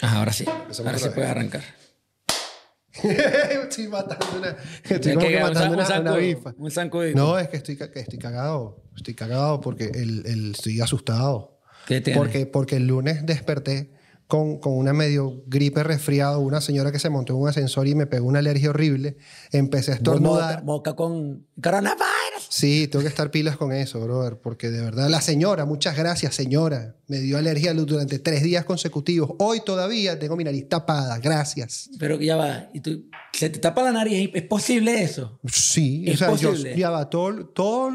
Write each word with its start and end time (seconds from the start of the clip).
Ajá, 0.00 0.18
ahora 0.18 0.32
sí. 0.32 0.44
Empezamos 0.46 0.78
Ahora 0.86 0.98
sí 0.98 1.04
otra 1.04 1.14
puedes 1.14 1.28
vez. 1.30 1.36
arrancar. 1.36 1.62
estoy 3.64 3.88
matando 3.88 4.26
una. 4.38 4.56
Estoy 4.88 5.12
Es 5.12 5.16
como 5.16 5.26
que 5.26 5.32
que 5.32 5.36
un 5.36 5.42
matando 5.42 5.60
un 5.68 5.74
una, 5.74 5.74
una 5.74 5.86
zancudo, 5.86 6.16
bifa. 6.16 6.54
un. 6.56 7.14
No, 7.14 7.38
es 7.38 7.48
que 7.48 7.56
estoy, 7.56 7.76
que 7.76 8.00
estoy 8.00 8.18
cagado. 8.18 8.82
Estoy 8.96 9.14
cagado 9.14 9.60
porque 9.60 9.86
el, 9.86 10.24
el- 10.26 10.52
estoy 10.52 10.80
asustado. 10.80 11.58
¿Qué? 11.86 12.00
Porque, 12.14 12.46
porque 12.46 12.76
el 12.76 12.86
lunes 12.86 13.26
desperté 13.26 13.92
con, 14.26 14.58
con 14.58 14.72
una 14.74 14.92
medio 14.92 15.42
gripe 15.46 15.82
resfriado, 15.82 16.38
una 16.40 16.60
señora 16.60 16.92
que 16.92 16.98
se 16.98 17.10
montó 17.10 17.34
en 17.34 17.40
un 17.40 17.48
ascensor 17.48 17.86
y 17.88 17.94
me 17.94 18.06
pegó 18.06 18.26
una 18.26 18.38
alergia 18.38 18.70
horrible. 18.70 19.16
Empecé 19.52 19.90
a 19.92 19.96
Boca, 19.96 19.98
estornudar. 20.12 20.62
boca 20.62 20.94
con 20.96 21.46
coronavirus. 21.60 22.06
Sí, 22.56 22.86
tengo 22.86 23.02
que 23.02 23.08
estar 23.08 23.32
pilas 23.32 23.56
con 23.56 23.72
eso, 23.72 23.98
brother, 24.00 24.36
porque 24.36 24.70
de 24.70 24.80
verdad 24.80 25.08
la 25.10 25.20
señora, 25.20 25.64
muchas 25.64 25.96
gracias 25.96 26.36
señora, 26.36 26.94
me 27.08 27.18
dio 27.18 27.36
alergia 27.36 27.74
durante 27.74 28.20
tres 28.20 28.44
días 28.44 28.64
consecutivos. 28.64 29.30
Hoy 29.40 29.62
todavía 29.66 30.20
tengo 30.20 30.36
mi 30.36 30.44
nariz 30.44 30.68
tapada, 30.68 31.18
gracias. 31.18 31.90
Pero 31.98 32.16
que 32.16 32.26
ya 32.26 32.36
va. 32.36 32.68
Y 32.72 32.78
tú, 32.78 33.06
se 33.32 33.50
te 33.50 33.58
tapa 33.58 33.82
la 33.82 33.90
nariz. 33.90 34.30
¿Es 34.32 34.44
posible 34.44 35.02
eso? 35.02 35.40
Sí, 35.50 36.04
Es 36.06 36.14
o 36.14 36.18
sea, 36.18 36.34
yo, 36.36 36.50
posible. 36.50 36.76
ya 36.78 36.90
va, 36.90 37.10
todo, 37.10 37.44
todo, 37.46 37.90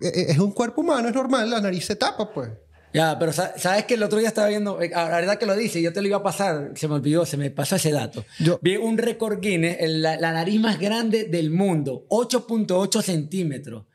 eh, 0.00 0.26
es 0.28 0.38
un 0.38 0.52
cuerpo 0.52 0.82
humano, 0.82 1.08
es 1.08 1.14
normal, 1.16 1.50
la 1.50 1.60
nariz 1.60 1.84
se 1.84 1.96
tapa, 1.96 2.32
pues. 2.32 2.50
Ya, 2.92 3.18
pero 3.18 3.32
sa- 3.32 3.58
sabes 3.58 3.84
que 3.86 3.94
el 3.94 4.04
otro 4.04 4.20
día 4.20 4.28
estaba 4.28 4.46
viendo, 4.46 4.80
eh, 4.80 4.90
la 4.94 5.08
verdad 5.08 5.38
que 5.40 5.46
lo 5.46 5.56
dice, 5.56 5.82
yo 5.82 5.92
te 5.92 6.00
lo 6.00 6.06
iba 6.06 6.18
a 6.18 6.22
pasar, 6.22 6.70
se 6.76 6.86
me 6.86 6.94
olvidó, 6.94 7.26
se 7.26 7.36
me 7.36 7.50
pasó 7.50 7.74
ese 7.74 7.90
dato. 7.90 8.24
Yo- 8.38 8.60
Vi 8.62 8.76
un 8.76 8.96
récord 8.96 9.40
Guinness, 9.40 9.78
la, 9.88 10.16
la 10.20 10.30
nariz 10.32 10.60
más 10.60 10.78
grande 10.78 11.24
del 11.24 11.50
mundo, 11.50 12.06
8.8 12.10 13.02
centímetros. 13.02 13.86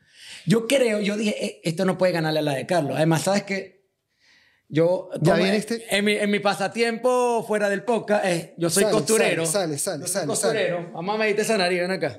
Yo 0.46 0.66
creo, 0.66 1.00
yo 1.00 1.16
dije, 1.16 1.44
"Eh, 1.44 1.60
esto 1.64 1.84
no 1.84 1.96
puede 1.98 2.12
ganarle 2.12 2.38
a 2.40 2.42
la 2.42 2.54
de 2.54 2.66
Carlos. 2.66 2.96
Además, 2.96 3.22
sabes 3.22 3.44
que 3.44 3.80
yo, 4.68 5.10
Ya 5.20 5.34
como- 5.34 5.46
este- 5.46 5.84
en, 5.96 6.04
mi, 6.04 6.12
en 6.12 6.30
mi 6.30 6.38
pasatiempo 6.40 7.44
fuera 7.46 7.68
del 7.68 7.82
podcast, 7.84 8.24
eh, 8.24 8.54
yo 8.56 8.70
soy 8.70 8.84
Sale, 8.84 8.94
costurero. 8.94 9.46
sale, 9.46 9.78
sale, 9.78 10.00
Yo 10.02 10.06
soy 10.06 10.12
sale, 10.14 10.26
costurero. 10.26 10.90
Vamos 10.92 11.14
a 11.14 11.18
medirte 11.18 11.42
esa 11.42 11.58
nariz, 11.58 11.80
ven 11.80 11.90
acá. 11.90 12.18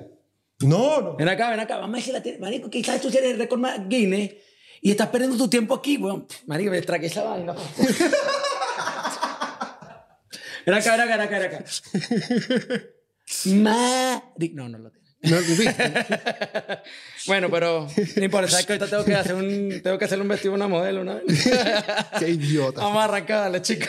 No, 0.60 1.00
no. 1.00 1.16
Ven 1.16 1.28
acá, 1.28 1.50
ven 1.50 1.60
acá. 1.60 1.78
Vamos 1.78 1.94
a 1.94 1.96
decir, 1.98 2.12
la 2.14 2.22
marico, 2.38 2.70
quizás 2.70 3.00
tú 3.00 3.08
eres 3.08 3.32
el 3.32 3.38
récord 3.38 3.58
más 3.58 3.80
Guinness 3.88 4.34
y 4.80 4.90
estás 4.90 5.08
perdiendo 5.08 5.36
tu 5.36 5.48
tiempo 5.48 5.74
aquí, 5.74 5.96
weón. 5.96 6.26
Marico, 6.46 6.70
me 6.70 6.80
tragué 6.82 7.06
esa 7.08 7.24
vaina. 7.24 7.54
ven 10.66 10.74
acá, 10.74 10.92
ven 10.96 11.00
acá, 11.00 11.16
ven 11.16 11.26
acá, 11.26 11.38
ven 11.38 11.46
acá. 11.46 11.64
Mari... 13.46 14.50
No, 14.54 14.68
no 14.68 14.78
lo 14.78 14.90
tiene. 14.90 15.01
No. 15.22 15.36
Bueno, 17.28 17.48
pero 17.50 17.86
no 18.16 18.24
importa, 18.24 18.50
sabes 18.50 18.66
que 18.66 18.72
ahorita 18.72 18.88
tengo 18.90 19.04
que 19.04 19.14
hacer 19.14 19.36
un, 19.36 19.80
tengo 19.80 19.96
que 19.96 20.06
hacerle 20.06 20.22
un 20.22 20.28
vestido 20.28 20.54
a 20.54 20.56
una 20.56 20.66
modelo, 20.66 21.04
¿no? 21.04 21.20
Qué 22.18 22.30
idiota. 22.30 22.80
Vamos 22.80 23.00
a 23.00 23.04
arrancar, 23.04 23.42
dale, 23.42 23.62
chica. 23.62 23.88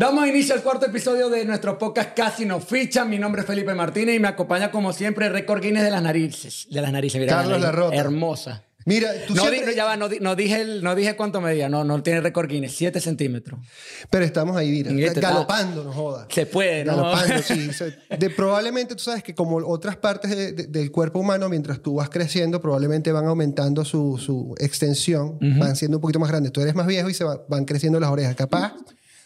Damos 0.00 0.26
inicio 0.26 0.54
al 0.54 0.62
cuarto 0.62 0.86
episodio 0.86 1.28
de 1.28 1.44
nuestro 1.44 1.76
podcast 1.76 2.16
Casi 2.16 2.46
nos 2.46 2.64
fichan. 2.64 3.10
Mi 3.10 3.18
nombre 3.18 3.42
es 3.42 3.46
Felipe 3.46 3.74
Martínez 3.74 4.16
y 4.16 4.18
me 4.18 4.28
acompaña 4.28 4.70
como 4.70 4.94
siempre 4.94 5.28
Record 5.28 5.60
Guinness 5.60 5.82
de 5.82 5.90
las 5.90 6.02
narices. 6.02 6.66
De 6.70 6.80
las 6.80 6.90
narices, 6.90 7.20
mira. 7.20 7.34
Carlos 7.36 7.60
la 7.60 7.70
nariz. 7.70 8.00
Hermosa. 8.00 8.64
Mira, 8.86 9.10
tú 9.28 9.34
No, 9.34 9.42
siempre... 9.42 9.72
di- 9.72 9.76
ya 9.76 9.84
va, 9.84 9.98
no, 9.98 10.08
di- 10.08 10.20
no 10.20 10.34
dije 10.36 10.64
no 10.80 10.94
dije 10.94 11.16
cuánto 11.16 11.42
medía. 11.42 11.68
No, 11.68 11.84
no 11.84 12.02
tiene 12.02 12.22
récord 12.22 12.48
Guinness. 12.48 12.76
7 12.76 12.98
centímetros. 12.98 13.60
Pero 14.08 14.24
estamos 14.24 14.56
ahí, 14.56 14.70
mira, 14.90 15.08
este 15.08 15.20
galopando, 15.20 15.84
no 15.84 15.92
jodas. 15.92 16.28
Se 16.30 16.46
puede, 16.46 16.82
¿no? 16.86 16.96
Galopando, 16.96 17.42
sí. 17.42 17.70
De, 18.18 18.30
probablemente 18.30 18.94
tú 18.94 19.02
sabes 19.02 19.22
que 19.22 19.34
como 19.34 19.56
otras 19.58 19.98
partes 19.98 20.30
de- 20.34 20.52
de- 20.52 20.66
del 20.66 20.90
cuerpo 20.90 21.18
humano, 21.18 21.50
mientras 21.50 21.82
tú 21.82 21.96
vas 21.96 22.08
creciendo, 22.08 22.58
probablemente 22.62 23.12
van 23.12 23.26
aumentando 23.26 23.84
su, 23.84 24.16
su 24.16 24.54
extensión, 24.60 25.36
van 25.58 25.76
siendo 25.76 25.98
un 25.98 26.00
poquito 26.00 26.18
más 26.20 26.30
grandes. 26.30 26.52
Tú 26.52 26.62
eres 26.62 26.74
más 26.74 26.86
viejo 26.86 27.10
y 27.10 27.12
se 27.12 27.24
va- 27.24 27.44
van 27.50 27.66
creciendo 27.66 28.00
las 28.00 28.08
orejas. 28.08 28.34
Capaz, 28.34 28.72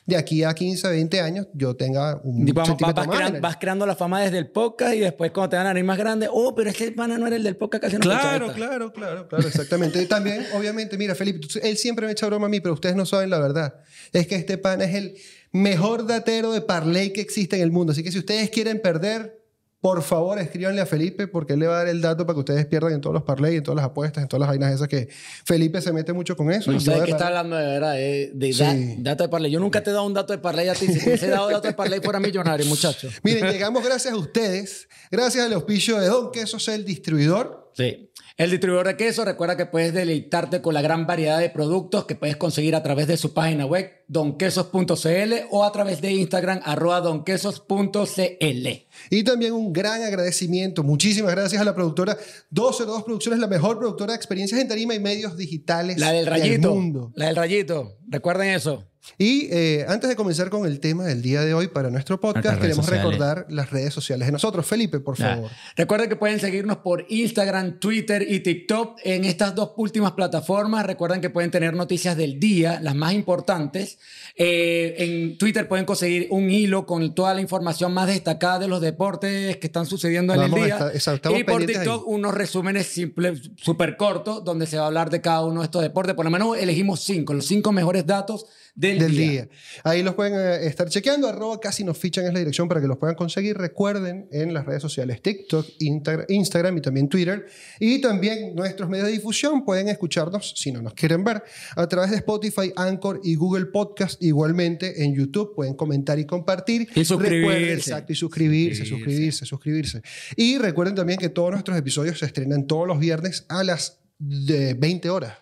de 0.06 0.16
aquí 0.16 0.44
a 0.44 0.52
15, 0.52 0.86
20 0.88 1.20
años, 1.20 1.46
yo 1.54 1.74
tenga 1.76 2.20
un 2.24 2.46
Y 2.46 2.52
vamos- 2.52 2.68
centímetro 2.68 3.04
vas, 3.06 3.32
más. 3.32 3.40
vas 3.40 3.56
creando 3.58 3.86
la 3.86 3.96
fama 3.96 4.20
desde 4.20 4.36
el 4.38 4.50
podcast 4.50 4.94
y 4.94 5.00
después 5.00 5.30
cuando 5.30 5.50
te 5.50 5.56
dan 5.56 5.64
la 5.64 5.70
nariz 5.70 5.84
más 5.84 5.96
grande, 5.96 6.28
oh, 6.30 6.54
pero 6.54 6.68
ese 6.70 6.92
pana 6.92 7.16
no 7.16 7.26
era 7.26 7.36
el 7.36 7.42
del 7.42 7.56
podcast 7.56 7.84
casi 7.84 7.96
no 7.96 8.00
Claro, 8.02 8.52
claro, 8.52 8.92
claro, 8.92 9.28
claro, 9.28 9.48
exactamente. 9.48 10.02
Y 10.02 10.06
también, 10.06 10.44
obviamente, 10.54 10.98
mira, 10.98 11.14
Felipe, 11.14 11.38
tú- 11.38 11.58
él 11.62 11.76
siempre 11.78 12.04
me 12.06 12.12
echa 12.12 12.26
broma 12.26 12.46
a 12.46 12.50
mí, 12.50 12.60
pero 12.60 12.74
ustedes 12.74 12.96
no 12.96 13.06
saben 13.06 13.30
la 13.30 13.38
verdad. 13.38 13.74
Es 14.12 14.26
que 14.26 14.34
este 14.34 14.58
pan 14.58 14.82
es 14.82 14.94
el 14.94 15.14
mejor 15.52 16.06
datero 16.06 16.52
de 16.52 16.60
parlay 16.60 17.12
que 17.12 17.20
existe 17.20 17.56
en 17.56 17.62
el 17.62 17.70
mundo. 17.70 17.92
Así 17.92 18.02
que 18.02 18.12
si 18.12 18.18
ustedes 18.18 18.50
quieren 18.50 18.82
perder, 18.82 19.40
por 19.84 20.02
favor, 20.02 20.38
escríbanle 20.38 20.80
a 20.80 20.86
Felipe 20.86 21.28
porque 21.28 21.52
él 21.52 21.58
le 21.58 21.66
va 21.66 21.74
a 21.74 21.78
dar 21.80 21.88
el 21.88 22.00
dato 22.00 22.24
para 22.24 22.32
que 22.32 22.38
ustedes 22.40 22.64
pierdan 22.64 22.94
en 22.94 23.02
todos 23.02 23.12
los 23.12 23.22
parlay, 23.22 23.56
en 23.56 23.62
todas 23.62 23.76
las 23.76 23.84
apuestas, 23.84 24.22
en 24.22 24.28
todas 24.30 24.40
las 24.40 24.48
vainas 24.48 24.72
esas 24.74 24.88
que 24.88 25.10
Felipe 25.44 25.82
se 25.82 25.92
mete 25.92 26.14
mucho 26.14 26.34
con 26.38 26.50
eso. 26.50 26.72
No 26.72 26.80
sé 26.80 26.90
qué 27.04 27.10
está 27.10 27.26
hablando 27.26 27.54
de 27.54 27.66
verdad, 27.66 28.00
eh, 28.00 28.30
de 28.32 28.52
Sí. 28.54 28.60
da- 28.60 29.10
dato 29.10 29.24
de 29.24 29.28
parlay. 29.28 29.50
Yo 29.50 29.60
nunca 29.60 29.82
te 29.82 29.90
he 29.90 29.92
dado 29.92 30.06
un 30.06 30.14
dato 30.14 30.32
de 30.32 30.38
parlay 30.38 30.68
a 30.68 30.74
ti. 30.74 30.86
Si 30.86 30.98
te 31.00 31.04
hubiese 31.10 31.28
dado 31.28 31.50
dato 31.50 31.68
de 31.68 31.74
parlay 31.74 32.00
fuera 32.00 32.18
millonario, 32.18 32.64
muchacho. 32.64 33.10
Miren, 33.22 33.50
llegamos 33.52 33.84
gracias 33.84 34.14
a 34.14 34.16
ustedes, 34.16 34.88
gracias 35.10 35.44
al 35.44 35.52
auspicio 35.52 36.00
de 36.00 36.06
Don 36.06 36.32
Quesos, 36.32 36.66
el 36.68 36.86
distribuidor. 36.86 37.63
Sí. 37.74 38.10
El 38.36 38.50
distribuidor 38.50 38.88
de 38.88 38.96
queso, 38.96 39.24
recuerda 39.24 39.56
que 39.56 39.66
puedes 39.66 39.94
deleitarte 39.94 40.60
con 40.60 40.74
la 40.74 40.82
gran 40.82 41.06
variedad 41.06 41.38
de 41.38 41.50
productos 41.50 42.04
que 42.04 42.16
puedes 42.16 42.36
conseguir 42.36 42.74
a 42.74 42.82
través 42.82 43.06
de 43.06 43.16
su 43.16 43.32
página 43.32 43.64
web 43.64 43.92
donquesos.cl 44.08 45.32
o 45.50 45.64
a 45.64 45.70
través 45.70 46.00
de 46.00 46.12
Instagram 46.12 46.60
arroba 46.64 47.00
donquesos.cl. 47.00 48.68
Y 49.10 49.24
también 49.24 49.52
un 49.52 49.72
gran 49.72 50.02
agradecimiento, 50.02 50.82
muchísimas 50.82 51.30
gracias 51.32 51.62
a 51.62 51.64
la 51.64 51.74
productora 51.74 52.16
202 52.50 53.04
Producciones, 53.04 53.38
la 53.40 53.46
mejor 53.46 53.78
productora 53.78 54.12
de 54.12 54.16
experiencias 54.16 54.60
en 54.60 54.68
tarima 54.68 54.94
y 54.94 55.00
medios 55.00 55.36
digitales 55.36 55.98
La 55.98 56.10
del 56.12 56.26
rayito. 56.26 56.74
mundo. 56.74 57.12
La 57.14 57.26
del 57.26 57.36
rayito. 57.36 57.98
Recuerden 58.08 58.50
eso. 58.50 58.84
Y 59.18 59.48
eh, 59.50 59.84
antes 59.88 60.08
de 60.08 60.16
comenzar 60.16 60.50
con 60.50 60.66
el 60.66 60.80
tema 60.80 61.04
del 61.04 61.22
día 61.22 61.42
de 61.42 61.54
hoy 61.54 61.68
para 61.68 61.90
nuestro 61.90 62.20
podcast, 62.20 62.60
queremos 62.60 62.84
sociales. 62.84 63.04
recordar 63.04 63.46
las 63.48 63.70
redes 63.70 63.94
sociales 63.94 64.26
de 64.26 64.32
nosotros. 64.32 64.66
Felipe, 64.66 65.00
por 65.00 65.16
favor. 65.16 65.50
Recuerden 65.76 66.08
que 66.08 66.16
pueden 66.16 66.40
seguirnos 66.40 66.78
por 66.78 67.04
Instagram, 67.08 67.78
Twitter 67.78 68.24
y 68.28 68.40
TikTok 68.40 68.98
en 69.04 69.24
estas 69.24 69.54
dos 69.54 69.72
últimas 69.76 70.12
plataformas. 70.12 70.86
Recuerden 70.86 71.20
que 71.20 71.30
pueden 71.30 71.50
tener 71.50 71.74
noticias 71.74 72.16
del 72.16 72.40
día, 72.40 72.80
las 72.80 72.94
más 72.94 73.12
importantes. 73.12 73.98
Eh, 74.36 74.94
en 74.98 75.38
Twitter 75.38 75.68
pueden 75.68 75.84
conseguir 75.84 76.28
un 76.30 76.50
hilo 76.50 76.86
con 76.86 77.14
toda 77.14 77.34
la 77.34 77.40
información 77.40 77.92
más 77.92 78.08
destacada 78.08 78.60
de 78.60 78.68
los 78.68 78.80
deportes 78.80 79.58
que 79.58 79.66
están 79.66 79.86
sucediendo 79.86 80.32
en 80.34 80.40
Vamos 80.40 80.58
el 80.60 80.64
día. 80.66 80.92
y 81.38 81.44
por 81.44 81.64
TikTok 81.64 82.06
unos 82.06 82.34
resúmenes 82.34 82.86
simples, 82.86 83.50
súper 83.56 83.96
cortos, 83.96 84.44
donde 84.44 84.66
se 84.66 84.76
va 84.76 84.84
a 84.84 84.86
hablar 84.86 85.10
de 85.10 85.20
cada 85.20 85.44
uno 85.44 85.60
de 85.60 85.66
estos 85.66 85.82
deportes. 85.82 86.14
Por 86.14 86.24
lo 86.24 86.30
menos 86.30 86.56
elegimos 86.56 87.00
cinco, 87.00 87.34
los 87.34 87.46
cinco 87.46 87.72
mejores 87.72 88.06
datos 88.06 88.46
del, 88.76 88.98
Del 88.98 89.12
día. 89.12 89.30
día. 89.30 89.48
Ahí 89.84 90.02
los 90.02 90.14
pueden 90.14 90.34
eh, 90.34 90.66
estar 90.66 90.88
chequeando. 90.88 91.28
Arroba 91.28 91.60
casi 91.60 91.84
nos 91.84 91.96
fichan 91.96 92.26
es 92.26 92.32
la 92.32 92.40
dirección 92.40 92.66
para 92.68 92.80
que 92.80 92.88
los 92.88 92.98
puedan 92.98 93.14
conseguir. 93.14 93.56
Recuerden 93.56 94.28
en 94.32 94.52
las 94.52 94.66
redes 94.66 94.82
sociales 94.82 95.22
TikTok, 95.22 95.64
Insta- 95.80 96.24
Instagram 96.28 96.78
y 96.78 96.80
también 96.80 97.08
Twitter. 97.08 97.46
Y 97.78 98.00
también 98.00 98.54
nuestros 98.56 98.88
medios 98.90 99.06
de 99.06 99.12
difusión 99.12 99.64
pueden 99.64 99.88
escucharnos, 99.88 100.54
si 100.56 100.72
no 100.72 100.82
nos 100.82 100.94
quieren 100.94 101.22
ver, 101.22 101.44
a 101.76 101.86
través 101.88 102.10
de 102.10 102.16
Spotify, 102.16 102.72
Anchor 102.74 103.20
y 103.22 103.36
Google 103.36 103.66
Podcast. 103.66 104.20
Igualmente 104.22 105.04
en 105.04 105.14
YouTube 105.14 105.54
pueden 105.54 105.74
comentar 105.74 106.18
y 106.18 106.26
compartir. 106.26 106.88
Y 106.96 107.04
suscribirse. 107.04 107.46
Recuerden, 107.48 107.78
exacto, 107.78 108.12
y 108.12 108.16
suscribirse, 108.16 108.84
suscribirse, 108.84 109.46
suscribirse. 109.46 110.02
Y 110.36 110.58
recuerden 110.58 110.96
también 110.96 111.18
que 111.20 111.28
todos 111.28 111.52
nuestros 111.52 111.78
episodios 111.78 112.18
se 112.18 112.26
estrenan 112.26 112.66
todos 112.66 112.88
los 112.88 112.98
viernes 112.98 113.46
a 113.48 113.62
las 113.62 114.00
de 114.18 114.74
20 114.74 115.10
horas. 115.10 115.34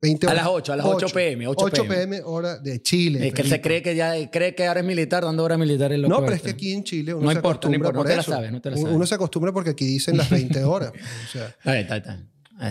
20 0.00 0.26
A 0.26 0.30
horas. 0.30 0.42
las 0.44 0.52
8, 0.52 0.72
a 0.72 0.76
las 0.76 0.86
8 0.86 1.06
p.m., 1.12 1.46
8 1.48 1.70
p.m. 1.88 2.20
hora 2.24 2.56
de 2.58 2.80
Chile. 2.80 3.26
Es 3.28 3.34
que 3.34 3.42
él 3.42 3.48
Felipe. 3.48 3.56
se 3.56 3.60
cree 3.60 3.82
que 3.82 3.96
ya 3.96 4.30
cree 4.30 4.54
que 4.54 4.66
ahora 4.66 4.80
es 4.80 4.86
militar, 4.86 5.24
dando 5.24 5.42
hora 5.42 5.58
militar 5.58 5.92
es 5.92 5.98
lo 5.98 6.08
No, 6.08 6.20
pero 6.20 6.34
es 6.34 6.42
que 6.42 6.50
aquí 6.50 6.72
en 6.72 6.84
Chile 6.84 7.14
uno 7.14 7.24
No 7.24 7.30
se 7.30 7.36
importa, 7.36 7.68
no 7.68 7.74
acostumbra 7.74 7.76
importa, 7.76 7.96
no 7.98 8.02
por 8.02 8.10
te 8.10 8.16
la 8.16 8.22
sabes, 8.22 8.52
no 8.52 8.60
te 8.60 8.70
la 8.70 8.76
Uno- 8.76 8.82
sabes. 8.84 8.96
Uno 8.96 9.06
se 9.06 9.14
acostumbra 9.16 9.52
porque 9.52 9.70
aquí 9.70 9.84
dicen 9.86 10.16
las 10.16 10.30
20 10.30 10.62
horas. 10.64 10.92
o 10.92 11.32
sea, 11.32 11.56
Ahí 11.64 11.80
está, 11.80 11.94
ahí 11.94 12.00
está. 12.00 12.18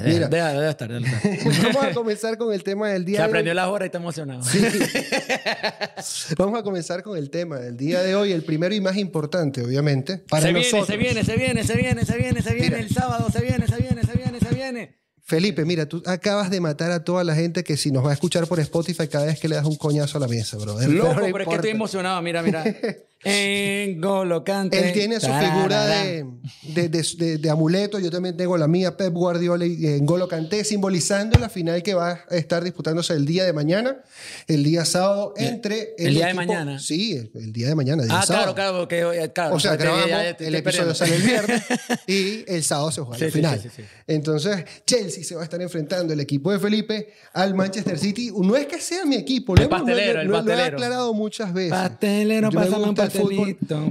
Mira. 0.05 0.27
Deja, 0.27 0.49
deja 0.51 0.69
estar, 0.69 0.91
deja 0.91 1.17
estar. 1.17 1.63
vamos 1.73 1.83
a 1.85 1.93
comenzar 1.93 2.37
con 2.37 2.53
el 2.53 2.61
tema 2.63 2.89
del 2.89 3.03
Se 3.03 3.09
día 3.11 3.19
de 3.19 3.25
aprendió 3.25 3.51
hoy. 3.51 3.55
las 3.55 3.67
horas 3.67 3.85
y 3.85 3.87
está 3.87 3.97
emocionado. 3.99 4.41
Vamos 6.37 6.59
a 6.59 6.63
comenzar 6.63 7.03
con 7.03 7.17
el 7.17 7.29
tema 7.29 7.57
del 7.57 7.77
día 7.77 8.01
de 8.01 8.15
hoy, 8.15 8.31
el 8.31 8.43
primero 8.43 8.73
y 8.75 8.81
más 8.81 8.97
importante, 8.97 9.61
obviamente, 9.63 10.17
para 10.29 10.41
se 10.43 10.53
viene, 10.53 10.59
nosotros. 10.65 10.87
se 10.87 10.97
viene, 10.97 11.23
se 11.23 11.35
viene, 11.37 11.63
se 11.63 11.75
viene, 11.77 12.05
se 12.05 12.17
viene, 12.17 12.41
se 12.41 12.53
viene. 12.53 12.69
Mira. 12.69 12.79
El 12.79 12.89
sábado 12.89 13.29
se 13.31 13.41
viene, 13.41 13.65
se 13.67 13.77
viene, 13.77 14.03
se 14.03 14.17
viene, 14.17 14.39
se 14.39 14.55
viene. 14.55 14.97
Felipe, 15.27 15.65
mira, 15.65 15.85
tú 15.87 16.01
acabas 16.05 16.49
de 16.49 16.61
matar 16.61 16.89
a 16.91 17.03
toda 17.03 17.21
la 17.25 17.35
gente 17.35 17.65
que 17.65 17.75
si 17.75 17.91
nos 17.91 18.05
va 18.05 18.11
a 18.11 18.13
escuchar 18.13 18.47
por 18.47 18.61
Spotify 18.61 19.09
cada 19.09 19.25
vez 19.25 19.37
que 19.37 19.49
le 19.49 19.55
das 19.55 19.65
un 19.65 19.75
coñazo 19.75 20.17
a 20.17 20.21
la 20.21 20.27
mesa, 20.29 20.55
bro. 20.55 20.79
Loco, 20.87 21.15
pero 21.19 21.39
es 21.39 21.47
que 21.49 21.55
estoy 21.55 21.71
emocionado. 21.71 22.21
Mira, 22.21 22.41
mira. 22.41 22.63
En 23.23 23.99
Golo 23.99 24.43
Kanté. 24.43 24.87
Él 24.87 24.93
tiene 24.93 25.19
su 25.19 25.27
figura 25.27 25.87
de, 25.87 26.25
de, 26.63 26.89
de, 26.89 27.37
de, 27.39 27.49
amuleto. 27.49 27.99
Yo 27.99 28.11
también 28.11 28.37
tengo 28.37 28.57
la 28.57 28.67
mía, 28.67 28.95
Pep 28.95 29.11
Guardiola 29.11 29.65
en 29.65 30.05
Golo 30.05 30.27
Kanté, 30.27 30.63
simbolizando 30.63 31.39
la 31.39 31.49
final 31.49 31.81
que 31.81 31.95
va 31.95 32.21
a 32.29 32.35
estar 32.35 32.63
disputándose 32.63 33.13
el 33.13 33.25
día 33.25 33.45
de 33.45 33.53
mañana, 33.53 33.97
el 34.47 34.63
día 34.63 34.85
sábado, 34.85 35.33
entre. 35.37 35.95
El, 35.97 36.13
día 36.13 36.27
de 36.27 36.33
mañana. 36.35 36.79
Sí, 36.79 37.29
el 37.33 37.51
día 37.51 37.69
de 37.69 37.75
mañana. 37.75 38.03
ah, 38.09 38.23
claro, 38.25 38.53
claro, 38.53 38.77
porque, 38.79 39.31
claro. 39.33 39.55
O 39.55 39.59
sea, 39.59 39.75
grabamos, 39.75 40.09
el 40.39 40.55
episodio 40.55 40.93
sale 40.93 41.15
el 41.15 41.23
viernes 41.23 41.63
y 42.07 42.45
el 42.47 42.63
sábado 42.63 42.91
se 42.91 43.01
juega 43.01 43.25
la 43.25 43.31
final. 43.31 43.71
Entonces, 44.05 44.63
Chelsea 44.85 45.23
se 45.23 45.33
va 45.35 45.41
a 45.41 45.43
estar 45.43 45.61
enfrentando 45.61 46.13
el 46.13 46.19
equipo 46.19 46.51
de 46.51 46.59
Felipe 46.59 47.13
al 47.33 47.55
Manchester 47.55 47.97
City. 47.97 48.31
No 48.37 48.55
es 48.55 48.67
que 48.67 48.79
sea 48.79 49.05
mi 49.05 49.15
equipo, 49.15 49.55
el 49.55 49.67
pastelero, 49.67 50.21
el 50.21 50.29
pastelero. 50.29 50.57
lo 50.57 50.63
he 50.63 50.67
aclarado 50.67 51.13
muchas 51.13 51.51
veces. 51.51 51.71
Pastelero, 51.71 52.51
pásame 52.51 52.83
un 52.83 53.06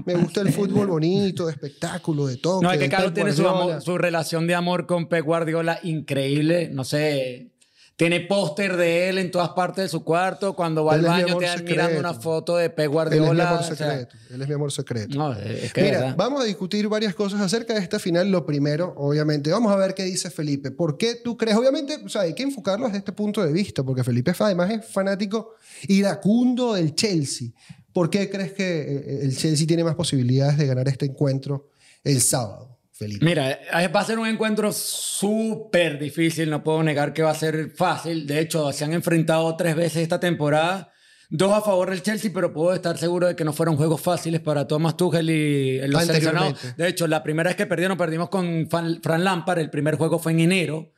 Me 0.04 0.14
gusta 0.14 0.40
el 0.40 0.52
fútbol 0.52 0.86
bonito, 0.86 1.46
de 1.46 1.52
espectáculo, 1.52 2.26
de 2.26 2.36
todo. 2.36 2.62
No, 2.62 2.72
es 2.72 2.78
que 2.78 2.88
Carlos 2.88 3.14
tiene 3.14 3.32
su, 3.32 3.44
su 3.80 3.98
relación 3.98 4.46
de 4.46 4.54
amor 4.54 4.86
con 4.86 5.08
Pep 5.08 5.24
Guardiola 5.24 5.78
increíble. 5.82 6.70
No 6.72 6.84
sé, 6.84 7.50
tiene 7.96 8.20
póster 8.20 8.76
de 8.76 9.08
él 9.08 9.16
en 9.16 9.30
todas 9.30 9.50
partes 9.50 9.84
de 9.84 9.88
su 9.88 10.04
cuarto. 10.04 10.54
Cuando 10.54 10.84
va 10.84 10.94
al 10.94 11.02
baño 11.02 11.38
te 11.38 11.62
mirando 11.62 11.98
una 11.98 12.12
foto 12.12 12.56
de 12.56 12.68
Pep 12.68 12.90
Guardiola. 12.90 13.30
Él 13.30 13.32
es 13.32 13.34
mi 13.34 13.40
amor 13.42 13.64
secreto. 13.64 14.16
él 14.34 14.42
es 14.42 14.48
mi 14.48 14.54
amor 14.54 14.72
secreto. 14.72 15.16
No, 15.18 15.32
es 15.32 15.72
que 15.72 15.82
Mira, 15.82 16.14
vamos 16.14 16.42
a 16.42 16.44
discutir 16.44 16.86
varias 16.88 17.14
cosas 17.14 17.40
acerca 17.40 17.72
de 17.72 17.80
esta 17.80 17.98
final. 17.98 18.30
Lo 18.30 18.44
primero, 18.44 18.92
obviamente, 18.98 19.50
vamos 19.50 19.72
a 19.72 19.76
ver 19.76 19.94
qué 19.94 20.04
dice 20.04 20.30
Felipe. 20.30 20.70
¿Por 20.70 20.98
qué 20.98 21.14
tú 21.14 21.38
crees? 21.38 21.56
Obviamente, 21.56 21.98
o 22.04 22.08
sea, 22.10 22.22
hay 22.22 22.34
que 22.34 22.42
enfocarlo 22.42 22.84
desde 22.84 22.98
este 22.98 23.12
punto 23.12 23.42
de 23.42 23.50
vista, 23.50 23.82
porque 23.82 24.04
Felipe 24.04 24.32
además 24.38 24.70
es 24.70 24.84
fanático 24.84 25.54
iracundo 25.88 26.74
del 26.74 26.94
Chelsea. 26.94 27.48
¿Por 27.96 28.10
qué 28.10 28.28
crees 28.28 28.52
que 28.52 28.82
eh, 28.82 29.20
el 29.22 29.34
Chelsea 29.34 29.66
tiene 29.66 29.82
más 29.82 29.94
posibilidades 29.94 30.58
de 30.58 30.66
ganar 30.66 30.86
este 30.86 31.06
encuentro 31.06 31.70
el 32.04 32.20
sábado? 32.20 32.78
Felipe. 32.92 33.24
Mira, 33.24 33.52
eh, 33.52 33.88
va 33.88 34.00
a 34.00 34.04
ser 34.04 34.18
un 34.18 34.26
encuentro 34.26 34.70
súper 34.70 35.98
difícil, 35.98 36.50
no 36.50 36.62
puedo 36.62 36.82
negar 36.82 37.14
que 37.14 37.22
va 37.22 37.30
a 37.30 37.34
ser 37.34 37.70
fácil. 37.74 38.26
De 38.26 38.40
hecho, 38.40 38.70
se 38.72 38.84
han 38.84 38.92
enfrentado 38.92 39.56
tres 39.56 39.76
veces 39.76 40.02
esta 40.02 40.20
temporada, 40.20 40.92
dos 41.30 41.50
a 41.54 41.62
favor 41.62 41.88
del 41.88 42.02
Chelsea, 42.02 42.30
pero 42.34 42.52
puedo 42.52 42.74
estar 42.74 42.98
seguro 42.98 43.28
de 43.28 43.34
que 43.34 43.44
no 43.44 43.54
fueron 43.54 43.78
juegos 43.78 44.02
fáciles 44.02 44.42
para 44.42 44.68
Thomas 44.68 44.98
Tuchel 44.98 45.30
y 45.30 45.88
los 45.88 46.04
seleccionados. 46.04 46.76
De 46.76 46.88
hecho, 46.88 47.06
la 47.06 47.22
primera 47.22 47.48
vez 47.48 47.56
que 47.56 47.64
perdieron, 47.64 47.96
perdimos 47.96 48.28
con 48.28 48.68
Fran 48.68 49.24
Lampard, 49.24 49.60
el 49.60 49.70
primer 49.70 49.96
juego 49.96 50.18
fue 50.18 50.32
en 50.32 50.40
enero, 50.40 50.92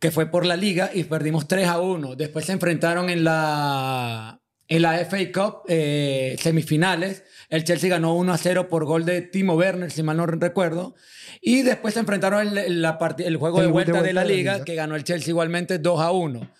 que 0.00 0.10
fue 0.10 0.26
por 0.26 0.44
la 0.44 0.56
liga, 0.56 0.90
y 0.92 1.04
perdimos 1.04 1.46
3 1.46 1.68
a 1.68 1.80
1. 1.80 2.16
Después 2.16 2.44
se 2.44 2.50
enfrentaron 2.50 3.08
en 3.08 3.22
la, 3.22 4.40
en 4.70 4.82
la 4.82 5.04
FA 5.04 5.18
Cup 5.34 5.62
eh, 5.68 6.36
semifinales. 6.40 7.24
El 7.50 7.64
Chelsea 7.64 7.90
ganó 7.90 8.14
1 8.14 8.32
a 8.32 8.38
0 8.38 8.68
por 8.68 8.84
gol 8.84 9.04
de 9.04 9.20
Timo 9.20 9.54
Werner, 9.54 9.90
si 9.90 10.04
mal 10.04 10.16
no 10.16 10.26
recuerdo. 10.26 10.94
Y 11.42 11.62
después 11.62 11.94
se 11.94 12.00
enfrentaron 12.00 12.54
la 12.54 12.98
el 13.18 13.36
juego 13.36 13.60
de 13.60 13.66
vuelta, 13.66 14.00
de, 14.00 14.12
la, 14.12 14.24
liga, 14.24 14.64
que 14.64 14.76
ganó 14.76 14.94
el 14.94 15.02
Chelsea 15.02 15.30
igualmente 15.30 15.80
2 15.80 16.00
a 16.00 16.12
1. 16.12 16.50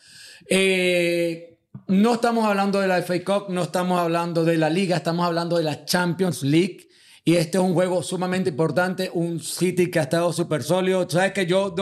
Eh, 0.49 1.57
no 1.87 2.15
estamos 2.15 2.45
hablando 2.45 2.81
de 2.81 2.89
la 2.89 3.01
FA 3.01 3.23
Cup, 3.25 3.45
no 3.51 3.63
estamos 3.63 4.01
hablando 4.01 4.45
de 4.45 4.57
la 4.57 4.71
liga, 4.71 4.97
estamos 4.97 5.25
hablando 5.25 5.57
de 5.57 5.63
la 5.63 5.85
Champions 5.85 6.43
League. 6.43 6.89
Y 7.25 7.37
este 7.37 7.59
es 7.59 7.65
un 7.65 7.75
juego 7.75 8.03
sumamente 8.03 8.51
importante, 8.51 9.09
un 9.15 9.39
City 9.39 9.89
que 9.89 10.01
ha 10.01 10.03
estado 10.03 10.33
súper 10.33 10.65
sólido. 10.65 11.09
Sabes 11.09 11.33
que 11.33 11.47
yo 11.47 11.73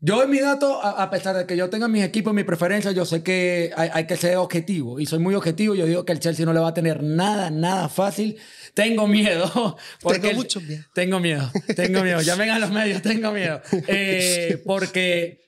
yo 0.00 0.22
en 0.22 0.30
mi 0.30 0.38
dato, 0.38 0.80
a, 0.80 1.10
pesar 1.10 1.36
de 1.36 1.46
que 1.46 1.56
yo 1.56 1.68
tenga 1.70 1.88
mis 1.88 2.04
equipos, 2.04 2.32
mi 2.32 2.44
preferencia, 2.44 2.92
yo 2.92 3.04
sé 3.04 3.24
que 3.24 3.72
hay, 3.76 3.90
hay, 3.92 4.06
que 4.06 4.16
ser 4.16 4.36
objetivo. 4.36 5.00
Y 5.00 5.06
soy 5.06 5.18
muy 5.18 5.34
objetivo. 5.34 5.74
Yo 5.74 5.86
digo 5.86 6.04
que 6.04 6.12
el 6.12 6.20
Chelsea 6.20 6.46
no 6.46 6.52
le 6.52 6.60
va 6.60 6.68
a 6.68 6.74
tener 6.74 7.02
nada, 7.02 7.50
nada 7.50 7.88
fácil. 7.88 8.38
Tengo 8.74 9.08
miedo. 9.08 9.76
Porque 10.00 10.20
tengo 10.20 10.34
mucho 10.36 10.60
miedo. 10.60 10.84
Tengo 10.94 11.18
miedo. 11.18 11.50
Tengo 11.74 12.04
miedo. 12.04 12.20
Llamen 12.20 12.50
a 12.50 12.58
los 12.60 12.70
medios, 12.70 13.02
tengo 13.02 13.32
miedo. 13.32 13.60
Eh, 13.90 14.62
porque 14.66 15.47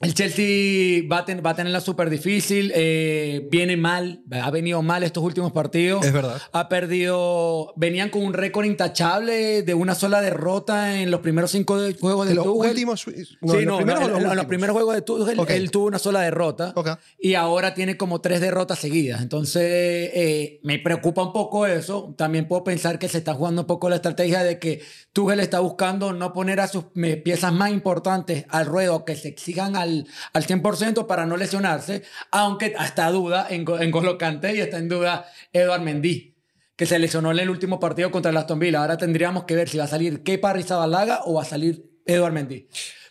el 0.00 0.14
Chelsea 0.14 1.02
va 1.12 1.18
a, 1.18 1.40
va 1.42 1.50
a 1.50 1.54
tenerla 1.54 1.80
súper 1.82 2.08
difícil, 2.08 2.72
eh, 2.74 3.46
viene 3.50 3.76
mal, 3.76 4.22
ha 4.30 4.50
venido 4.50 4.80
mal 4.80 5.02
estos 5.02 5.22
últimos 5.22 5.52
partidos. 5.52 6.06
Es 6.06 6.12
verdad. 6.14 6.40
Ha 6.52 6.70
perdido, 6.70 7.74
venían 7.76 8.08
con 8.08 8.22
un 8.22 8.32
récord 8.32 8.64
intachable 8.64 9.62
de 9.62 9.74
una 9.74 9.94
sola 9.94 10.22
derrota 10.22 11.02
en 11.02 11.10
los 11.10 11.20
primeros 11.20 11.50
cinco 11.50 11.78
juegos 12.00 12.26
de, 12.26 12.34
los 12.34 12.46
Últimos, 12.46 13.06
no, 13.42 13.52
sí, 13.52 13.66
no, 13.66 13.80
en 13.80 14.36
los, 14.36 14.46
primeros 14.46 14.74
juegos 14.74 14.94
de 14.94 15.02
Tuchel 15.02 15.38
él 15.48 15.70
tuvo 15.70 15.86
una 15.86 15.98
sola 15.98 16.22
derrota 16.22 16.74
y 17.18 17.34
ahora 17.34 17.74
tiene 17.74 17.98
como 17.98 18.22
tres 18.22 18.40
derrotas 18.40 18.78
seguidas. 18.78 19.20
Entonces 19.20 19.62
eh, 19.62 20.60
me 20.62 20.78
preocupa 20.78 21.22
un 21.22 21.34
poco 21.34 21.66
eso. 21.66 22.14
También 22.16 22.48
puedo 22.48 22.64
pensar 22.64 22.98
que 22.98 23.08
se 23.08 23.18
está 23.18 23.34
jugando 23.34 23.62
un 23.62 23.66
poco 23.66 23.90
la 23.90 23.96
estrategia 23.96 24.42
de 24.44 24.58
que 24.58 24.80
Tuchel 25.12 25.40
está 25.40 25.60
buscando 25.60 26.14
no 26.14 26.32
poner 26.32 26.60
a 26.60 26.68
sus 26.68 26.84
piezas 27.22 27.52
más 27.52 27.70
importantes 27.70 28.46
al 28.48 28.64
ruedo, 28.64 29.04
que 29.04 29.14
se 29.14 29.28
exijan 29.28 29.76
al 29.76 29.89
al, 30.32 30.44
100% 30.44 31.06
para 31.06 31.26
no 31.26 31.36
lesionarse, 31.36 32.02
aunque 32.30 32.74
está 32.78 33.10
duda 33.10 33.46
en, 33.50 33.64
en 33.80 33.90
Golocante 33.90 34.54
y 34.54 34.60
está 34.60 34.78
en 34.78 34.88
duda 34.88 35.26
Eduard 35.52 35.82
Mendy, 35.82 36.36
que 36.76 36.86
se 36.86 36.98
lesionó 36.98 37.30
en 37.32 37.38
el 37.38 37.50
último 37.50 37.80
partido 37.80 38.10
contra 38.10 38.30
el 38.30 38.36
Aston 38.36 38.58
Villa. 38.58 38.80
Ahora 38.80 38.96
tendríamos 38.96 39.44
que 39.44 39.54
ver 39.54 39.68
si 39.68 39.78
va 39.78 39.84
a 39.84 39.88
salir 39.88 40.22
Kepa 40.22 40.52
Rizabalaga 40.52 41.20
o 41.24 41.34
va 41.34 41.42
a 41.42 41.46
salir 41.46 42.00
Eduard 42.06 42.32
Mendy. 42.32 42.68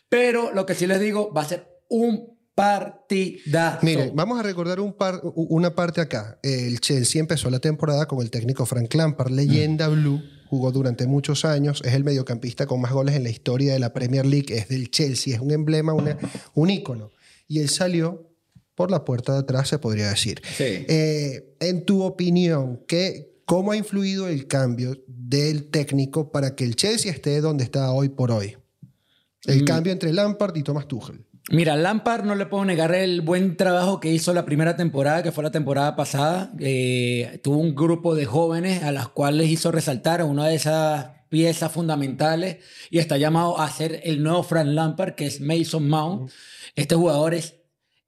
Pero 0.07 0.51
lo 0.53 0.65
que 0.65 0.75
sí 0.75 0.87
les 0.87 0.99
digo, 0.99 1.33
va 1.33 1.41
a 1.41 1.45
ser 1.45 1.67
un 1.87 2.37
partidazo. 2.55 3.79
Mire, 3.83 4.11
vamos 4.13 4.39
a 4.39 4.43
recordar 4.43 4.79
un 4.79 4.93
par, 4.93 5.21
una 5.23 5.75
parte 5.75 6.01
acá. 6.01 6.39
El 6.43 6.79
Chelsea 6.79 7.21
empezó 7.21 7.49
la 7.49 7.59
temporada 7.59 8.05
con 8.07 8.21
el 8.21 8.29
técnico 8.29 8.65
Frank 8.65 8.93
Lampard, 8.93 9.31
leyenda 9.31 9.87
blue 9.87 10.21
jugó 10.49 10.71
durante 10.71 11.05
muchos 11.05 11.45
años, 11.45 11.83
es 11.85 11.93
el 11.93 12.03
mediocampista 12.03 12.65
con 12.65 12.81
más 12.81 12.91
goles 12.91 13.15
en 13.15 13.23
la 13.23 13.29
historia 13.29 13.73
de 13.73 13.79
la 13.79 13.93
Premier 13.93 14.25
League, 14.25 14.47
es 14.49 14.67
del 14.67 14.89
Chelsea, 14.89 15.35
es 15.35 15.41
un 15.41 15.51
emblema, 15.51 15.93
un 16.55 16.69
ícono. 16.71 17.11
Y 17.47 17.59
él 17.59 17.69
salió 17.69 18.27
por 18.73 18.89
la 18.89 19.05
puerta 19.05 19.33
de 19.33 19.39
atrás, 19.39 19.67
se 19.67 19.77
podría 19.77 20.09
decir. 20.09 20.41
Eh, 20.57 21.55
en 21.59 21.85
tu 21.85 22.01
opinión, 22.01 22.83
¿qué, 22.87 23.41
¿cómo 23.45 23.73
ha 23.73 23.77
influido 23.77 24.27
el 24.27 24.47
cambio 24.47 24.97
del 25.05 25.69
técnico 25.69 26.31
para 26.31 26.55
que 26.55 26.63
el 26.63 26.75
Chelsea 26.75 27.11
esté 27.11 27.41
donde 27.41 27.63
está 27.63 27.91
hoy 27.91 28.09
por 28.09 28.31
hoy? 28.31 28.57
El 29.45 29.61
mm. 29.61 29.65
cambio 29.65 29.93
entre 29.93 30.11
Lampard 30.11 30.55
y 30.57 30.63
Thomas 30.63 30.87
Tuchel. 30.87 31.23
Mira, 31.51 31.75
Lampard 31.75 32.25
no 32.25 32.35
le 32.35 32.45
puedo 32.45 32.63
negar 32.63 32.93
el 32.93 33.21
buen 33.21 33.57
trabajo 33.57 33.99
que 33.99 34.11
hizo 34.11 34.33
la 34.33 34.45
primera 34.45 34.75
temporada, 34.75 35.23
que 35.23 35.31
fue 35.31 35.43
la 35.43 35.49
temporada 35.49 35.95
pasada. 35.95 36.51
Eh, 36.59 37.39
tuvo 37.43 37.57
un 37.57 37.73
grupo 37.73 38.13
de 38.13 38.25
jóvenes 38.25 38.83
a 38.83 38.91
las 38.91 39.07
cuales 39.07 39.49
hizo 39.49 39.71
resaltar 39.71 40.23
una 40.23 40.47
de 40.47 40.55
esas 40.55 41.07
piezas 41.27 41.71
fundamentales 41.71 42.57
y 42.91 42.99
está 42.99 43.17
llamado 43.17 43.59
a 43.59 43.67
ser 43.71 43.99
el 44.03 44.21
nuevo 44.21 44.43
Frank 44.43 44.67
Lampard, 44.67 45.15
que 45.15 45.25
es 45.25 45.41
Mason 45.41 45.89
Mount. 45.89 46.31
Este 46.75 46.93
jugador 46.93 47.33
es, 47.33 47.55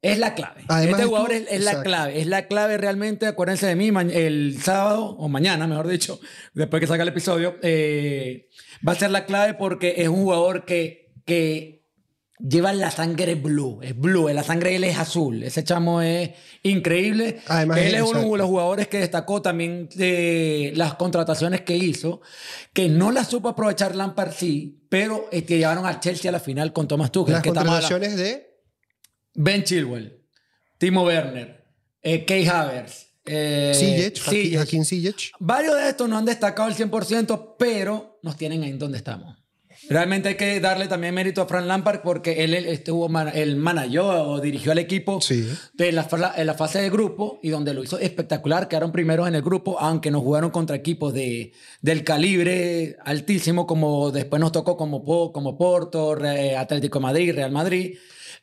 es 0.03 0.19
la 0.19 0.35
clave. 0.35 0.61
este 0.61 1.05
jugador 1.05 1.31
es, 1.31 1.63
la 1.63 1.81
clave. 1.81 2.21
Es 2.21 2.27
la 2.27 2.47
clave 2.47 2.77
realmente. 2.77 3.25
Acuérdense 3.25 3.65
de 3.65 3.75
mí, 3.75 3.91
el 4.13 4.59
sábado, 4.61 5.15
o 5.17 5.29
mañana, 5.29 5.65
mejor 5.65 5.88
dicho, 5.88 6.19
después 6.53 6.79
que 6.79 6.86
salga 6.86 7.01
el 7.01 7.10
episodio, 7.10 7.55
eh, 7.63 8.50
va 8.88 8.91
a 8.91 8.95
ser 8.95 9.10
la 9.10 9.25
clave 9.25 9.55
porque 9.55 9.95
es 9.98 10.10
un 10.10 10.21
jugador 10.21 10.63
que, 10.63 11.12
que 11.25 11.80
lleva 12.48 12.74
la 12.74 12.91
sangre 12.91 13.36
blue, 13.36 13.79
es 13.81 13.98
blue, 13.98 14.29
la 14.29 14.43
sangre 14.43 14.75
él 14.75 14.83
es 14.83 14.98
azul. 14.98 15.43
Ese 15.43 15.63
chamo 15.63 16.01
es 16.01 16.31
increíble. 16.63 17.41
él 17.50 17.95
es 17.95 18.01
uno 18.01 18.21
de 18.21 18.38
los 18.38 18.48
jugadores 18.48 18.88
que 18.88 19.00
destacó 19.00 19.41
también 19.41 19.89
de 19.95 20.74
las 20.75 20.95
contrataciones 20.95 21.62
que 21.62 21.75
hizo, 21.75 22.21
que 22.74 22.89
no 22.89 23.12
las 23.12 23.27
supo 23.27 23.50
aprovechar 23.50 23.95
Lampard 23.95 24.33
sí, 24.33 24.86
pero 24.89 25.27
es 25.31 25.43
que 25.43 25.57
llevaron 25.57 25.86
al 25.86 26.00
Chelsea 26.00 26.29
a 26.29 26.31
la 26.31 26.39
final 26.39 26.74
con 26.74 26.88
Thomas 26.88 27.12
Tuchel. 27.12 27.33
Las 27.33 27.43
contrataciones 27.43 28.15
de 28.15 28.60
Ben 29.33 29.63
Chilwell, 29.63 30.21
Timo 30.77 31.03
Werner, 31.03 31.65
eh, 32.01 32.25
Kay 32.25 32.48
Havertz. 32.48 33.07
Eh, 33.24 33.71
Varios 35.39 35.75
de 35.75 35.89
estos 35.89 36.10
no 36.10 36.17
han 36.17 36.25
destacado 36.25 36.67
el 36.67 36.75
100%, 36.75 37.55
pero 37.57 38.19
nos 38.24 38.36
tienen 38.36 38.63
ahí 38.63 38.71
donde 38.74 38.98
estamos. 38.98 39.40
Realmente 39.91 40.29
hay 40.29 40.36
que 40.36 40.62
darle 40.62 40.88
también 40.88 41.13
mérito 41.13 41.41
a 41.41 41.48
Frank 41.48 41.65
Lampard 41.65 42.00
porque 42.01 42.45
él, 42.45 42.53
estuvo 42.53 43.10
el 43.33 43.57
manejó 43.57 44.05
o 44.05 44.39
dirigió 44.39 44.71
al 44.71 44.77
equipo 44.77 45.19
de 45.74 45.91
la, 45.91 46.07
en 46.38 46.48
la 46.48 46.53
fase 46.53 46.81
de 46.81 46.89
grupo 46.89 47.41
y 47.43 47.50
donde 47.50 47.74
lo 47.74 47.83
hizo 47.83 48.00
espectacular. 48.00 48.69
Quedaron 48.69 48.93
primeros 48.93 49.27
en 49.27 49.36
el 49.36 49.41
grupo, 49.41 49.77
aunque 49.81 50.10
nos 50.10 50.21
jugaron 50.21 50.50
contra 50.50 50.77
equipos 50.77 51.13
de, 51.13 51.51
del 51.81 52.05
calibre 52.05 52.95
altísimo, 53.03 53.67
como 53.67 54.12
después 54.12 54.39
nos 54.39 54.53
tocó 54.53 54.77
como, 54.77 55.03
como 55.33 55.57
Porto, 55.57 56.17
Atlético 56.57 57.01
Madrid, 57.01 57.36
Real 57.36 57.51
Madrid. 57.51 57.98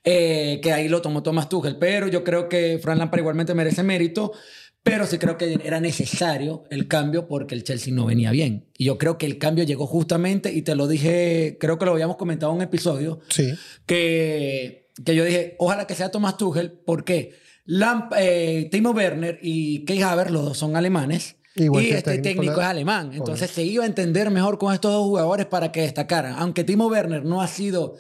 Eh, 0.05 0.61
que 0.63 0.73
ahí 0.73 0.89
lo 0.89 1.03
tomó 1.03 1.23
Thomas 1.23 1.49
Tuchel, 1.49 1.77
pero 1.77 2.07
yo 2.09 2.23
creo 2.23 2.49
que 2.49 2.79
Frank 2.81 2.99
Lampard 2.99 3.21
igualmente 3.21 3.53
merece 3.53 3.83
mérito 3.83 4.33
pero 4.83 5.07
sí 5.07 5.19
creo 5.19 5.37
que 5.37 5.59
era 5.65 5.81
necesario 5.81 6.65
el 6.71 6.89
cambio 6.89 7.29
porque 7.29 7.55
el 7.55 7.63
Chelsea 7.65 7.93
no 7.93 8.07
venía 8.07 8.31
bien. 8.31 8.67
Y 8.79 8.85
yo 8.87 8.97
creo 8.99 9.19
que 9.19 9.27
el 9.27 9.37
cambio 9.39 9.65
llegó 9.65 9.87
justamente, 9.87 10.53
y 10.53 10.63
te 10.63 10.75
lo 10.75 10.87
dije, 10.89 11.57
creo 11.61 11.79
que 11.79 11.85
lo 11.85 11.93
habíamos 11.93 12.17
comentado 12.17 12.53
en 12.53 12.57
un 12.59 12.63
episodio, 12.63 13.21
sí. 13.29 13.53
que, 13.87 14.91
que 15.05 15.15
yo 15.15 15.25
dije, 15.25 15.57
ojalá 15.59 15.87
que 15.87 15.95
sea 15.95 16.11
Thomas 16.11 16.37
Tuchel, 16.37 16.73
porque 16.73 17.35
Lamp, 17.67 18.13
eh, 18.19 18.69
Timo 18.71 18.91
Werner 18.93 19.39
y 19.43 19.85
Kei 19.85 20.01
Havertz, 20.03 20.31
los 20.31 20.45
dos 20.45 20.59
son 20.59 20.75
alemanes, 20.77 21.37
Igual 21.55 21.85
y 21.85 21.89
este 21.91 22.03
técnico 22.13 22.23
técnico 22.29 22.57
la- 22.59 22.63
es 22.67 22.71
alemán. 22.71 23.11
Entonces 23.15 23.51
se 23.51 23.65
iba 23.65 23.83
a 23.83 23.87
entender 23.87 24.31
mejor 24.31 24.59
con 24.59 24.73
estos 24.73 24.93
dos 24.93 25.03
jugadores 25.05 25.47
para 25.47 25.73
que 25.73 25.81
destacaran. 25.83 26.35
Aunque 26.39 26.63
Timo 26.65 26.87
Werner 26.87 27.25
no 27.25 27.43
ha 27.43 27.49
sido 27.49 27.97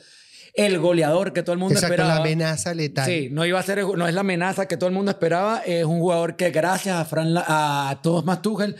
el 0.58 0.80
goleador 0.80 1.32
que 1.32 1.42
todo 1.44 1.52
el 1.52 1.60
mundo 1.60 1.74
Exacto, 1.74 1.94
esperaba. 1.94 2.16
la 2.16 2.20
amenaza 2.20 2.74
letal. 2.74 3.06
Sí, 3.06 3.28
no 3.30 3.46
iba 3.46 3.60
a 3.60 3.62
ser, 3.62 3.84
no 3.84 4.08
es 4.08 4.14
la 4.14 4.20
amenaza 4.20 4.66
que 4.66 4.76
todo 4.76 4.88
el 4.88 4.94
mundo 4.94 5.12
esperaba. 5.12 5.62
Es 5.64 5.84
un 5.84 6.00
jugador 6.00 6.34
que 6.34 6.50
gracias 6.50 6.96
a, 6.96 7.04
Fran, 7.04 7.32
a 7.36 8.00
Thomas 8.02 8.42
Tuchel 8.42 8.76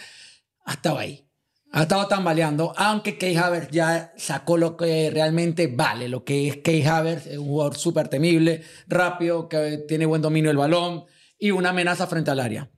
ha 0.65 0.73
estado 0.73 0.99
ahí. 0.99 1.25
Ha 1.71 1.83
estado 1.83 2.09
tambaleando, 2.09 2.73
aunque 2.77 3.17
Key 3.17 3.37
Havertz 3.37 3.71
ya 3.71 4.13
sacó 4.17 4.57
lo 4.57 4.77
que 4.77 5.11
realmente 5.11 5.69
vale, 5.69 6.09
lo 6.09 6.25
que 6.25 6.49
es 6.49 6.57
Key 6.57 6.83
Havertz, 6.83 7.27
es 7.27 7.39
un 7.39 7.47
jugador 7.47 7.77
súper 7.77 8.09
temible, 8.09 8.63
rápido, 8.89 9.49
que 9.49 9.85
tiene 9.87 10.07
buen 10.07 10.23
dominio 10.23 10.49
del 10.49 10.57
balón 10.57 11.05
y 11.39 11.51
una 11.53 11.71
amenaza 11.71 12.07
frente 12.07 12.31
al 12.31 12.41
área. 12.41 12.71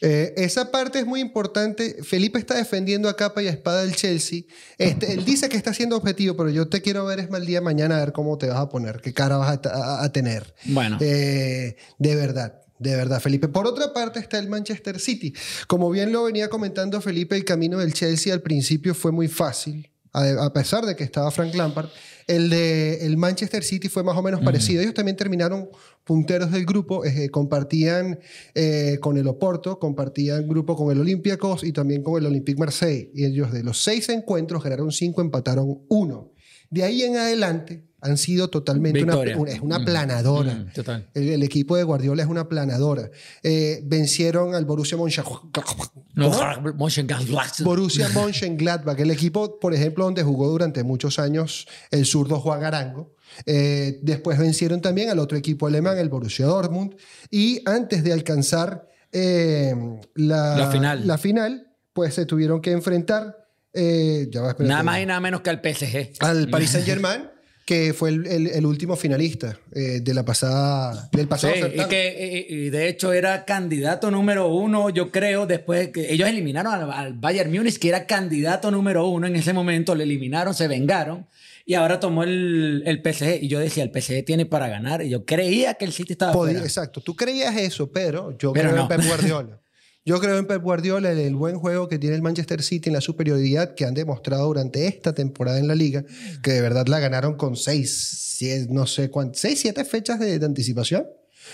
Eh, 0.00 0.34
esa 0.36 0.70
parte 0.70 0.98
es 0.98 1.06
muy 1.06 1.20
importante. 1.20 2.02
Felipe 2.02 2.38
está 2.38 2.54
defendiendo 2.56 3.08
a 3.08 3.16
capa 3.16 3.42
y 3.42 3.46
a 3.46 3.50
espada 3.50 3.82
del 3.82 3.94
Chelsea. 3.94 4.42
Este, 4.76 5.12
él 5.12 5.24
dice 5.24 5.48
que 5.48 5.56
está 5.56 5.72
siendo 5.72 5.96
objetivo, 5.96 6.36
pero 6.36 6.50
yo 6.50 6.68
te 6.68 6.82
quiero 6.82 7.04
ver 7.06 7.20
es 7.20 7.30
mal 7.30 7.46
día 7.46 7.60
mañana 7.60 7.96
a 7.96 8.00
ver 8.00 8.12
cómo 8.12 8.36
te 8.36 8.48
vas 8.48 8.58
a 8.58 8.68
poner, 8.68 9.00
qué 9.00 9.12
cara 9.14 9.36
vas 9.38 9.58
a, 9.64 9.68
a- 9.70 10.04
a 10.04 10.12
tener. 10.12 10.54
Bueno. 10.66 10.98
Eh, 11.00 11.76
de 11.98 12.16
verdad. 12.16 12.60
De 12.78 12.96
verdad, 12.96 13.20
Felipe. 13.20 13.46
Por 13.48 13.66
otra 13.68 13.92
parte 13.94 14.18
está 14.18 14.38
el 14.38 14.48
Manchester 14.48 14.98
City. 14.98 15.32
Como 15.68 15.90
bien 15.90 16.12
lo 16.12 16.24
venía 16.24 16.50
comentando 16.50 17.00
Felipe, 17.00 17.36
el 17.36 17.44
camino 17.44 17.78
del 17.78 17.94
Chelsea 17.94 18.34
al 18.34 18.42
principio 18.42 18.94
fue 18.94 19.12
muy 19.12 19.28
fácil, 19.28 19.90
a 20.12 20.52
pesar 20.52 20.84
de 20.84 20.94
que 20.96 21.04
estaba 21.04 21.30
Frank 21.30 21.54
Lampard. 21.54 21.88
El 22.26 22.50
de 22.50 23.06
el 23.06 23.16
Manchester 23.16 23.62
City 23.62 23.88
fue 23.88 24.02
más 24.02 24.16
o 24.16 24.22
menos 24.22 24.40
parecido. 24.40 24.82
Ellos 24.82 24.94
también 24.94 25.16
terminaron 25.16 25.68
punteros 26.04 26.50
del 26.50 26.64
grupo, 26.64 27.04
eh, 27.04 27.28
compartían 27.30 28.18
eh, 28.54 28.98
con 29.00 29.16
el 29.18 29.26
Oporto, 29.26 29.78
compartían 29.78 30.48
grupo 30.48 30.76
con 30.76 30.90
el 30.90 31.00
Olympiacos 31.00 31.64
y 31.64 31.72
también 31.72 32.02
con 32.02 32.20
el 32.20 32.26
Olympique 32.26 32.58
Marseille. 32.58 33.10
Y 33.14 33.24
ellos 33.24 33.52
de 33.52 33.62
los 33.62 33.82
seis 33.82 34.08
encuentros 34.08 34.62
ganaron 34.62 34.90
cinco, 34.90 35.20
empataron 35.20 35.82
uno. 35.88 36.32
De 36.70 36.82
ahí 36.82 37.02
en 37.02 37.16
adelante 37.16 37.84
han 38.04 38.16
sido 38.18 38.48
totalmente 38.50 39.02
una, 39.02 39.12
Victoria. 39.14 39.36
una- 39.38 39.50
es 39.52 39.60
una 39.60 39.78
Mm. 39.80 39.84
planadora. 39.84 40.54
Mm, 40.54 40.72
total. 40.72 41.08
El, 41.14 41.28
el 41.30 41.42
equipo 41.42 41.76
de 41.76 41.82
Guardiola 41.82 42.22
es 42.22 42.28
una 42.28 42.48
planadora. 42.48 43.10
Eh, 43.42 43.80
vencieron 43.84 44.54
al 44.54 44.64
Borussia 44.64 44.96
Mönchengladbach. 44.96 45.90
No, 46.14 46.30
Mönchengladbach. 46.76 47.60
Borussia 47.62 48.08
Mönchengladbach, 48.10 48.98
el 49.00 49.10
equipo, 49.10 49.58
por 49.58 49.74
ejemplo, 49.74 50.04
donde 50.04 50.22
jugó 50.22 50.48
durante 50.48 50.84
muchos 50.84 51.18
años 51.18 51.66
el 51.90 52.06
zurdo 52.06 52.38
Juan 52.40 52.62
Arango. 52.64 53.14
Eh, 53.46 53.98
después 54.02 54.38
vencieron 54.38 54.80
también 54.80 55.10
al 55.10 55.18
otro 55.18 55.36
equipo 55.36 55.66
alemán, 55.66 55.98
el 55.98 56.08
Borussia 56.08 56.46
Dortmund. 56.46 56.94
Y 57.30 57.60
antes 57.68 58.04
de 58.04 58.12
alcanzar 58.12 58.88
eh, 59.12 59.74
la, 60.14 60.56
La 60.58 60.70
final. 60.70 61.06
la 61.06 61.18
final, 61.18 61.68
pues 61.92 62.14
se 62.14 62.26
tuvieron 62.26 62.60
que 62.60 62.72
enfrentar. 62.72 63.38
eh, 63.76 64.28
ya 64.30 64.40
va, 64.42 64.48
espérate. 64.50 64.68
Nada 64.70 64.82
más 64.84 65.00
y 65.00 65.06
nada 65.06 65.18
menos 65.20 65.40
que 65.40 65.50
al 65.50 65.60
PSG. 65.60 66.12
al 66.20 66.48
Paris 66.48 66.70
Saint 66.70 66.86
Germain, 66.86 67.22
que 67.64 67.94
fue 67.94 68.10
el, 68.10 68.26
el- 68.26 68.46
el 68.48 68.66
último 68.66 68.94
finalista 68.94 69.58
eh, 69.72 70.00
de 70.02 70.14
la 70.14 70.24
pasada, 70.24 71.08
del 71.12 71.22
Sí, 71.22 71.26
pasado 71.26 71.54
y 71.54 71.84
que 71.88 72.46
y- 72.50 72.54
y 72.66 72.70
de 72.70 72.88
hecho 72.88 73.12
era 73.12 73.44
candidato 73.46 74.10
número 74.10 74.48
uno, 74.48 74.90
yo 74.90 75.10
creo, 75.10 75.46
después 75.46 75.88
que 75.88 76.12
ellos 76.12 76.28
eliminaron 76.28 76.74
al, 76.74 76.92
al 76.92 77.14
Bayern 77.14 77.50
Múnich, 77.50 77.78
que 77.78 77.88
era 77.88 78.06
candidato 78.06 78.70
número 78.70 79.06
uno 79.08 79.26
en 79.26 79.36
ese 79.36 79.52
momento, 79.54 79.94
le 79.94 80.04
eliminaron, 80.04 80.52
se 80.54 80.68
vengaron 80.68 81.26
y 81.66 81.72
ahora 81.74 81.98
tomó 82.00 82.24
el, 82.24 82.82
el 82.84 83.00
PSG. 83.02 83.42
Y 83.42 83.48
yo 83.48 83.58
decía, 83.58 83.82
el 83.84 83.90
PSG 83.90 84.22
tiene 84.26 84.44
para 84.44 84.68
ganar. 84.68 85.00
Y 85.00 85.08
yo 85.08 85.24
creía 85.24 85.72
que 85.74 85.86
el 85.86 85.92
City 85.92 86.12
estaba 86.12 86.32
Podía- 86.34 86.58
exacto, 86.58 87.00
tú 87.00 87.16
creías 87.16 87.56
eso, 87.56 87.90
pero 87.90 88.36
yo 88.36 88.52
Pero 88.52 88.68
creo 88.70 88.76
no. 88.76 88.82
en 88.82 88.88
Pep 88.88 89.06
Guardiola. 89.08 89.58
Yo 90.06 90.20
creo 90.20 90.36
en 90.36 90.46
Pep 90.46 90.62
Guardiola, 90.62 91.12
el, 91.12 91.34
buen 91.34 91.56
juego 91.58 91.88
que 91.88 91.98
tiene 91.98 92.14
el 92.14 92.20
Manchester 92.20 92.62
City 92.62 92.90
en 92.90 92.94
la 92.94 93.00
superioridad 93.00 93.74
que 93.74 93.86
han 93.86 93.94
demostrado 93.94 94.46
durante 94.46 94.86
esta 94.86 95.14
temporada 95.14 95.58
en 95.58 95.66
la 95.66 95.74
liga, 95.74 96.04
que 96.42 96.52
de 96.52 96.60
verdad 96.60 96.86
la 96.88 97.00
ganaron 97.00 97.36
con 97.36 97.56
seis, 97.56 98.38
no 98.68 98.86
sé 98.86 99.08
cuántas, 99.08 99.40
seis, 99.40 99.60
siete 99.60 99.82
fechas 99.86 100.20
de 100.20 100.44
anticipación. 100.44 101.06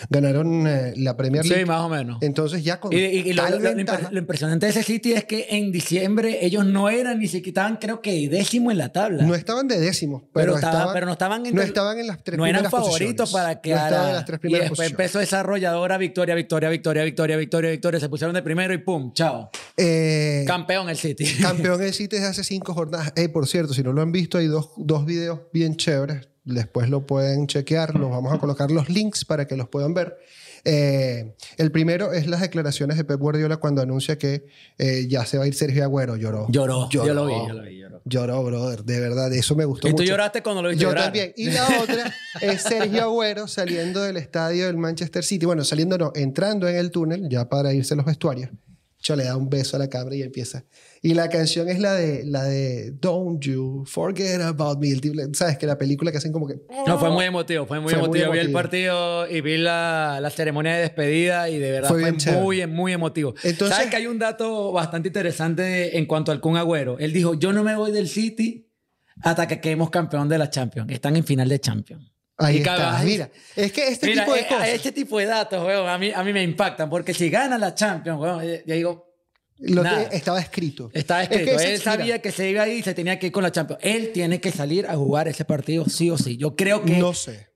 Ganaron 0.09 0.67
eh, 0.67 0.93
la 0.97 1.17
Premier 1.17 1.45
League. 1.45 1.61
Sí, 1.63 1.67
más 1.67 1.81
o 1.81 1.89
menos. 1.89 2.19
Entonces 2.23 2.63
ya 2.65 2.81
con 2.81 2.93
Y, 2.93 2.97
y- 2.97 3.29
y 3.29 3.33
lo, 3.33 3.43
tal 3.43 3.53
lo- 3.53 3.59
lo 3.71 3.75
ventaja- 3.77 4.01
impre- 4.09 4.11
lo 4.13 4.19
impresionante 4.21 4.67
de 4.67 4.71
ese 4.71 4.83
City 4.83 5.13
es 5.13 5.25
que 5.25 5.47
en 5.51 5.73
diciembre 5.73 6.45
ellos 6.45 6.65
no 6.65 6.89
eran 6.89 7.19
ni 7.19 7.27
siquiera 7.27 7.51
estaban, 7.51 7.77
creo 7.77 8.01
que 8.01 8.29
décimo 8.29 8.71
en 8.71 8.79
la 8.79 8.91
tabla. 8.93 9.25
no 9.25 9.35
estaban 9.35 9.67
de 9.69 9.81
décimos, 9.81 10.23
pero, 10.23 10.31
pero, 10.33 10.55
estaba- 10.57 10.73
estaban, 10.75 10.95
pero 10.95 11.07
no 11.07 11.13
estaban 11.13 11.47
en 11.47 11.55
no 11.55 11.63
estaban 11.63 11.99
en 11.99 12.07
las 12.07 12.23
tres 12.23 12.39
no 12.39 12.47
eran 12.47 12.63
primeras 12.63 12.71
favoritos 12.71 13.31
posiciones. 13.31 13.33
para 13.33 13.61
que 13.61 13.71
no 13.71 13.77
estaban 13.77 14.09
en 14.11 14.15
las 14.17 14.25
tres 14.25 14.39
y 14.39 14.41
primeras 14.41 14.63
después 14.71 14.79
posiciones. 14.79 15.01
empezó 15.07 15.21
esa 15.21 15.41
arrolladora 15.41 15.99
victoria 15.99 16.35
victoria 16.35 16.69
victoria 16.69 17.03
victoria 17.05 17.37
victoria 17.37 17.71
victoria 17.71 18.01
se 18.01 18.09
pusieron 18.09 18.35
de 18.35 18.43
primero 18.43 18.73
y 18.75 18.79
pum 18.79 19.13
chao 19.13 19.51
Eh, 19.77 20.45
campeón 20.47 20.89
el 20.89 20.97
City 20.97 21.25
Campeón 21.43 21.83
el 21.83 21.93
City 21.93 22.17
desde 22.17 22.29
hace 22.29 22.45
cinco 22.45 22.75
jornadas. 22.75 23.13
Eh, 23.17 23.29
por 23.29 23.47
cierto, 23.47 23.75
si 23.75 23.83
no 23.83 23.93
lo 23.93 24.03
han 24.03 24.13
visto, 24.13 24.39
hay 24.39 24.47
dos, 24.47 24.71
dos 24.77 25.05
videos 25.07 25.41
bien 25.53 25.77
chéveres. 25.77 26.29
Después 26.45 26.89
lo 26.89 27.07
pueden 27.07 27.47
chequear. 27.47 27.95
Los 27.95 28.11
vamos 28.11 28.33
a 28.33 28.39
colocar 28.39 28.71
los 28.71 28.89
links 28.89 29.25
para 29.25 29.47
que 29.47 29.57
los 29.57 29.69
puedan 29.69 29.95
ver. 29.95 30.19
Eh, 30.65 31.35
el 31.57 31.73
primero 31.73 32.13
es 32.13 32.27
las 32.27 32.41
declaraciones 32.43 32.99
de 32.99 33.05
Pep 33.05 33.19
Guardiola 33.19 33.57
cuando 33.57 33.81
anuncia 33.81 34.19
que 34.19 34.45
eh, 34.79 35.07
ya 35.09 35.25
se 35.25 35.39
va 35.39 35.45
a 35.45 35.47
ir 35.47 35.55
Sergio 35.55 35.83
Agüero. 35.85 36.17
Lloró. 36.17 36.47
lloró 36.51 36.89
yo 36.91 37.15
lo 37.15 37.27
vi 37.27 37.33
yo 37.35 37.53
lo 37.55 37.63
vi 37.63 37.79
lloró. 37.79 38.01
Lloró, 38.05 38.45
brother. 38.45 38.85
De 38.85 39.01
verdad, 39.01 39.33
eso 39.33 39.55
me 39.55 39.65
gustó 39.65 39.89
y 39.89 39.93
tú 39.93 39.99
mucho. 39.99 40.11
lloraste 40.11 40.43
cuando 40.43 40.63
lo 40.63 40.69
viste 40.71 40.83
Yo 40.83 40.89
llorar. 40.91 41.05
también. 41.05 41.33
Y 41.37 41.51
la 41.51 41.67
otra 41.81 42.13
es 42.41 42.63
Sergio 42.63 43.03
Agüero 43.05 43.47
saliendo 43.47 44.03
del 44.03 44.17
estadio 44.17 44.67
del 44.67 44.77
Manchester 44.77 45.25
City. 45.25 45.47
Bueno, 45.47 45.65
saliendo 45.65 45.97
no, 45.99 46.13
entrando 46.15 46.69
en 46.69 46.77
el 46.77 46.91
túnel 46.91 47.29
ya 47.29 47.49
para 47.49 47.73
irse 47.73 47.95
a 47.95 47.97
los 47.99 48.07
vestuarios. 48.07 48.51
Yo 49.03 49.17
le 49.17 49.25
da 49.25 49.35
un 49.35 49.49
beso 49.49 49.77
a 49.77 49.79
la 49.79 49.89
cámara 49.89 50.15
y 50.15 50.23
empieza. 50.23 50.65
Y 51.01 51.15
la 51.15 51.31
canción 51.31 51.71
es 51.71 51.79
la 51.79 51.95
de, 51.95 52.23
la 52.27 52.45
de 52.45 52.91
Don't 52.93 53.43
You 53.43 53.85
Forget 53.87 54.43
About 54.43 54.79
Me. 54.79 54.89
¿Sabes? 55.33 55.57
Que 55.57 55.67
la 55.67 55.79
película 55.79 56.13
que 56.13 56.19
hacen 56.19 56.33
como 56.33 56.47
que... 56.47 56.57
no 56.87 56.99
fue 56.99 57.09
muy 57.11 57.25
emotivo 57.25 57.65
fue 57.65 57.81
muy 57.81 57.95
Fue 57.95 57.99
muy 58.07 58.19
emotivo 58.21 58.33
vi 58.33 58.39
el 58.41 58.45
emotivo. 58.51 58.59
partido 58.61 59.31
y 59.31 59.41
vi 59.41 59.57
la, 59.57 60.19
la 60.21 60.29
ceremonia 60.29 60.75
de 60.75 60.83
despedida 60.83 61.49
y 61.49 61.59
de 61.59 61.73
verdad 61.73 61.89
Fue 61.89 62.03
fue, 62.03 62.17
chévere. 62.19 62.43
muy 62.43 62.67
muy 62.67 62.93
emotivo 62.93 63.35
Entonces- 63.43 63.75
sabes 63.77 63.91
que 63.91 63.97
hay 63.97 64.07
un 64.07 64.19
dato 64.19 64.71
bastante 64.73 65.09
interesante 65.09 65.97
en 65.97 66.05
cuanto 66.05 66.31
al 66.31 66.41
Kun 66.41 66.59
Agüero 66.59 66.99
él 66.99 67.15
dijo 67.15 67.33
yo 67.35 67.55
no 67.55 67.65
me 67.65 67.75
voy 67.77 67.93
del 67.93 68.07
City 68.09 68.69
hasta 69.23 69.49
que 69.49 69.61
quedemos 69.61 69.89
campeón 69.89 70.29
de 70.29 70.37
la 70.37 70.51
Champions 70.51 70.91
están 70.93 71.17
en 71.17 71.25
final 71.25 71.49
de 71.49 71.59
Champions 71.59 72.13
Ahí 72.41 72.57
Y 72.57 72.59
está. 72.59 73.03
Mira, 73.05 73.31
es 73.55 73.73
que 73.73 73.89
este 73.89 74.07
Mira, 74.09 74.25
tipo 74.25 74.35
de 74.35 74.41
eh, 74.41 74.47
cosas... 74.49 74.69
este 74.69 74.93
tipo 74.93 75.19
de 75.19 75.27
datos, 75.27 75.65
weón, 75.65 75.89
a 75.89 75.99
mí, 75.99 76.11
a 76.15 76.25
mí 76.25 76.33
me 76.33 76.43
impactan, 76.43 76.89
porque 76.91 77.15
si 77.15 77.31
gana 77.31 77.59
la 77.59 77.75
Champions, 77.75 78.19
weón, 78.21 78.41
eh, 78.43 78.63
yo 78.67 78.75
digo, 78.75 79.07
lo 79.59 79.83
nada. 79.83 80.09
que 80.09 80.17
estaba 80.17 80.41
escrito. 80.41 80.91
está 80.95 81.23
Es 81.23 81.29
que 81.29 81.35
escrito. 81.37 81.61
Él 81.61 81.81
sabía 81.81 82.05
mira, 82.07 82.19
que 82.21 82.33
se 82.33 82.49
iba 82.51 82.63
ahí 82.63 82.79
y 82.79 82.83
se 82.83 82.95
tenía 82.95 83.19
que 83.19 83.27
ir 83.27 83.33
con 83.33 83.43
la 83.43 83.53
Champions. 83.53 83.81
Él 83.85 84.11
tiene 84.13 84.41
que 84.41 84.51
salir 84.51 84.87
a 84.87 84.97
jugar 84.97 85.29
ese 85.29 85.45
partido 85.45 85.85
sí 85.87 86.11
o 86.11 86.17
sí. 86.17 86.37
Yo 86.39 86.57
creo 86.57 86.83
que... 86.83 86.97
No 86.97 87.13
sé. 87.13 87.49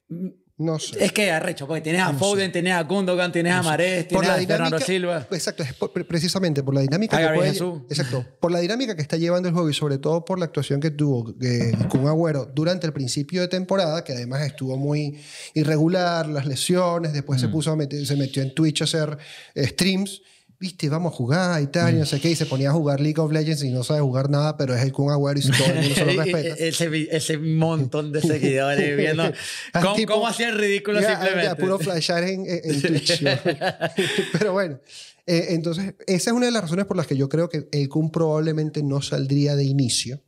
No 0.57 0.79
sé. 0.79 1.05
Es 1.05 1.11
que 1.11 1.33
arrecho, 1.33 1.67
porque 1.67 1.81
tienes 1.81 2.01
a 2.03 2.13
Foden, 2.13 2.53
tienes 2.53 2.75
a 2.75 2.83
Gundogan, 2.85 3.33
tienes 3.33 3.53
a 3.55 3.63
Marés, 3.63 4.07
la 4.13 4.35
a 4.35 4.39
Fernando 4.47 4.79
Silva. 4.87 5.27
Exacto, 5.33 5.63
es 5.65 5.73
por- 5.73 5.93
pre- 5.93 6.05
precisamente 6.05 6.63
por 6.63 6.75
la 6.75 6.81
dinámica 6.81 7.17
que 7.19 7.35
puede- 7.35 7.49
exacto, 7.91 8.25
por 8.39 8.53
la 8.53 8.61
dinámica 8.61 8.95
que 8.95 9.03
está 9.03 9.17
llevando 9.17 9.49
el 9.49 9.55
juego 9.55 9.69
y 9.69 9.75
sobre 9.75 9.99
todo 9.99 10.25
por 10.25 10.39
la 10.39 10.45
actuación 10.45 10.79
que 10.81 10.93
tuvo 10.93 11.35
eh, 11.43 11.73
con 11.89 12.07
Agüero 12.07 12.47
durante 12.55 12.87
el 12.87 12.93
principio 12.93 13.41
de 13.41 13.49
temporada, 13.49 14.05
que 14.05 14.13
además 14.13 14.43
estuvo 14.43 14.77
muy 14.77 15.19
irregular, 15.55 16.29
las 16.29 16.47
lesiones, 16.47 17.13
después 17.13 17.41
Mm. 17.41 17.45
se 17.47 17.49
puso 17.49 17.73
a 17.73 17.77
meter- 17.77 18.07
se 18.07 18.15
metió 18.17 18.41
en 18.41 18.55
Twitch 18.55 18.81
a 18.83 18.85
hacer 18.85 19.19
eh, 19.57 19.67
streams. 19.67 20.23
Viste, 20.61 20.89
vamos 20.89 21.13
a 21.13 21.17
jugar 21.17 21.61
y 21.63 21.67
tal, 21.67 21.93
y 21.93 21.97
Mm. 21.97 21.99
no 22.01 22.07
sé 22.07 22.21
qué, 22.21 22.31
y 22.31 22.37
se 22.37 22.47
ponía 22.47 22.71
a 22.71 22.73
jugar 22.73 23.01
League 23.01 23.21
of 23.21 23.31
Legends 23.33 23.63
y 23.65 23.71
no 23.71 23.83
sabe 23.85 24.01
jugar 24.01 24.31
nada, 24.31 24.57
pero 24.57 24.75
es 24.75 24.83
el 24.83 24.93
Kun 24.93 25.11
Agüero 25.13 25.39
y 25.39 25.43
todo 25.43 25.67
el 25.67 25.75
mundo 25.75 25.95
se 25.95 26.05
lo 26.05 26.13
respeta. 26.25 26.55
ese, 26.65 27.09
ese 27.17 27.39
montón 27.39 28.13
de 28.13 28.21
seguidores 28.23 28.97
viendo 28.97 29.25
cómo, 29.73 29.95
Tipo- 29.97 30.13
cómo 30.15 30.27
hacía 30.29 30.49
el 30.51 30.57
ridículo 30.59 31.01
Ya, 31.01 31.11
simplemente. 31.11 31.45
ya, 31.45 31.57
puro 31.57 31.79
flashar 31.79 32.23
en, 32.25 32.47
en- 32.47 32.61
en 32.65 32.83
Twitch. 32.83 33.21
¿no? 33.23 33.31
Pero 34.33 34.53
bueno, 34.53 34.79
eh, 35.27 35.47
entonces 35.51 35.95
esa 36.07 36.31
es 36.31 36.37
una 36.37 36.47
de 36.47 36.53
las 36.53 36.63
razones 36.63 36.87
por 36.87 36.97
las 36.97 37.07
que 37.07 37.17
yo 37.17 37.29
creo 37.29 37.49
que 37.49 37.69
el 37.73 37.89
Kun 37.89 38.11
probablemente 38.11 38.83
no 38.83 39.03
saldría 39.03 39.57
de 39.57 39.65
inicio. 39.65 40.23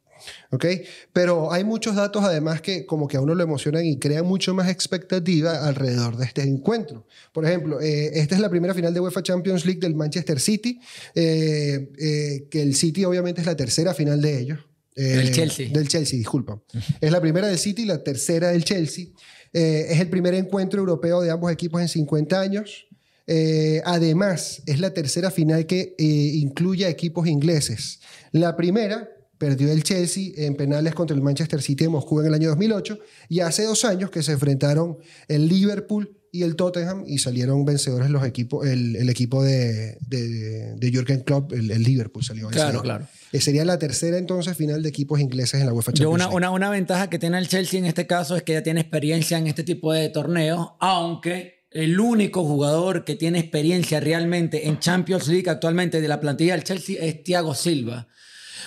¿Ok? 0.51 0.67
Pero 1.13 1.53
hay 1.53 1.65
muchos 1.65 1.97
datos 1.97 2.25
además 2.25 2.61
que 2.61 2.87
como 2.87 3.09
que 3.09 3.17
a 3.17 3.21
uno 3.21 3.35
lo 3.35 3.43
emocionan 3.43 3.85
y 3.85 3.99
crean 3.99 4.27
mucho 4.27 4.55
más 4.55 4.69
expectativa 4.69 5.67
alrededor 5.67 6.17
de 6.17 6.27
este 6.27 6.43
encuentro. 6.43 7.07
Por 7.33 7.45
ejemplo, 7.45 7.81
eh, 7.81 8.19
esta 8.19 8.35
es 8.35 8.41
la 8.41 8.51
primera 8.51 8.75
final 8.75 8.93
de 8.93 9.01
UEFA 9.01 9.23
Champions 9.23 9.65
League 9.65 9.81
del 9.81 9.95
Manchester 9.95 10.41
City, 10.41 10.81
eh, 11.15 11.91
eh, 11.99 12.49
que 12.51 12.63
el 12.63 12.75
City 12.75 13.05
obviamente 13.05 13.41
es 13.41 13.47
la 13.47 13.57
tercera 13.57 13.95
final 13.95 14.21
de 14.21 14.39
ellos. 14.39 14.59
Eh, 14.97 15.03
Del 15.03 15.33
Chelsea. 15.33 15.69
Del 15.71 15.89
Chelsea, 15.89 16.19
disculpa. 16.19 16.59
Es 17.01 17.13
la 17.13 17.21
primera 17.21 17.47
del 17.49 17.59
City 17.59 17.83
y 17.83 17.87
la 17.87 18.03
tercera 18.03 18.49
del 18.49 18.65
Chelsea. 18.65 19.09
Eh, 19.53 19.87
es 19.91 20.01
el 20.01 20.09
primer 20.09 20.35
encuentro 20.35 20.81
europeo 20.81 21.21
de 21.21 21.31
ambos 21.31 21.53
equipos 21.53 21.81
en 21.81 21.89
50 21.89 22.41
años. 22.41 22.87
Eh, 23.27 23.83
además, 23.85 24.63
es 24.67 24.81
la 24.81 24.95
tercera 24.95 25.31
final 25.31 25.67
que 25.67 25.95
eh, 25.99 26.05
incluye 26.05 26.87
a 26.87 26.89
equipos 26.89 27.27
ingleses. 27.27 28.01
La 28.33 28.57
primera 28.57 29.09
perdió 29.39 29.71
el 29.73 29.83
Chelsea 29.83 30.31
en 30.37 30.55
penales 30.57 30.95
contra 30.95 31.15
el 31.17 31.23
Manchester 31.23 31.61
City 31.63 31.85
de 31.85 31.91
Moscú 31.91 32.21
en 32.21 32.27
el 32.27 32.35
año 32.35 32.49
2008 32.51 32.99
y 33.29 33.41
hace 33.41 33.65
dos 33.65 33.85
años 33.85 34.11
que 34.11 34.23
se 34.23 34.33
enfrentaron 34.33 34.99
el 35.29 35.49
Liverpool 35.49 36.13
y 36.33 36.43
el 36.43 36.55
Tottenham 36.57 37.05
y 37.07 37.19
salieron 37.19 37.65
vencedores 37.65 38.11
los 38.11 38.23
equipos, 38.25 38.67
el, 38.67 38.97
el 38.97 39.09
equipo 39.09 39.43
de, 39.43 39.97
de, 40.07 40.75
de 40.77 40.91
Jürgen 40.91 41.21
Klopp, 41.21 41.53
el, 41.53 41.71
el 41.71 41.83
Liverpool 41.83 42.23
salió 42.25 42.49
Claro, 42.49 42.65
vencedor. 42.65 42.83
claro. 42.85 43.07
Eh, 43.33 43.41
sería 43.41 43.65
la 43.65 43.79
tercera 43.79 44.19
entonces 44.19 44.55
final 44.57 44.83
de 44.83 44.89
equipos 44.91 45.19
ingleses 45.21 45.61
en 45.61 45.67
la 45.67 45.73
UEFA 45.73 45.93
Champions 45.93 46.15
una, 46.27 46.29
una, 46.35 46.51
una 46.51 46.71
ventaja 46.71 47.09
que 47.09 47.19
tiene 47.19 47.39
el 47.39 47.49
Chelsea 47.49 47.79
en 47.79 47.87
este 47.87 48.07
caso 48.07 48.37
es 48.37 48.43
que 48.43 48.53
ya 48.53 48.63
tiene 48.63 48.81
experiencia 48.81 49.39
en 49.39 49.47
este 49.47 49.63
tipo 49.65 49.93
de 49.93 50.09
torneos, 50.11 50.73
aunque 50.81 51.65
el 51.71 51.99
único 52.01 52.45
jugador 52.45 53.05
que 53.05 53.17
tiene 53.17 53.39
experiencia 53.39 54.01
realmente 54.01 54.69
en 54.69 54.79
Champions 54.79 55.29
League 55.29 55.49
actualmente 55.49 56.01
de 56.01 56.09
la 56.09 56.21
plantilla 56.21 56.53
del 56.55 56.65
Chelsea 56.65 56.97
es 57.03 57.23
Thiago 57.23 57.55
Silva. 57.55 58.09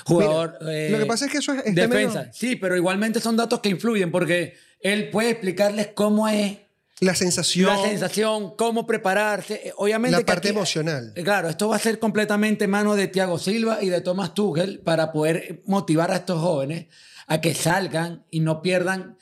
Jugador. 0.05 0.58
eh, 0.69 0.89
lo 0.91 1.00
que 1.00 1.05
pasa 1.05 1.25
es 1.25 1.31
que 1.31 1.38
eso 1.39 1.53
es- 1.53 1.75
defensa. 1.75 2.29
Sí, 2.34 2.55
pero 2.55 2.75
igualmente 2.75 3.19
son 3.19 3.36
datos 3.38 3.60
que 3.60 3.69
influyen 3.69 4.12
porque 4.12 4.55
él 4.79 5.10
puede 5.10 5.31
explicarles 5.31 5.89
cómo 5.93 6.27
es 6.27 6.58
La 7.01 7.15
sensación, 7.15 7.67
la 7.75 7.81
sensación, 7.88 8.55
cómo 8.58 8.86
prepararse. 8.86 9.55
Eh, 9.65 9.74
Obviamente 9.77 10.12
la 10.13 10.17
que 10.19 10.25
parte 10.25 10.50
aquí- 10.50 10.58
emocional. 10.58 11.13
eh, 11.15 11.24
Claro, 11.24 11.48
esto 11.50 11.69
va 11.69 11.77
a 11.77 11.79
ser 11.79 11.98
completamente 12.00 12.67
mano 12.67 12.96
de 12.96 13.08
Thiago 13.08 13.38
Silva 13.39 13.79
y 13.81 13.89
de 13.89 14.01
Thomas 14.01 14.34
Tuchel 14.34 14.79
para 14.79 15.12
poder 15.13 15.62
motivar 15.65 16.12
a 16.12 16.17
estos 16.17 16.41
jóvenes 16.41 16.88
a 17.27 17.39
que 17.41 17.53
salgan 17.53 18.25
y 18.31 18.39
no 18.41 18.62
pierdan. 18.62 19.17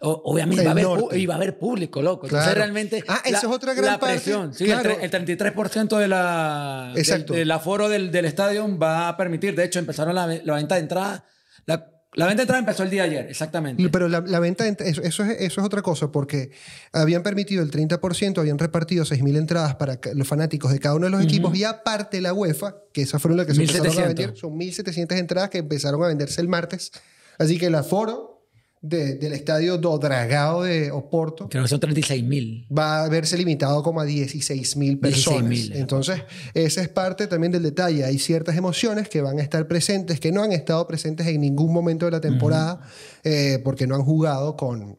O- 0.00 0.22
obviamente 0.32 0.62
va 0.64 0.70
a, 0.70 0.72
haber, 0.72 0.86
a 1.30 1.34
haber 1.34 1.58
público, 1.58 2.00
loco. 2.02 2.26
Entonces 2.26 2.44
Claro. 2.46 2.58
realmente. 2.60 3.02
Ah, 3.08 3.20
esa 3.24 3.38
es 3.38 3.44
otra 3.44 3.74
gran 3.74 3.92
la 3.92 3.98
parte. 3.98 4.16
presión. 4.16 4.54
Sí, 4.54 4.64
Claro. 4.66 4.90
el, 4.90 5.00
el 5.02 5.10
33% 5.10 5.96
de 5.98 6.08
la, 6.08 6.88
del, 6.94 6.98
Exacto. 6.98 7.32
del 7.34 7.50
aforo 7.50 7.88
del, 7.88 8.10
del 8.10 8.24
estadio 8.24 8.78
va 8.78 9.08
a 9.08 9.16
permitir. 9.16 9.54
De 9.56 9.64
hecho, 9.64 9.78
empezaron 9.78 10.14
la, 10.14 10.26
la 10.44 10.54
venta 10.54 10.76
de 10.76 10.80
entrada. 10.82 11.24
La, 11.66 11.90
la 12.14 12.24
venta 12.26 12.38
de 12.38 12.42
entrada 12.44 12.60
empezó 12.60 12.82
el 12.84 12.90
día 12.90 13.02
de 13.02 13.10
ayer, 13.10 13.26
exactamente. 13.28 13.86
Pero 13.90 14.08
la, 14.08 14.20
la 14.20 14.40
venta, 14.40 14.64
de 14.64 14.70
eso, 14.88 15.02
eso, 15.02 15.24
es, 15.24 15.40
eso 15.40 15.60
es 15.60 15.66
otra 15.66 15.82
cosa, 15.82 16.10
porque 16.10 16.50
habían 16.92 17.22
permitido 17.22 17.62
el 17.62 17.70
30%, 17.70 18.38
habían 18.38 18.58
repartido 18.58 19.04
6.000 19.04 19.36
entradas 19.36 19.74
para 19.74 20.00
los 20.14 20.26
fanáticos 20.26 20.72
de 20.72 20.78
cada 20.80 20.94
uno 20.94 21.04
de 21.04 21.10
los 21.10 21.22
equipos 21.22 21.54
y 21.54 21.64
aparte 21.64 22.20
la 22.22 22.32
UEFA, 22.32 22.76
que 22.94 23.02
esas 23.02 23.20
fueron 23.20 23.36
las 23.36 23.46
que 23.46 23.54
se 23.54 23.60
empezaron 23.60 23.86
a 23.88 23.90
1.700. 23.90 24.06
vender, 24.06 24.36
son 24.36 24.52
1.700 24.58 25.18
entradas 25.18 25.50
que 25.50 25.58
empezaron 25.58 26.02
a 26.02 26.06
venderse 26.08 26.40
el 26.40 26.48
martes. 26.48 26.92
Así 27.38 27.58
que 27.58 27.66
el 27.66 27.74
aforo 27.74 28.37
de- 28.80 29.16
del 29.16 29.32
estadio 29.32 29.76
do 29.78 29.98
Dragao 29.98 30.62
de 30.62 30.90
Oporto 30.92 31.48
Creo 31.48 31.64
que 31.64 31.68
son 31.68 31.80
36 31.80 32.22
mil. 32.22 32.66
va 32.76 33.04
a 33.04 33.08
verse 33.08 33.36
limitado 33.36 33.82
como 33.82 34.00
a 34.00 34.04
16.000 34.06 35.00
personas. 35.00 35.50
16.000, 35.50 35.72
eh. 35.74 35.78
Entonces, 35.80 36.22
esa 36.54 36.82
es 36.82 36.88
parte 36.88 37.26
también 37.26 37.50
del 37.52 37.62
detalle. 37.64 38.04
Hay 38.04 38.18
ciertas 38.18 38.56
emociones 38.56 39.08
que 39.08 39.20
van 39.20 39.38
a 39.38 39.42
estar 39.42 39.66
presentes, 39.66 40.20
que 40.20 40.30
no 40.30 40.42
han 40.42 40.52
estado 40.52 40.86
presentes 40.86 41.26
en 41.26 41.40
ningún 41.40 41.72
momento 41.72 42.04
de 42.06 42.12
la 42.12 42.20
temporada, 42.20 42.80
eh, 43.24 43.60
porque 43.64 43.86
no 43.86 43.96
han 43.96 44.02
jugado 44.04 44.56
con, 44.56 44.98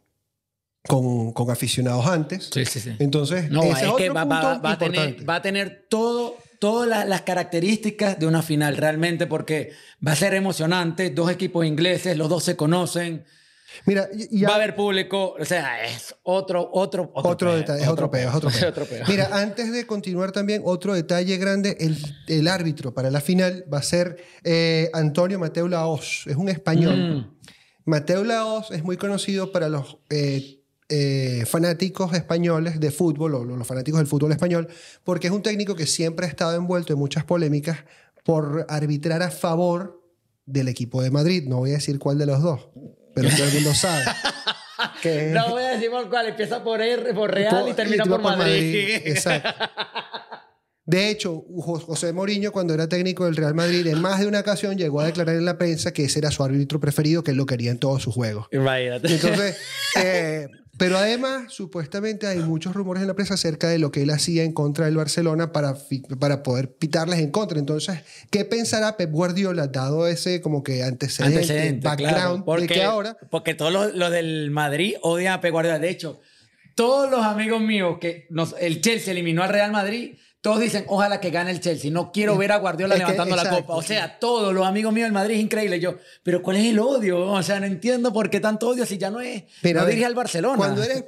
con, 0.87 1.31
con 1.33 1.51
aficionados 1.51 2.05
antes. 2.07 2.49
Sí, 2.53 2.65
sí, 2.65 2.79
sí. 2.79 2.91
Entonces, 2.99 3.49
No, 3.49 3.63
ese 3.63 3.85
es 3.87 3.93
que 3.93 4.09
va, 4.09 4.23
va- 4.25 4.41
punto 4.53 4.63
va 4.63 4.71
a 4.73 4.77
tener, 4.77 4.95
importante. 4.99 5.25
va 5.25 5.35
a 5.35 5.41
tener 5.41 5.85
todo, 5.89 6.35
todas 6.59 6.87
las, 6.89 7.07
las 7.07 7.21
características 7.21 8.19
de 8.19 8.25
una 8.27 8.41
final 8.41 8.77
realmente 8.77 9.27
porque 9.27 9.71
va 10.05 10.13
a 10.13 10.15
ser 10.15 10.33
emocionante, 10.33 11.09
dos 11.09 11.31
equipos 11.31 11.65
ingleses, 11.65 12.17
los 12.17 12.29
dos 12.29 12.43
se 12.43 12.55
conocen, 12.55 13.23
Mira, 13.85 14.09
y- 14.13 14.39
y 14.39 14.43
va 14.43 14.49
a 14.49 14.51
a- 14.53 14.55
haber 14.55 14.75
público, 14.75 15.35
o 15.39 15.45
sea, 15.45 15.85
es 15.85 16.15
otro, 16.23 16.69
otro, 16.73 17.11
otro, 17.13 17.31
Otro 17.31 17.55
detalle, 17.55 17.83
es 17.83 17.87
otro 17.87 18.09
peo, 18.11 18.29
es 18.29 18.35
otro 18.35 18.49
peo. 18.59 18.69
otro 18.69 18.85
peo. 18.85 19.05
Mira, 19.07 19.29
antes 19.31 19.71
de 19.71 19.85
continuar 19.85 20.31
también, 20.31 20.61
otro 20.65 20.93
detalle 20.93 21.37
grande, 21.37 21.77
el, 21.79 21.97
el 22.27 22.47
árbitro 22.47 22.93
para 22.93 23.09
la 23.11 23.21
final 23.21 23.65
va 23.71 23.79
a 23.79 23.83
ser 23.83 24.17
eh, 24.43 24.89
Antonio 24.93 25.39
Mateo 25.39 25.67
Laos, 25.67 26.23
es 26.27 26.35
un 26.35 26.49
español. 26.49 26.95
Mm. 26.97 27.37
Mateo 27.85 28.23
Laos 28.23 28.71
es 28.71 28.83
muy 28.83 28.97
conocido 28.97 29.51
para 29.51 29.69
los 29.69 29.97
eh, 30.09 30.61
eh, 30.89 31.43
fanáticos 31.47 32.13
españoles 32.13 32.79
de 32.79 32.91
fútbol, 32.91 33.35
o 33.35 33.43
los 33.45 33.67
fanáticos 33.67 33.99
del 33.99 34.07
fútbol 34.07 34.31
español, 34.31 34.67
porque 35.03 35.27
es 35.27 35.33
un 35.33 35.41
técnico 35.43 35.75
que 35.75 35.85
siempre 35.87 36.25
ha 36.25 36.29
estado 36.29 36.55
envuelto 36.55 36.93
en 36.93 36.99
muchas 36.99 37.23
polémicas 37.25 37.77
por 38.23 38.65
arbitrar 38.69 39.21
a 39.23 39.31
favor 39.31 40.01
del 40.45 40.67
equipo 40.67 41.01
de 41.01 41.11
Madrid. 41.11 41.43
No 41.47 41.57
voy 41.57 41.71
a 41.71 41.73
decir 41.73 41.99
cuál 41.99 42.17
de 42.17 42.25
los 42.25 42.41
dos, 42.41 42.69
pero 43.13 43.29
todo 43.29 43.45
el 43.45 43.53
mundo 43.53 43.73
sabe. 43.73 44.03
que 45.01 45.31
No 45.33 45.49
voy 45.49 45.63
a 45.63 45.69
decir 45.71 45.89
por 45.89 46.09
cuál, 46.09 46.27
empieza 46.27 46.63
por 46.63 46.81
R, 46.81 47.13
por 47.13 47.31
Real 47.33 47.67
y 47.69 47.73
termina 47.73 48.05
por, 48.05 48.21
Madrid. 48.21 49.01
Exacto. 49.05 49.49
De 50.85 51.09
hecho, 51.11 51.43
Jo- 51.55 51.79
José 51.79 52.13
Mourinho, 52.13 52.51
cuando 52.51 52.73
era 52.73 52.89
técnico 52.89 53.25
del 53.25 53.35
Real 53.35 53.53
Madrid, 53.53 53.85
en 53.85 54.01
más 54.01 54.19
de 54.19 54.25
una 54.25 54.39
ocasión 54.39 54.75
llegó 54.75 55.01
a 55.01 55.05
declarar 55.05 55.35
en 55.35 55.45
la 55.45 55.55
prensa 55.55 55.93
que 55.93 56.05
ese 56.05 56.17
era 56.17 56.31
su 56.31 56.43
árbitro 56.43 56.79
preferido, 56.79 57.23
que 57.23 57.29
él 57.29 57.37
lo 57.37 57.45
quería 57.45 57.69
en 57.69 57.77
todos 57.77 58.01
sus 58.01 58.15
juegos. 58.15 58.47
Imagínate. 58.51 59.07
Entonces, 59.13 59.57
eh, 60.03 60.47
pero 60.79 60.97
además, 60.97 61.51
supuestamente 61.53 62.25
hay 62.25 62.39
muchos 62.39 62.73
rumores 62.73 63.01
en 63.01 63.07
la 63.07 63.13
prensa 63.13 63.35
acerca 63.35 63.67
de 63.67 63.77
lo 63.77 63.91
que 63.91 64.01
él 64.01 64.09
hacía 64.09 64.43
en 64.43 64.53
contra 64.53 64.85
del 64.85 64.95
Barcelona 64.95 65.51
para, 65.51 65.75
para 66.19 66.41
poder 66.41 66.71
pitarles 66.71 67.19
en 67.19 67.29
contra. 67.29 67.59
Entonces, 67.59 67.99
¿qué 68.31 68.45
pensará 68.45 68.97
Pep 68.97 69.11
Guardiola 69.11 69.67
dado 69.67 70.07
ese 70.07 70.41
como 70.41 70.63
que 70.63 70.81
antecedente, 70.81 71.39
Antecedente, 71.39 71.87
background, 71.87 72.15
claro, 72.15 72.45
porque, 72.45 72.61
de 72.61 72.67
que 72.73 72.83
ahora... 72.83 73.17
porque 73.29 73.53
todos 73.53 73.71
los, 73.73 73.93
los 73.93 74.09
del 74.09 74.49
Madrid 74.51 74.95
odian 75.01 75.33
a 75.33 75.41
Pep 75.41 75.51
Guardiola. 75.51 75.79
De 75.79 75.89
hecho, 75.89 76.21
todos 76.75 77.11
los 77.11 77.25
amigos 77.25 77.61
míos 77.61 77.97
que 77.99 78.25
nos, 78.29 78.55
el 78.57 78.79
Chelsea 78.79 79.11
eliminó 79.11 79.43
al 79.43 79.49
Real 79.49 79.71
Madrid, 79.73 80.15
todos 80.41 80.61
dicen, 80.61 80.85
ojalá 80.87 81.19
que 81.19 81.31
gane 81.31 81.51
el 81.51 81.59
Chelsea. 81.59 81.91
No 81.91 82.11
quiero 82.13 82.37
ver 82.37 82.51
a 82.53 82.57
Guardiola 82.57 82.95
Es 82.95 83.01
que- 83.01 83.11
levantando 83.11 83.35
la 83.35 83.49
copa. 83.49 83.73
O 83.75 83.81
sí. 83.81 83.89
sea, 83.89 84.19
todos 84.19 84.53
los 84.53 84.65
amigos 84.65 84.93
míos 84.93 85.05
del 85.05 85.11
Madrid 85.13 85.35
es 85.35 85.41
increíble. 85.41 85.79
Yo, 85.81 85.97
pero 86.23 86.41
¿cuál 86.41 86.57
es 86.57 86.65
el 86.65 86.79
odio? 86.79 87.19
O 87.19 87.43
sea, 87.43 87.59
no 87.59 87.65
entiendo 87.65 88.13
por 88.13 88.29
qué 88.29 88.39
tanto 88.39 88.69
odio 88.69 88.85
si 88.85 88.97
ya 88.97 89.09
no 89.11 89.19
es. 89.19 89.43
Mira, 89.63 89.81
no 89.81 89.87
dirige 89.87 90.05
al 90.05 90.15
Barcelona. 90.15 90.55
Cuando 90.55 90.81
eres 90.83 91.03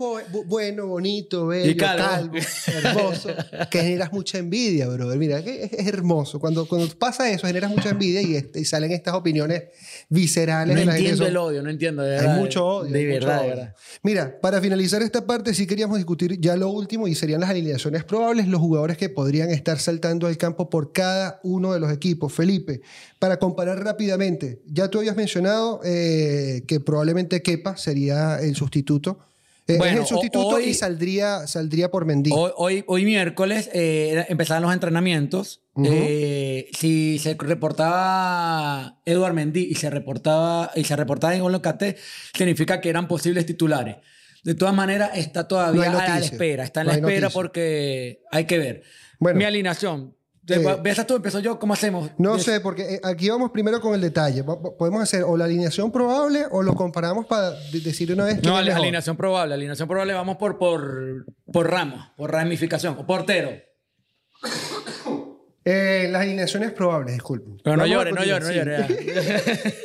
bueno, 0.45 0.87
bonito, 0.87 1.47
bello, 1.47 1.75
calvo. 1.77 2.03
calvo, 2.05 2.35
hermoso, 2.67 3.29
que 3.69 3.79
generas 3.81 4.11
mucha 4.11 4.37
envidia, 4.37 4.87
brother. 4.87 5.17
Mira, 5.17 5.41
que 5.43 5.63
es, 5.71 5.87
hermoso. 5.87 6.39
Cuando, 6.39 6.67
cuando 6.67 6.87
pasa 6.97 7.29
eso, 7.31 7.47
generas 7.47 7.69
mucha 7.71 7.89
envidia 7.89 8.21
y, 8.21 8.35
este- 8.35 8.59
y 8.59 8.65
salen 8.65 8.91
estas 8.91 9.13
opiniones 9.13 9.63
viscerales 10.09 10.85
no 10.85 10.91
entiendo 10.91 11.25
el 11.25 11.37
odio, 11.37 11.63
no 11.63 11.69
entiendo. 11.69 12.03
De 12.03 12.15
Hay 12.15 12.21
verdad, 12.25 12.37
mucho 12.37 12.65
odio. 12.65 12.91
De 12.91 12.99
hay 12.99 13.05
mucho 13.05 13.19
verdad, 13.27 13.35
de 13.41 13.45
odio. 13.47 13.55
verdad. 13.55 13.75
Mira, 14.03 14.39
para 14.41 14.59
finalizar 14.61 15.01
esta 15.01 15.25
parte, 15.25 15.53
sí 15.53 15.65
queríamos 15.67 15.97
discutir 15.97 16.39
ya 16.39 16.55
lo 16.55 16.69
último 16.69 17.07
y 17.07 17.15
serían 17.15 17.41
las 17.41 17.49
alineaciones 17.49 18.03
probables, 18.03 18.47
los 18.47 18.59
jugadores 18.59 18.97
que 18.97 19.09
podrían 19.21 19.51
estar 19.51 19.77
saltando 19.77 20.25
al 20.25 20.35
campo 20.37 20.67
por 20.67 20.93
cada 20.93 21.39
uno 21.43 21.73
de 21.73 21.79
los 21.79 21.91
equipos. 21.93 22.33
Felipe, 22.33 22.81
para 23.19 23.37
comparar 23.37 23.83
rápidamente, 23.83 24.61
ya 24.65 24.87
tú 24.89 24.97
habías 24.97 25.15
mencionado 25.15 25.79
eh, 25.85 26.63
que 26.67 26.79
probablemente 26.79 27.43
Kepa 27.43 27.77
sería 27.77 28.39
el 28.41 28.55
sustituto. 28.55 29.19
Eh, 29.67 29.77
Bueno, 29.77 29.93
es 29.93 29.99
el 30.01 30.07
sustituto 30.07 30.47
hoy- 30.55 30.69
y 30.69 30.73
saldría, 30.73 31.45
saldría 31.45 31.91
por 31.91 32.05
Mendy. 32.05 32.31
Hoy, 32.33 32.51
hoy, 32.57 32.83
hoy 32.87 33.05
miércoles 33.05 33.69
eh, 33.73 34.25
empezaban 34.27 34.63
los 34.63 34.73
entrenamientos. 34.73 35.61
Ujú. 35.75 35.87
Eh, 35.91 36.69
si 36.77 37.19
se 37.19 37.35
reportaba 37.39 38.97
Eduard 39.05 39.33
Mendy 39.35 39.67
y 39.69 39.75
se 39.75 39.91
reportaba, 39.91 40.71
y 40.75 40.83
se 40.83 40.95
reportaba 40.95 41.35
en 41.35 41.41
Golo 41.43 41.61
Caté, 41.61 41.95
significa 42.35 42.81
que 42.81 42.89
eran 42.89 43.07
posibles 43.07 43.45
titulares. 43.45 43.97
De 44.43 44.55
todas 44.55 44.73
maneras, 44.73 45.11
está 45.13 45.41
No 45.41 45.47
todavía 45.47 45.83
hay 45.83 45.89
a 45.89 46.19
la 46.19 46.25
espera. 46.25 46.63
Está 46.63 46.81
en 46.81 46.87
No 46.87 46.93
la 46.93 46.97
espera 46.97 47.19
noticia. 47.21 47.33
porque 47.39 48.23
hay 48.31 48.45
que 48.45 48.57
ver. 48.57 48.81
Bueno. 49.21 49.37
Mi 49.37 49.45
alineación. 49.45 50.13
Eh, 50.47 50.77
¿Ves 50.81 51.05
tú? 51.05 51.15
¿Empezó 51.15 51.39
yo? 51.39 51.59
¿Cómo 51.59 51.73
hacemos? 51.73 52.09
No 52.17 52.39
sé, 52.39 52.59
porque 52.59 52.95
eh, 52.95 53.01
aquí 53.03 53.29
vamos 53.29 53.51
primero 53.51 53.79
con 53.79 53.93
el 53.93 54.01
detalle. 54.01 54.43
Podemos 54.43 54.99
hacer 55.03 55.23
o 55.23 55.37
la 55.37 55.45
alineación 55.45 55.91
probable 55.91 56.45
o 56.49 56.63
lo 56.63 56.73
comparamos 56.73 57.27
para 57.27 57.51
de- 57.51 57.79
decir 57.79 58.11
una 58.11 58.25
vez 58.25 58.41
No, 58.43 58.55
mejor. 58.61 58.81
alineación 58.81 59.15
probable. 59.15 59.53
Alineación 59.53 59.87
probable 59.87 60.13
vamos 60.13 60.37
por, 60.37 60.57
por, 60.57 61.25
por 61.53 61.69
ramos, 61.69 62.09
por 62.17 62.31
ramificación. 62.31 62.97
O 62.97 63.05
portero. 63.05 63.51
Eh, 65.63 66.07
las 66.11 66.23
alineaciones 66.23 66.71
probables, 66.71 67.13
disculpen. 67.13 67.61
Pero 67.63 67.77
no 67.77 67.85
llores, 67.85 68.15
no 68.15 68.23
llores, 68.23 68.47
no 68.47 68.53
llores. 68.55 68.87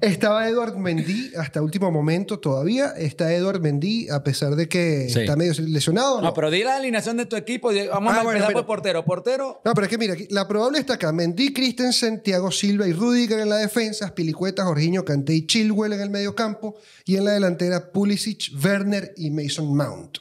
Estaba 0.00 0.48
Edward 0.48 0.76
Mendy 0.76 1.32
hasta 1.36 1.60
último 1.60 1.90
momento 1.90 2.38
todavía. 2.38 2.88
Está 2.96 3.32
Edward 3.34 3.60
Mendy, 3.60 4.08
a 4.08 4.24
pesar 4.24 4.56
de 4.56 4.68
que 4.68 5.08
Sí. 5.10 5.20
está 5.20 5.36
medio 5.36 5.52
lesionado. 5.66 6.16
No, 6.20 6.28
No, 6.28 6.34
pero 6.34 6.50
di 6.50 6.62
la 6.62 6.76
alineación 6.76 7.16
de 7.18 7.26
tu 7.26 7.36
equipo. 7.36 7.70
y 7.72 7.86
Vamos 7.86 8.14
Ah, 8.14 8.20
a 8.20 8.22
bueno, 8.22 8.38
empezar 8.38 8.48
pero- 8.54 8.66
por 8.66 8.76
portero. 8.76 9.04
Portero, 9.04 9.60
No, 9.64 9.74
pero 9.74 9.84
es 9.84 9.90
que 9.90 9.98
mira, 9.98 10.14
aquí, 10.14 10.26
la 10.30 10.48
probable 10.48 10.78
está 10.78 10.94
acá. 10.94 11.12
Mendy, 11.12 11.52
Christensen, 11.52 12.22
Thiago 12.22 12.50
Silva 12.50 12.86
y 12.88 12.92
Rudiger 12.92 13.40
en 13.40 13.48
la 13.50 13.56
defensa, 13.58 14.08
Spilicueta, 14.08 14.64
Jorginho, 14.64 15.04
Kanté 15.04 15.34
y 15.34 15.46
Chilwell 15.46 15.92
en 15.92 16.00
el 16.00 16.10
medio 16.10 16.34
campo. 16.34 16.76
Y 17.04 17.16
en 17.16 17.24
la 17.26 17.32
delantera, 17.32 17.92
Pulisic, 17.92 18.52
Werner 18.64 19.12
y 19.16 19.30
Mason 19.30 19.76
Mount. 19.76 20.18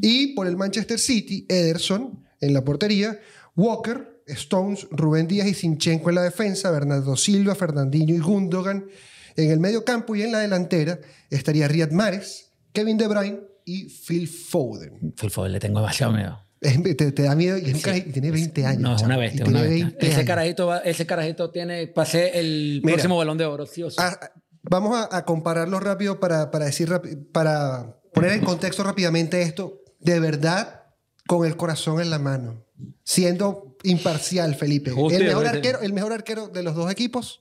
Y 0.00 0.34
por 0.34 0.46
el 0.48 0.56
Manchester 0.56 0.98
City, 0.98 1.46
Ederson 1.48 2.24
en 2.40 2.52
la 2.54 2.64
portería, 2.64 3.20
Walker, 3.54 4.11
Stones, 4.26 4.86
Rubén 4.90 5.26
Díaz 5.28 5.46
y 5.48 5.54
Sinchenko 5.54 6.08
en 6.10 6.16
la 6.16 6.22
defensa, 6.22 6.70
Bernardo 6.70 7.16
Silva, 7.16 7.54
Fernandinho 7.54 8.14
y 8.14 8.18
Gundogan 8.18 8.86
en 9.36 9.50
el 9.50 9.60
medio 9.60 9.84
campo. 9.84 10.14
Y 10.16 10.22
en 10.22 10.32
la 10.32 10.38
delantera 10.40 10.98
estaría 11.30 11.68
Riyad 11.68 11.90
Mahrez, 11.90 12.50
Kevin 12.72 12.96
De 12.98 13.08
Bruyne 13.08 13.40
y 13.64 13.84
Phil 13.88 14.28
Foden. 14.28 15.12
Por 15.18 15.30
favor, 15.30 15.50
le 15.50 15.60
tengo 15.60 15.80
demasiado 15.80 16.12
miedo. 16.12 16.38
Te, 16.60 16.94
te 17.10 17.22
da 17.22 17.34
miedo 17.34 17.58
y, 17.58 17.70
es 17.70 17.84
un 17.84 17.96
y 17.96 18.00
tiene 18.12 18.30
20 18.30 18.66
años. 18.66 18.80
No, 18.80 18.94
es 18.94 19.02
una 19.02 19.16
bestia, 19.16 19.44
una 19.44 19.62
bestia. 19.62 19.84
20 19.86 20.06
Ese 20.06 20.24
carajito, 20.24 20.66
va- 20.68 20.78
ese 20.78 21.06
carajito 21.06 21.50
tiene, 21.50 21.88
pasé 21.88 22.38
el 22.38 22.80
Mira. 22.84 22.94
próximo 22.94 23.16
balón 23.16 23.36
de 23.36 23.44
oro, 23.46 23.66
sí 23.66 23.82
o 23.82 23.90
sí. 23.90 23.96
Ah, 23.98 24.16
vamos 24.62 24.96
a, 24.96 25.16
a 25.16 25.24
compararlo 25.24 25.80
rápido 25.80 26.20
para, 26.20 26.52
para 26.52 26.66
decir 26.66 26.88
para 27.32 27.96
poner 28.14 28.32
en 28.34 28.44
contexto 28.44 28.84
rápidamente 28.84 29.42
esto. 29.42 29.80
de 29.98 30.20
verdad 30.20 30.81
con 31.26 31.46
el 31.46 31.56
corazón 31.56 32.00
en 32.00 32.10
la 32.10 32.18
mano, 32.18 32.64
siendo 33.04 33.76
imparcial, 33.84 34.54
Felipe. 34.54 34.90
Justo 34.90 35.18
el 35.18 35.26
mejor, 35.26 35.46
arquero, 35.46 35.80
el 35.80 35.92
mejor 35.92 36.12
arquero 36.12 36.48
de 36.48 36.62
los 36.62 36.74
dos 36.74 36.90
equipos, 36.90 37.40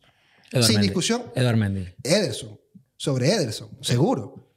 Edward 0.52 0.66
sin 0.66 0.76
Mendy. 0.76 0.88
discusión, 0.88 1.24
Edward 1.36 1.58
Mendy. 1.58 1.88
Ederson. 2.04 2.60
Sobre 2.98 3.32
Ederson, 3.32 3.70
seguro. 3.82 4.48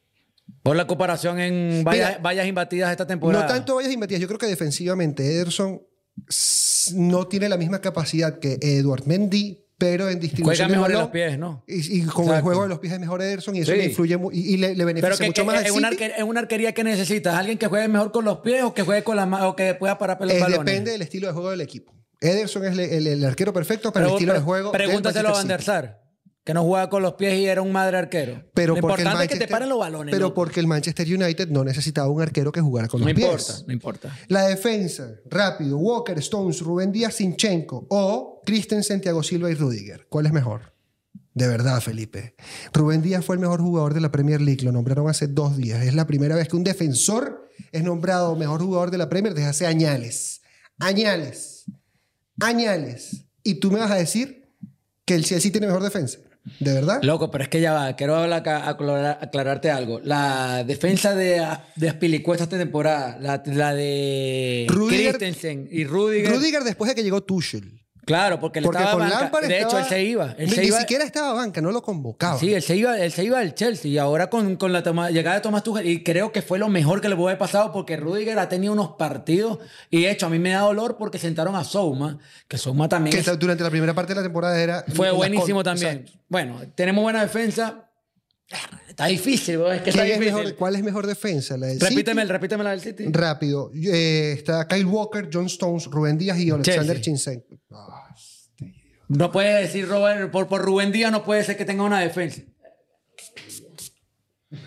Por 0.63 0.77
la 0.77 0.87
comparación 0.87 1.41
en 1.41 1.85
vallas, 1.85 2.11
Mira, 2.11 2.23
vallas 2.23 2.47
imbatidas 2.47 2.91
esta 2.91 3.07
temporada. 3.07 3.47
No 3.47 3.53
tanto 3.53 3.77
Valles 3.77 3.93
y 3.93 3.97
Matías. 3.97 4.21
Yo 4.21 4.27
creo 4.27 4.39
que 4.39 4.47
defensivamente 4.47 5.27
Ederson 5.27 5.83
no 6.95 7.27
tiene 7.29 7.49
la 7.49 7.57
misma 7.57 7.81
capacidad 7.81 8.39
que 8.39 8.59
Edward 8.61 9.07
Mendy, 9.07 9.64
pero 9.91 10.09
en 10.09 10.21
distribución 10.21 10.69
Juega 10.69 10.69
mejor 10.81 10.89
balón 10.93 11.03
los 11.03 11.11
pies, 11.11 11.39
¿no? 11.39 11.65
Y, 11.67 11.99
y 11.99 12.03
con 12.03 12.25
el 12.25 12.29
Exacto. 12.31 12.45
juego 12.45 12.63
de 12.65 12.69
los 12.69 12.79
pies 12.79 12.93
es 12.95 13.01
mejor 13.01 13.23
Ederson 13.23 13.57
y 13.57 13.61
eso 13.61 13.73
Sí. 13.73 13.79
le 13.79 13.85
influye 13.87 14.19
y, 14.33 14.55
y 14.55 14.57
le, 14.57 14.75
le 14.75 14.85
beneficia 14.85 15.09
Pero 15.11 15.19
que, 15.19 15.27
mucho 15.27 15.43
que 15.43 15.47
más 15.47 15.65
es, 15.65 15.71
una 15.71 15.91
City. 15.91 16.05
arquer- 16.05 16.13
es 16.17 16.23
una 16.25 16.41
arquería 16.41 16.73
que 16.73 16.85
necesitas. 16.85 17.35
Alguien 17.35 17.59
que 17.59 17.67
juegue 17.67 17.89
mejor 17.89 18.13
con 18.13 18.25
los 18.25 18.39
pies 18.39 18.63
o 18.63 18.73
que 18.75 18.83
juegue 18.83 19.03
con 19.05 19.17
las 19.17 19.27
manos 19.29 19.49
o 19.49 19.57
que 19.57 19.75
pueda 19.75 19.99
parar 19.99 20.19
los 20.21 20.31
Es- 20.33 20.41
balones. 20.41 20.65
depende 20.65 20.91
del 20.93 21.03
estilo 21.03 21.27
de 21.29 21.33
juego 21.33 21.51
del 21.51 21.61
equipo. 21.61 21.93
Ederson 22.21 22.65
es 22.65 22.77
le- 22.77 22.97
el, 22.97 23.07
el 23.07 23.25
arquero 23.25 23.53
perfecto 23.53 23.93
para 23.93 24.05
el 24.07 24.09
Pero- 24.09 24.17
estilo 24.17 24.33
de 24.33 24.39
pero 24.39 24.45
juego. 24.47 24.73
del 24.73 24.83
Pregúntaselo 24.83 25.29
a 25.29 25.33
Van 25.33 25.49
der 25.49 25.63
Sar. 25.63 26.04
Que 26.45 26.53
no 26.53 26.63
juega 26.63 26.91
con 26.91 27.03
los 27.03 27.15
pies 27.15 27.39
y 27.39 27.47
era 27.47 27.63
un 27.63 27.73
madre 27.73 27.97
arquero. 27.97 28.45
Pero 28.53 28.75
Lo 28.75 28.83
porque 28.83 29.01
el 29.01 29.09
importante 29.09 29.25
es 29.25 29.29
que 29.31 29.35
te 29.35 29.39
Manchester- 29.47 29.51
paren 29.51 29.69
los 29.71 29.79
balones. 29.79 30.13
Pero 30.13 30.29
¿no? 30.29 30.35
porque 30.35 30.61
el 30.61 30.67
Manchester 30.67 31.07
United 31.07 31.49
no 31.49 31.65
necesitaba 31.65 32.09
un 32.09 32.21
arquero 32.21 32.53
que 32.53 32.61
jugara 32.61 32.87
con 32.87 33.01
no 33.01 33.07
los 33.09 33.17
importa, 33.19 33.37
pies. 33.55 33.65
no 33.67 33.73
importa. 33.73 34.19
La 34.29 34.47
defensa, 34.47 35.09
rápido, 35.25 35.79
Walker, 35.79 36.19
Stones, 36.19 36.61
Rubén 36.61 36.93
Díaz, 36.93 37.15
Sinchenko 37.15 37.87
o 37.89 38.43
Christensen, 38.45 39.01
Thiago 39.01 39.23
Silva 39.23 39.51
y 39.51 39.55
Rudiger. 39.55 40.07
¿Cuál 40.11 40.27
es 40.27 40.33
mejor? 40.33 40.75
De 41.33 41.49
verdad, 41.49 41.81
Felipe. 41.81 42.35
Rubén 42.75 43.01
Díaz 43.01 43.25
fue 43.25 43.37
el 43.37 43.41
mejor 43.41 43.61
jugador 43.63 43.95
de 43.95 44.01
la 44.03 44.13
Premier 44.13 44.41
League. 44.43 44.63
Lo 44.65 44.71
nombraron 44.71 45.09
hace 45.09 45.27
dos 45.27 45.57
días. 45.57 45.83
Es 45.85 45.95
la 45.95 46.07
primera 46.07 46.37
vez 46.37 46.47
que 46.49 46.57
un 46.57 46.63
defensor 46.63 47.49
es 47.73 47.83
nombrado 47.83 48.37
mejor 48.37 48.61
jugador 48.63 48.91
de 48.91 48.99
la 48.99 49.09
Premier 49.09 49.33
desde 49.33 49.49
hace 49.49 49.67
añales. 49.67 50.43
Añales. 50.79 51.65
Añales. 52.41 53.25
Y 53.43 53.55
tú 53.57 53.71
me 53.71 53.79
vas 53.79 53.91
a 53.91 53.97
decir 53.97 54.53
que 55.05 55.15
el 55.15 55.25
Chelsea 55.25 55.51
tiene 55.51 55.67
mejor 55.67 55.83
defensa. 55.83 56.19
¿De 56.61 56.75
verdad? 56.75 57.01
Loco, 57.03 57.31
pero 57.31 57.45
es 57.45 57.49
que 57.49 57.61
ya 57.61 57.73
va. 57.73 57.97
Quiero 57.97 58.17
aclarar- 58.17 59.19
aclararte 59.21 59.71
algo. 59.71 60.01
La 60.05 60.63
defensa 60.65 61.15
de, 61.15 61.47
de 61.77 61.89
Aspilicueta 61.89 62.45
esta 62.45 62.59
temporada, 62.59 63.17
la, 63.21 63.43
la 63.47 63.73
de 63.75 64.67
Rudiger- 64.69 65.17
Christensen 65.17 65.69
y 65.71 65.85
Rudiger. 65.85 66.31
Rudiger 66.37 66.63
después 66.65 66.89
de 66.91 66.95
que 66.95 67.03
llegó 67.03 67.23
Tuchel. 67.23 67.81
Claro, 68.05 68.39
porque 68.41 68.59
él 68.59 68.65
Porque 68.65 68.79
estaba 68.79 68.93
con 68.99 69.09
banca. 69.09 69.21
Lampard 69.23 69.47
De 69.47 69.61
hecho, 69.61 69.79
él 69.79 69.85
se 69.87 70.03
iba. 70.03 70.35
Él 70.39 70.47
ni, 70.49 70.55
se 70.55 70.61
ni 70.63 70.67
iba 70.69 70.79
siquiera 70.81 71.05
estaba 71.05 71.33
banca, 71.33 71.61
no 71.61 71.73
lo 71.73 71.83
convocaba. 71.83 72.39
Sí, 72.39 72.53
él 72.55 72.63
se 72.63 72.77
iba, 72.77 72.99
él 72.99 73.13
se 73.13 73.25
iba 73.25 73.39
al 73.39 73.55
Chelsea 73.55 73.91
y 73.91 73.99
ahora 73.99 74.29
con, 74.31 74.57
con 74.57 74.73
la 74.73 74.83
toma- 74.83 75.11
llegada 75.11 75.37
de 75.37 75.43
Tomás 75.43 75.63
Tuchel 75.63 75.87
y 75.87 76.03
creo 76.03 76.33
que 76.33 76.43
fue 76.43 76.59
lo 76.59 76.69
mejor 76.69 77.01
que 77.01 77.09
le 77.09 77.17
pudo 77.17 77.29
haber 77.29 77.39
pasado 77.39 77.73
porque 77.73 77.97
Rudiger 77.97 78.39
ha 78.39 78.49
tenido 78.49 78.73
unos 78.73 78.91
partidos 78.99 79.59
y 79.91 80.03
de 80.03 80.11
hecho 80.11 80.27
a 80.27 80.29
mí 80.31 80.39
me 80.39 80.51
da 80.51 80.61
dolor 80.61 80.97
porque 80.99 81.19
sentaron 81.19 81.57
a 81.57 81.65
Souma, 81.65 82.19
que 82.49 82.59
Souma 82.59 82.89
también 82.89 83.15
que 83.15 83.21
es- 83.31 83.39
durante 83.39 83.63
la 83.65 83.71
primera 83.71 83.95
parte 83.95 84.13
de 84.15 84.21
la 84.21 84.25
temporada 84.25 84.61
era 84.61 84.85
fue 84.95 85.11
buenísimo 85.11 85.59
con- 85.59 85.65
también. 85.65 86.07
Bueno, 86.29 86.61
tenemos 86.75 87.03
buena 87.03 87.21
defensa. 87.23 87.81
Está 88.89 89.07
difícil, 89.07 89.57
bro, 89.59 89.73
es 89.73 89.83
que 89.83 89.91
está 89.91 90.03
¿Quién 90.03 90.15
es 90.15 90.21
difícil. 90.21 90.43
mejor- 90.45 90.57
¿Cuál 90.57 90.77
es 90.77 90.83
mejor 90.85 91.07
defensa? 91.07 91.57
¿La 91.57 91.67
del 91.67 91.81
Repíteme, 91.81 92.23
City? 92.23 92.33
repíteme 92.33 92.63
la 92.65 92.71
del 92.71 92.81
City. 92.81 93.05
Rápido. 93.11 93.71
Eh, 93.75 94.35
está 94.39 94.69
Kyle 94.69 94.85
Walker, 94.85 95.29
John 95.33 95.47
Stones, 95.47 95.87
Rubén 95.87 96.17
Díaz 96.19 96.39
y 96.39 96.51
Alexander 96.51 97.01
Chelsea. 97.01 97.35
Chinchenko. 97.41 97.59
No 99.09 99.31
puede 99.33 99.61
decir 99.63 99.89
Robert, 99.89 100.31
por, 100.31 100.47
por 100.49 100.63
Rubén 100.63 100.93
Díaz 100.93 101.11
no 101.13 101.25
puede 101.25 101.43
ser 101.45 101.57
que 101.57 101.65
tenga 101.65 101.83
una 101.83 102.01
defensa. 102.01 102.43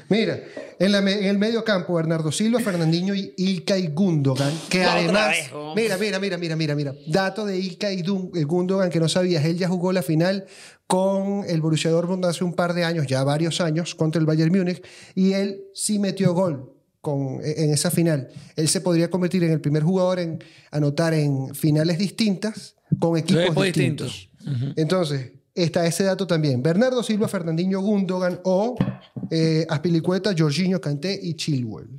Mira, 0.09 0.39
en, 0.79 0.91
la 0.91 1.01
me- 1.01 1.13
en 1.19 1.25
el 1.25 1.37
medio 1.37 1.63
campo, 1.63 1.95
Bernardo 1.95 2.31
Silva, 2.31 2.59
Fernandinho 2.59 3.13
y 3.13 3.33
Ilkay 3.37 3.87
Gundogan, 3.93 4.53
que 4.69 4.79
Otra 4.81 4.93
además... 4.93 5.29
vez, 5.29 5.51
mira, 5.75 5.97
mira, 5.97 6.19
mira, 6.19 6.37
mira, 6.37 6.55
mira, 6.55 6.75
mira. 6.75 6.95
Dato 7.07 7.45
de 7.45 7.57
Ilkay 7.57 7.99
eh, 8.35 8.43
Gundogan 8.43 8.89
que 8.89 8.99
no 8.99 9.09
sabías. 9.09 9.43
Él 9.45 9.57
ya 9.57 9.67
jugó 9.67 9.91
la 9.91 10.01
final 10.01 10.45
con 10.87 11.43
el 11.47 11.59
Borussia 11.61 11.91
Dortmund 11.91 12.23
hace 12.25 12.43
un 12.43 12.53
par 12.53 12.73
de 12.73 12.83
años, 12.85 13.05
ya 13.07 13.23
varios 13.23 13.59
años, 13.59 13.95
contra 13.95 14.19
el 14.19 14.25
Bayern 14.25 14.51
Múnich, 14.57 14.81
y 15.15 15.33
él 15.33 15.61
sí 15.73 15.99
metió 15.99 16.33
gol. 16.33 16.73
Con, 16.99 17.39
e, 17.41 17.63
en 17.63 17.71
esa 17.71 17.89
final. 17.89 18.27
Él 18.57 18.67
se 18.67 18.81
podría 18.81 19.09
convertir 19.09 19.41
en 19.43 19.51
el 19.51 19.61
primer 19.61 19.81
jugador 19.83 20.19
en 20.19 20.43
anotar 20.71 21.13
en 21.13 21.53
finales 21.55 21.97
distintas 21.99 22.75
con 22.99 23.17
equipos 23.17 23.43
Equipos 23.43 23.63
distintos. 23.63 24.29
distintos. 24.39 24.73
Entonces, 24.75 25.31
está 25.63 25.85
ese 25.85 26.03
dato 26.03 26.27
también. 26.27 26.61
Bernardo 26.61 27.03
Silva, 27.03 27.27
Fernandinho 27.27 27.81
Gundogan 27.81 28.39
o 28.43 28.75
eh, 29.31 29.65
Aspilicueta, 29.69 30.33
Jorginho, 30.37 30.79
Kanté 30.79 31.19
y 31.21 31.33
Chilwell. 31.35 31.89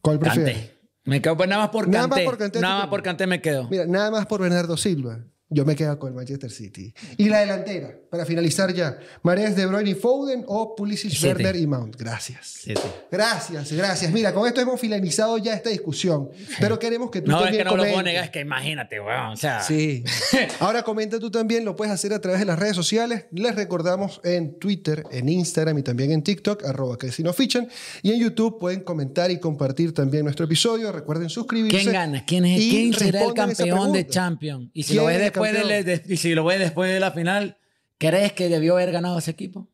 ¿Cuál 0.00 0.18
prefieres? 0.18 0.56
Canté. 0.56 0.76
Me 1.04 1.22
quedo 1.22 1.36
pues, 1.36 1.48
nada 1.48 1.62
más 1.62 1.70
por 1.70 1.88
Nada 1.88 2.08
más 2.08 2.16
Canté. 2.16 2.24
por 2.24 2.38
Kanté, 2.38 2.60
Nada 2.60 2.78
más 2.78 2.88
por 2.88 3.02
Canté 3.02 3.26
me 3.26 3.40
quedo. 3.40 3.68
Mira, 3.68 3.86
nada 3.86 4.10
más 4.10 4.26
por 4.26 4.40
Bernardo 4.40 4.76
Silva. 4.76 5.20
Yo 5.48 5.64
me 5.64 5.76
quedo 5.76 5.96
con 5.98 6.08
el 6.10 6.16
Manchester 6.16 6.50
City. 6.50 6.92
Y 7.16 7.28
la 7.28 7.38
delantera, 7.38 7.94
para 8.10 8.26
finalizar 8.26 8.74
ya. 8.74 8.98
Mareas 9.22 9.54
de 9.54 9.64
Bruyne 9.66 9.90
y 9.90 9.94
Foden 9.94 10.44
o 10.48 10.74
Pulisic, 10.74 11.12
City. 11.12 11.24
Werner 11.28 11.54
y 11.54 11.66
Mount. 11.68 11.94
Gracias. 11.96 12.46
City. 12.48 12.80
Gracias, 13.12 13.70
gracias. 13.72 14.10
Mira, 14.12 14.34
con 14.34 14.48
esto 14.48 14.60
hemos 14.60 14.80
finalizado 14.80 15.38
ya 15.38 15.54
esta 15.54 15.70
discusión. 15.70 16.30
Pero 16.58 16.80
queremos 16.80 17.12
que 17.12 17.20
tú 17.22 17.30
No, 17.30 17.38
es 17.38 17.44
también 17.44 17.60
que 17.60 17.64
no 17.64 17.76
lo 17.76 17.82
puedo 17.84 17.92
comentes. 17.92 18.12
negar, 18.12 18.24
es 18.24 18.30
que 18.30 18.40
imagínate, 18.40 19.00
weón. 19.00 19.26
O 19.32 19.36
sea, 19.36 19.60
Sí. 19.62 20.02
Ahora 20.58 20.82
comenta 20.82 21.20
tú 21.20 21.30
también, 21.30 21.64
lo 21.64 21.76
puedes 21.76 21.94
hacer 21.94 22.12
a 22.12 22.20
través 22.20 22.40
de 22.40 22.46
las 22.46 22.58
redes 22.58 22.74
sociales. 22.74 23.26
Les 23.30 23.54
recordamos 23.54 24.20
en 24.24 24.58
Twitter, 24.58 25.04
en 25.12 25.28
Instagram 25.28 25.78
y 25.78 25.82
también 25.84 26.10
en 26.10 26.22
TikTok, 26.24 26.64
arroba 26.64 26.98
que 26.98 27.12
si 27.12 27.22
no 27.22 27.32
fichan. 27.32 27.68
Y 28.02 28.10
en 28.10 28.18
YouTube 28.18 28.58
pueden 28.58 28.80
comentar 28.80 29.30
y 29.30 29.38
compartir 29.38 29.94
también 29.94 30.24
nuestro 30.24 30.46
episodio. 30.46 30.90
Recuerden 30.90 31.30
suscribirse. 31.30 31.78
¿Quién 31.78 31.92
gana? 31.92 32.24
¿Quién, 32.26 32.44
es, 32.46 32.60
y 32.60 32.70
¿quién 32.70 32.92
será 32.94 33.22
el 33.24 33.32
campeón 33.32 33.92
de. 33.92 34.06
Champions? 34.08 34.70
Y 34.74 34.82
si 34.82 34.88
¿Quién 34.94 34.98
lo 35.02 35.06
ves 35.06 35.16
es 35.20 35.22
el 35.26 35.32
después 35.40 35.52
de, 35.52 35.58
campeón? 35.84 36.02
de- 36.06 36.14
y 36.14 36.16
si 36.16 36.34
lo 36.34 36.44
ves 36.44 36.58
después 36.58 36.90
de 36.92 37.00
la 37.00 37.12
final, 37.12 37.58
¿crees 37.98 38.32
que 38.32 38.48
debió 38.48 38.74
haber 38.74 38.92
ganado 38.92 39.18
ese 39.18 39.30
equipo? 39.30 39.68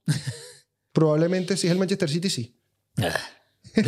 Probablemente 0.93 1.57
si 1.57 1.67
es 1.67 1.73
el 1.73 1.79
Manchester 1.79 2.11
City, 2.11 2.31
sí. 2.31 2.57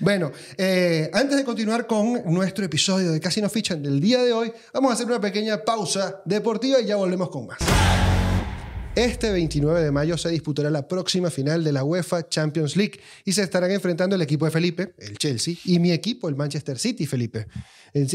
Bueno, 0.00 0.32
eh, 0.56 1.10
antes 1.12 1.36
de 1.36 1.44
continuar 1.44 1.86
con 1.86 2.22
nuestro 2.32 2.64
episodio 2.64 3.12
de 3.12 3.20
Casi 3.20 3.40
no 3.40 3.48
fichan 3.48 3.82
del 3.82 4.00
día 4.00 4.22
de 4.22 4.32
hoy, 4.32 4.52
vamos 4.72 4.90
a 4.90 4.94
hacer 4.94 5.06
una 5.06 5.20
pequeña 5.20 5.62
pausa 5.62 6.22
deportiva 6.24 6.80
y 6.80 6.86
ya 6.86 6.96
volvemos 6.96 7.28
con 7.30 7.46
más. 7.46 7.58
Este 8.94 9.30
29 9.32 9.82
de 9.82 9.90
mayo 9.90 10.16
se 10.16 10.28
disputará 10.28 10.70
la 10.70 10.86
próxima 10.86 11.28
final 11.30 11.64
de 11.64 11.72
la 11.72 11.82
UEFA 11.82 12.28
Champions 12.28 12.76
League 12.76 13.00
y 13.24 13.32
se 13.32 13.42
estarán 13.42 13.70
enfrentando 13.72 14.14
el 14.14 14.22
equipo 14.22 14.44
de 14.44 14.52
Felipe, 14.52 14.94
el 14.98 15.18
Chelsea, 15.18 15.54
y 15.64 15.80
mi 15.80 15.90
equipo, 15.90 16.28
el 16.28 16.36
Manchester 16.36 16.78
City, 16.78 17.04
Felipe. 17.06 17.46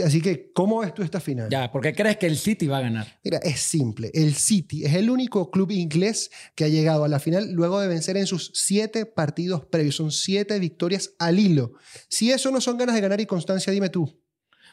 Así 0.04 0.22
que, 0.22 0.52
¿cómo 0.52 0.80
ves 0.80 0.94
tú 0.94 1.04
esta 1.04 1.22
final? 1.22 1.50
Ya, 1.50 1.72
¿por 1.72 1.82
qué 1.82 1.94
crees 1.94 2.18
que 2.18 2.26
el 2.26 2.38
City 2.38 2.68
va 2.68 2.80
a 2.80 2.82
ganar? 2.82 3.20
Mira, 3.24 3.38
es 3.38 3.62
simple. 3.62 4.12
El 4.14 4.36
City 4.36 4.84
es 4.84 4.94
el 4.94 5.10
único 5.10 5.50
club 5.52 5.72
inglés 5.72 6.32
que 6.54 6.66
ha 6.66 6.68
llegado 6.68 7.06
a 7.06 7.08
la 7.08 7.20
final 7.20 7.54
luego 7.54 7.80
de 7.80 7.88
vencer 7.88 8.18
en 8.18 8.28
sus 8.28 8.52
siete 8.54 9.06
partidos 9.06 9.66
previos. 9.66 9.96
Son 9.96 10.12
siete 10.12 10.60
victorias 10.60 11.14
al 11.18 11.40
hilo. 11.40 11.74
Si 12.10 12.30
eso 12.30 12.52
no 12.52 12.60
son 12.60 12.78
ganas 12.78 12.96
de 12.96 13.02
ganar 13.02 13.22
y 13.22 13.26
constancia, 13.26 13.72
dime 13.72 13.88
tú. 13.88 14.22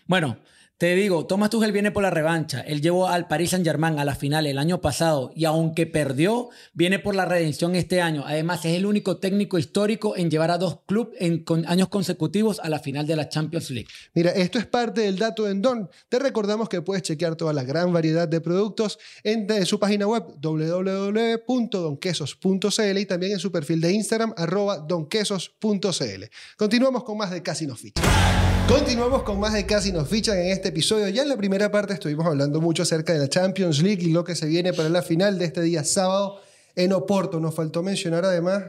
Bueno, 0.07 0.41
te 0.79 0.95
digo, 0.95 1.25
Thomas 1.25 1.49
Tuchel 1.49 1.73
viene 1.73 1.91
por 1.91 2.03
la 2.03 2.11
revancha. 2.11 2.61
Él 2.61 2.83
llevó 2.83 3.09
al 3.09 3.29
Paris 3.29 3.49
Saint-Germain 3.51 3.99
a 3.99 4.05
la 4.05 4.15
final 4.15 4.47
el 4.47 4.59
año 4.59 4.83
pasado 4.83 5.33
y 5.35 5.47
aunque 5.47 5.87
perdió, 5.87 6.51
viene 6.75 6.99
por 6.99 7.15
la 7.15 7.25
redención 7.25 7.75
este 7.75 8.03
año. 8.03 8.25
Además, 8.27 8.63
es 8.67 8.77
el 8.77 8.85
único 8.85 9.17
técnico 9.17 9.59
histórico 9.59 10.19
en 10.19 10.31
llevar 10.31 10.51
a 10.51 10.59
dos 10.59 10.81
clubes 10.85 11.17
en 11.19 11.47
años 11.67 11.89
consecutivos 11.89 12.61
a 12.61 12.69
la 12.69 12.79
final 12.79 13.07
de 13.07 13.17
la 13.17 13.31
Champions 13.31 13.71
League. 13.71 13.89
Mira, 14.13 14.33
esto 14.33 14.59
es 14.59 14.67
parte 14.67 15.01
del 15.01 15.19
dato 15.19 15.45
de 15.45 15.55
Don. 15.55 15.89
Te 16.11 16.19
recordamos 16.19 16.69
que 16.69 16.83
puedes 16.83 17.03
chequear 17.03 17.37
toda 17.37 17.55
la 17.55 17.65
gran 17.65 17.91
variedad 17.93 18.29
de 18.29 18.43
productos 18.43 18.99
en 19.25 19.65
su 19.65 19.81
página 19.81 20.07
web 20.07 20.25
www.donquesos.cl 20.43 22.99
y 22.99 23.07
también 23.07 23.33
en 23.33 23.39
su 23.39 23.51
perfil 23.51 23.81
de 23.81 23.93
Instagram 23.93 24.35
arroba 24.37 24.77
donquesos.cl. 24.79 26.25
Continuamos 26.59 27.03
con 27.05 27.17
más 27.17 27.31
de 27.31 27.43
Casi 27.43 27.67
nos 27.67 27.81
fichan. 27.81 28.46
Continuamos 28.69 29.23
con 29.23 29.39
más 29.39 29.53
de 29.53 29.65
Casi 29.65 29.93
nos 29.93 30.09
fichan 30.09 30.39
en 30.39 30.51
este 30.51 30.71
episodio. 30.71 31.09
Ya 31.09 31.23
en 31.23 31.29
la 31.29 31.37
primera 31.37 31.71
parte 31.71 31.95
estuvimos 31.95 32.27
hablando 32.27 32.61
mucho 32.61 32.83
acerca 32.83 33.13
de 33.13 33.21
la 33.21 33.29
Champions 33.29 33.81
League 33.81 34.03
y 34.03 34.11
lo 34.11 34.25
que 34.25 34.35
se 34.35 34.47
viene 34.47 34.73
para 34.73 34.89
la 34.89 35.03
final 35.03 35.39
de 35.39 35.45
este 35.45 35.63
día 35.63 35.85
sábado 35.85 36.41
en 36.75 36.93
Oporto. 36.93 37.39
Nos 37.39 37.55
faltó 37.55 37.85
mencionar 37.85 38.25
además 38.25 38.65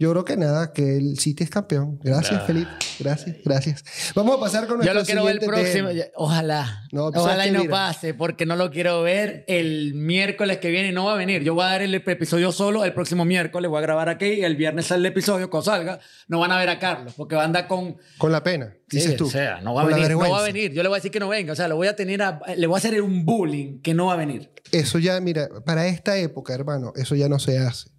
yo 0.00 0.10
creo 0.10 0.24
que 0.24 0.36
nada, 0.36 0.72
que 0.72 0.96
el 0.96 1.18
City 1.18 1.44
es 1.44 1.50
campeón. 1.50 2.00
Gracias. 2.02 2.42
Felipe. 2.46 2.70
Gracias, 2.98 3.36
gracias. 3.44 3.84
Vamos 4.14 4.36
a 4.36 4.40
pasar 4.40 4.66
con 4.66 4.80
Yo 4.82 4.92
nuestro 4.92 4.94
lo 4.94 5.04
quiero 5.04 5.24
ver 5.24 5.34
el 5.34 5.46
próximo. 5.46 5.88
tema. 5.90 6.04
Ojalá. 6.16 6.84
No, 6.90 7.06
Ojalá 7.06 7.46
y 7.46 7.50
no 7.52 7.60
mira. 7.60 7.70
pase, 7.70 8.14
porque 8.14 8.46
no 8.46 8.56
lo 8.56 8.70
quiero 8.70 9.02
ver 9.02 9.44
el 9.46 9.94
miércoles 9.94 10.58
que 10.58 10.70
viene. 10.70 10.90
No 10.92 11.04
va 11.04 11.12
a 11.12 11.16
venir. 11.16 11.42
Yo 11.44 11.54
voy 11.54 11.64
a 11.64 11.68
dar 11.68 11.82
el 11.82 11.94
episodio 11.94 12.50
solo 12.50 12.84
el 12.84 12.92
próximo 12.94 13.24
miércoles. 13.24 13.70
Voy 13.70 13.78
a 13.78 13.82
grabar 13.82 14.08
aquí 14.08 14.26
y 14.26 14.42
el 14.44 14.56
viernes 14.56 14.86
sale 14.86 15.00
el 15.00 15.06
episodio. 15.12 15.50
Cuando 15.50 15.70
salga, 15.70 16.00
no 16.28 16.40
van 16.40 16.50
a 16.52 16.58
ver 16.58 16.70
a 16.70 16.78
Carlos, 16.78 17.12
porque 17.16 17.36
va 17.36 17.42
a 17.42 17.44
andar 17.44 17.68
con. 17.68 17.96
Con 18.18 18.32
la 18.32 18.42
pena, 18.42 18.74
dices 18.88 19.12
Sí, 19.12 19.16
tú. 19.16 19.26
O 19.26 19.30
sea, 19.30 19.60
no 19.60 19.74
va 19.74 19.82
a 19.82 19.86
venir. 19.86 20.10
No 20.10 20.30
va 20.30 20.40
a 20.40 20.42
venir. 20.42 20.72
Yo 20.72 20.82
le 20.82 20.88
voy 20.88 20.96
a 20.96 20.98
decir 20.98 21.10
que 21.10 21.20
no 21.20 21.28
venga. 21.28 21.52
O 21.52 21.56
sea, 21.56 21.68
lo 21.68 21.76
voy 21.76 21.88
a 21.88 21.94
tener 21.94 22.22
a- 22.22 22.40
le 22.56 22.66
voy 22.66 22.76
a 22.76 22.78
hacer 22.78 23.00
un 23.02 23.26
bullying 23.26 23.80
que 23.82 23.92
no 23.92 24.06
va 24.06 24.14
a 24.14 24.16
venir. 24.16 24.50
Eso 24.72 24.98
ya, 24.98 25.20
mira, 25.20 25.48
para 25.66 25.86
esta 25.88 26.16
época, 26.16 26.54
hermano, 26.54 26.92
eso 26.96 27.14
ya 27.14 27.28
no 27.28 27.38
se 27.38 27.58
hace. 27.58 27.90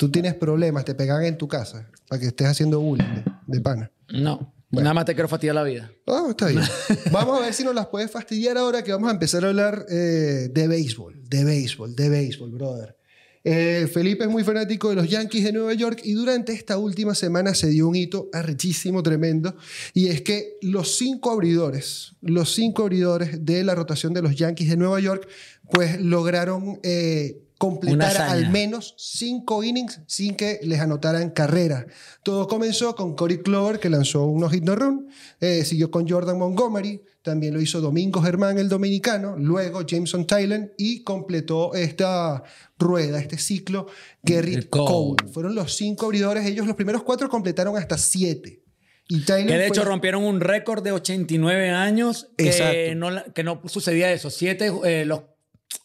Tú 0.00 0.10
tienes 0.10 0.32
problemas, 0.32 0.86
te 0.86 0.94
pegan 0.94 1.22
en 1.24 1.36
tu 1.36 1.46
casa 1.46 1.86
para 2.08 2.18
que 2.18 2.28
estés 2.28 2.46
haciendo 2.46 2.80
bullying 2.80 3.04
de, 3.04 3.24
de 3.48 3.60
pana. 3.60 3.92
No. 4.08 4.54
Nada 4.70 4.94
más 4.94 5.04
te 5.04 5.12
quiero 5.12 5.28
fastidiar 5.28 5.56
la 5.56 5.62
vida. 5.62 5.92
Ah, 6.06 6.28
está 6.30 6.46
bien. 6.46 6.62
vamos 7.12 7.38
a 7.38 7.42
ver 7.42 7.52
si 7.52 7.64
nos 7.64 7.74
las 7.74 7.88
puedes 7.88 8.10
fastidiar 8.10 8.56
ahora 8.56 8.82
que 8.82 8.92
vamos 8.92 9.10
a 9.10 9.12
empezar 9.12 9.44
a 9.44 9.48
hablar 9.48 9.84
eh, 9.90 10.48
de 10.50 10.68
béisbol, 10.68 11.22
de 11.28 11.44
béisbol, 11.44 11.94
de 11.94 12.08
béisbol, 12.08 12.50
brother. 12.50 12.96
Eh, 13.44 13.90
Felipe 13.92 14.24
es 14.24 14.30
muy 14.30 14.42
fanático 14.42 14.88
de 14.88 14.94
los 14.94 15.06
Yankees 15.06 15.44
de 15.44 15.52
Nueva 15.52 15.74
York 15.74 16.00
y 16.02 16.14
durante 16.14 16.54
esta 16.54 16.78
última 16.78 17.14
semana 17.14 17.54
se 17.54 17.68
dio 17.68 17.86
un 17.86 17.94
hito 17.94 18.30
arrechísimo, 18.32 19.02
tremendo, 19.02 19.54
y 19.92 20.08
es 20.08 20.22
que 20.22 20.56
los 20.62 20.96
cinco 20.96 21.30
abridores, 21.30 22.12
los 22.22 22.54
cinco 22.54 22.84
abridores 22.84 23.44
de 23.44 23.64
la 23.64 23.74
rotación 23.74 24.14
de 24.14 24.22
los 24.22 24.34
Yankees 24.34 24.70
de 24.70 24.78
Nueva 24.78 24.98
York, 24.98 25.28
pues 25.70 26.00
lograron 26.00 26.80
eh, 26.82 27.49
completar 27.60 28.16
al 28.22 28.50
menos 28.50 28.94
cinco 28.96 29.62
innings 29.62 30.00
sin 30.06 30.34
que 30.34 30.60
les 30.62 30.80
anotaran 30.80 31.28
carrera. 31.28 31.86
Todo 32.22 32.48
comenzó 32.48 32.96
con 32.96 33.14
Cory 33.14 33.42
Clover, 33.42 33.78
que 33.78 33.90
lanzó 33.90 34.24
un 34.24 34.40
no-hit 34.40 34.64
no-run, 34.64 35.10
eh, 35.40 35.62
siguió 35.66 35.90
con 35.90 36.08
Jordan 36.08 36.38
Montgomery, 36.38 37.02
también 37.20 37.52
lo 37.52 37.60
hizo 37.60 37.82
Domingo 37.82 38.22
Germán, 38.22 38.58
el 38.58 38.70
dominicano, 38.70 39.36
luego 39.36 39.82
Jameson 39.82 40.26
Tylen 40.26 40.72
y 40.78 41.04
completó 41.04 41.74
esta 41.74 42.42
rueda, 42.78 43.20
este 43.20 43.36
ciclo, 43.36 43.88
Gary 44.22 44.66
Cole. 44.70 45.16
Fueron 45.30 45.54
los 45.54 45.76
cinco 45.76 46.06
abridores, 46.06 46.46
ellos 46.46 46.66
los 46.66 46.76
primeros 46.76 47.02
cuatro 47.02 47.28
completaron 47.28 47.76
hasta 47.76 47.98
siete. 47.98 48.62
Y 49.06 49.22
que 49.24 49.32
de 49.34 49.66
hecho 49.66 49.84
rompieron 49.84 50.24
un 50.24 50.40
récord 50.40 50.82
de 50.82 50.92
89 50.92 51.68
años 51.70 52.30
que 52.38 52.94
no, 52.96 53.10
que 53.34 53.44
no, 53.44 53.60
sucedía 53.66 54.10
eso. 54.12 54.30
Siete, 54.30 54.72
eh, 54.84 55.04
los 55.04 55.22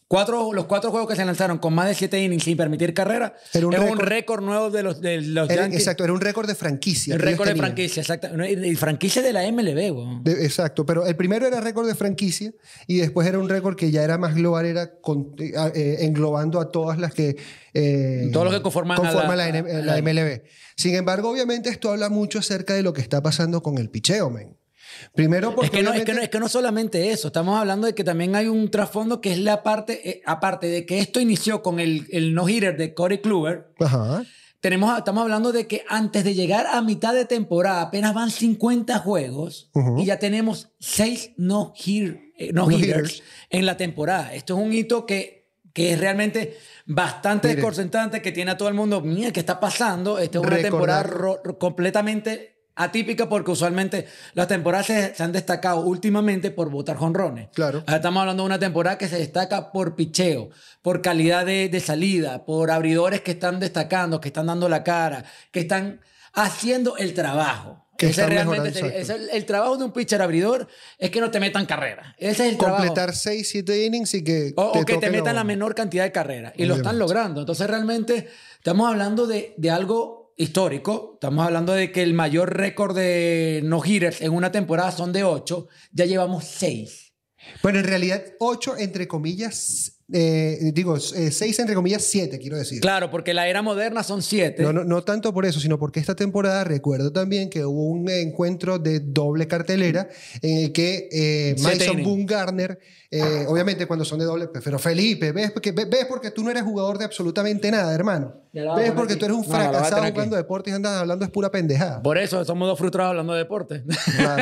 Cuatro, 0.08 0.52
los 0.52 0.66
cuatro 0.66 0.92
juegos 0.92 1.10
que 1.10 1.16
se 1.16 1.24
lanzaron 1.24 1.58
con 1.58 1.74
más 1.74 1.88
de 1.88 1.94
siete 1.96 2.22
innings 2.22 2.44
sin 2.44 2.56
permitir 2.56 2.94
carrera 2.94 3.34
era 3.52 3.66
un 3.66 3.74
es 3.74 3.80
un 3.80 3.98
récord 3.98 4.40
nuevo 4.40 4.70
de 4.70 4.84
los, 4.84 5.00
de 5.00 5.20
los 5.20 5.48
Yankees. 5.48 5.80
Exacto, 5.80 6.04
era 6.04 6.12
un 6.12 6.20
récord 6.20 6.46
de 6.46 6.54
franquicia. 6.54 7.14
El 7.14 7.20
récord 7.20 7.48
de 7.48 7.56
franquicia, 7.56 8.02
exacto. 8.02 8.28
Y 8.44 8.76
franquicia 8.76 9.20
de 9.20 9.32
la 9.32 9.50
MLB, 9.50 10.28
Exacto, 10.28 10.86
pero 10.86 11.06
el 11.06 11.16
primero 11.16 11.44
era 11.44 11.60
récord 11.60 11.88
de 11.88 11.96
franquicia 11.96 12.52
y 12.86 12.98
después 12.98 13.26
era 13.26 13.40
un 13.40 13.48
récord 13.48 13.74
que 13.74 13.90
ya 13.90 14.04
era 14.04 14.16
más 14.16 14.36
global, 14.36 14.66
era 14.66 14.84
eh, 14.84 15.52
eh, 15.74 15.96
englobando 16.02 16.60
a 16.60 16.70
todas 16.70 17.00
las 17.00 17.12
que... 17.12 17.36
Eh, 17.74 18.30
Todos 18.32 18.46
los 18.46 18.54
que 18.54 18.62
conforman, 18.62 18.98
la, 18.98 20.02
MLB. 20.02 20.42
Sin 20.76 20.94
embargo, 20.94 21.30
obviamente 21.30 21.68
esto 21.68 21.90
habla 21.90 22.10
mucho 22.10 22.38
acerca 22.38 22.74
de 22.74 22.84
lo 22.84 22.92
que 22.92 23.00
está 23.00 23.24
pasando 23.24 23.60
con 23.60 23.76
el 23.78 23.90
picheo, 23.90 24.30
men. 24.30 24.56
Primero 25.14 25.54
porque... 25.54 25.66
Es 25.66 25.70
que, 25.70 25.82
no, 25.82 25.92
es, 25.92 26.04
que 26.04 26.14
no, 26.14 26.20
es 26.20 26.28
que 26.28 26.40
no 26.40 26.48
solamente 26.48 27.10
eso, 27.10 27.28
estamos 27.28 27.58
hablando 27.58 27.86
de 27.86 27.94
que 27.94 28.04
también 28.04 28.36
hay 28.36 28.48
un 28.48 28.70
trasfondo 28.70 29.20
que 29.20 29.32
es 29.32 29.38
la 29.38 29.62
parte, 29.62 30.08
eh, 30.08 30.22
aparte 30.26 30.66
de 30.66 30.86
que 30.86 30.98
esto 30.98 31.20
inició 31.20 31.62
con 31.62 31.80
el, 31.80 32.06
el 32.10 32.34
no-hitter 32.34 32.76
de 32.76 32.94
Corey 32.94 33.18
Kluber, 33.18 33.72
Tenemos, 34.60 34.96
estamos 34.98 35.22
hablando 35.22 35.52
de 35.52 35.66
que 35.66 35.84
antes 35.88 36.24
de 36.24 36.34
llegar 36.34 36.66
a 36.66 36.80
mitad 36.82 37.14
de 37.14 37.24
temporada 37.24 37.82
apenas 37.82 38.14
van 38.14 38.30
50 38.30 38.98
juegos 38.98 39.70
y 39.98 40.06
ya 40.06 40.18
tenemos 40.18 40.70
6 40.80 41.32
no-hitters 41.36 42.20
eh, 42.38 42.52
no 42.52 42.68
en 42.70 43.66
la 43.66 43.76
temporada. 43.76 44.34
Esto 44.34 44.56
es 44.56 44.64
un 44.64 44.72
hito 44.72 45.06
que, 45.06 45.50
que 45.72 45.92
es 45.92 46.00
realmente 46.00 46.56
bastante 46.86 47.48
desconcertante, 47.48 48.22
que 48.22 48.32
tiene 48.32 48.52
a 48.52 48.56
todo 48.56 48.68
el 48.68 48.74
mundo, 48.74 49.00
mira, 49.02 49.30
¿qué 49.30 49.40
está 49.40 49.60
pasando? 49.60 50.18
Esta 50.18 50.38
es 50.38 50.44
una 50.44 50.56
temporada 50.56 51.10
completamente 51.58 52.55
atípica 52.76 53.28
porque 53.28 53.50
usualmente 53.50 54.06
las 54.34 54.46
temporadas 54.46 54.86
se, 54.86 55.14
han 55.18 55.32
destacado 55.32 55.80
últimamente 55.80 56.50
por 56.50 56.70
botar 56.70 56.96
jonrones. 56.96 57.48
Claro. 57.54 57.82
estamos 57.88 58.20
hablando 58.20 58.42
de 58.44 58.46
una 58.46 58.58
temporada 58.58 58.98
que 58.98 59.08
se 59.08 59.18
destaca 59.18 59.72
por 59.72 59.96
picheo, 59.96 60.50
por 60.82 61.02
calidad 61.02 61.46
de, 61.46 61.80
salida, 61.80 62.44
por 62.44 62.70
abridores 62.70 63.22
que 63.22 63.32
están 63.32 63.58
destacando, 63.58 64.20
que 64.20 64.28
están 64.28 64.46
dando 64.46 64.68
la 64.68 64.84
cara, 64.84 65.24
que 65.50 65.60
están 65.60 66.00
haciendo 66.34 66.96
el 66.98 67.14
trabajo. 67.14 67.82
Que 67.96 68.08
ese 68.08 68.26
realmente 68.26 68.78
el, 69.32 69.46
trabajo 69.46 69.78
de 69.78 69.84
un 69.84 69.92
pitcher 69.92 70.20
abridor 70.20 70.68
es 70.98 71.10
que 71.10 71.18
no 71.18 71.30
te 71.30 71.40
metan 71.40 71.64
carrera. 71.64 72.14
Ese 72.18 72.46
es 72.46 72.52
el 72.52 72.58
Completar 72.58 73.14
6, 73.14 73.48
7 73.48 73.86
innings 73.86 74.12
y 74.12 74.22
que. 74.22 74.52
O, 74.54 74.72
te 74.72 74.84
que 74.84 74.98
te 74.98 75.08
metan 75.08 75.34
la 75.34 75.44
menor 75.44 75.74
cantidad 75.74 76.04
de 76.04 76.12
carreras. 76.12 76.52
Y 76.56 76.66
lo 76.66 76.74
están 76.74 76.98
logrando. 76.98 77.40
Entonces, 77.40 77.66
realmente 77.66 78.28
estamos 78.58 78.86
hablando 78.86 79.26
de, 79.26 79.54
de 79.56 79.70
algo 79.70 80.25
histórico. 80.36 81.12
Estamos 81.14 81.44
hablando 81.44 81.72
de 81.72 81.90
que 81.90 82.02
el 82.02 82.14
mayor 82.14 82.56
récord 82.56 82.94
de 82.94 83.60
no-hitters 83.64 84.20
en 84.20 84.32
una 84.32 84.52
temporada 84.52 84.92
son 84.92 85.12
de 85.12 85.24
8. 85.24 85.68
Ya 85.92 86.04
llevamos 86.04 86.44
6. 86.44 87.14
Bueno, 87.62 87.78
en 87.78 87.86
realidad 87.86 88.22
8 88.38 88.76
entre 88.78 89.08
comillas 89.08 89.95
eh, 90.12 90.70
digo, 90.72 90.96
eh, 90.96 91.32
seis 91.32 91.58
entre 91.58 91.74
comillas, 91.74 92.02
siete, 92.04 92.38
quiero 92.38 92.56
decir. 92.56 92.80
Claro, 92.80 93.10
porque 93.10 93.34
la 93.34 93.48
era 93.48 93.60
moderna 93.60 94.04
son 94.04 94.22
siete. 94.22 94.62
No, 94.62 94.72
no, 94.72 94.84
no, 94.84 95.02
tanto 95.02 95.34
por 95.34 95.44
eso, 95.44 95.58
sino 95.58 95.80
porque 95.80 95.98
esta 95.98 96.14
temporada 96.14 96.62
recuerdo 96.62 97.12
también 97.12 97.50
que 97.50 97.64
hubo 97.64 97.88
un 97.88 98.08
encuentro 98.08 98.78
de 98.78 99.00
doble 99.00 99.48
cartelera 99.48 100.08
en 100.42 100.58
el 100.58 100.72
que 100.72 101.08
eh, 101.10 101.56
Mason 101.60 102.04
Boone 102.04 102.24
Garner, 102.24 102.78
eh, 103.10 103.46
obviamente 103.48 103.86
cuando 103.86 104.04
son 104.04 104.20
de 104.20 104.26
doble, 104.26 104.48
pero 104.62 104.78
Felipe, 104.78 105.32
ves 105.32 105.50
porque, 105.50 105.72
ves 105.72 106.06
porque 106.08 106.30
tú 106.30 106.44
no 106.44 106.52
eres 106.52 106.62
jugador 106.62 106.98
de 106.98 107.04
absolutamente 107.04 107.68
nada, 107.72 107.92
hermano. 107.92 108.42
Ves 108.52 108.92
porque 108.92 109.16
tú 109.16 109.24
eres 109.24 109.36
un 109.36 109.44
fracasado 109.44 110.06
jugando 110.12 110.36
deportes 110.36 110.72
y 110.72 110.76
andas 110.76 111.00
hablando 111.00 111.24
es 111.24 111.30
pura 111.32 111.50
pendejada. 111.50 112.00
Por 112.00 112.16
eso 112.16 112.44
somos 112.44 112.68
dos 112.68 112.78
frustrados 112.78 113.10
hablando 113.10 113.32
de 113.32 113.40
deporte. 113.40 113.82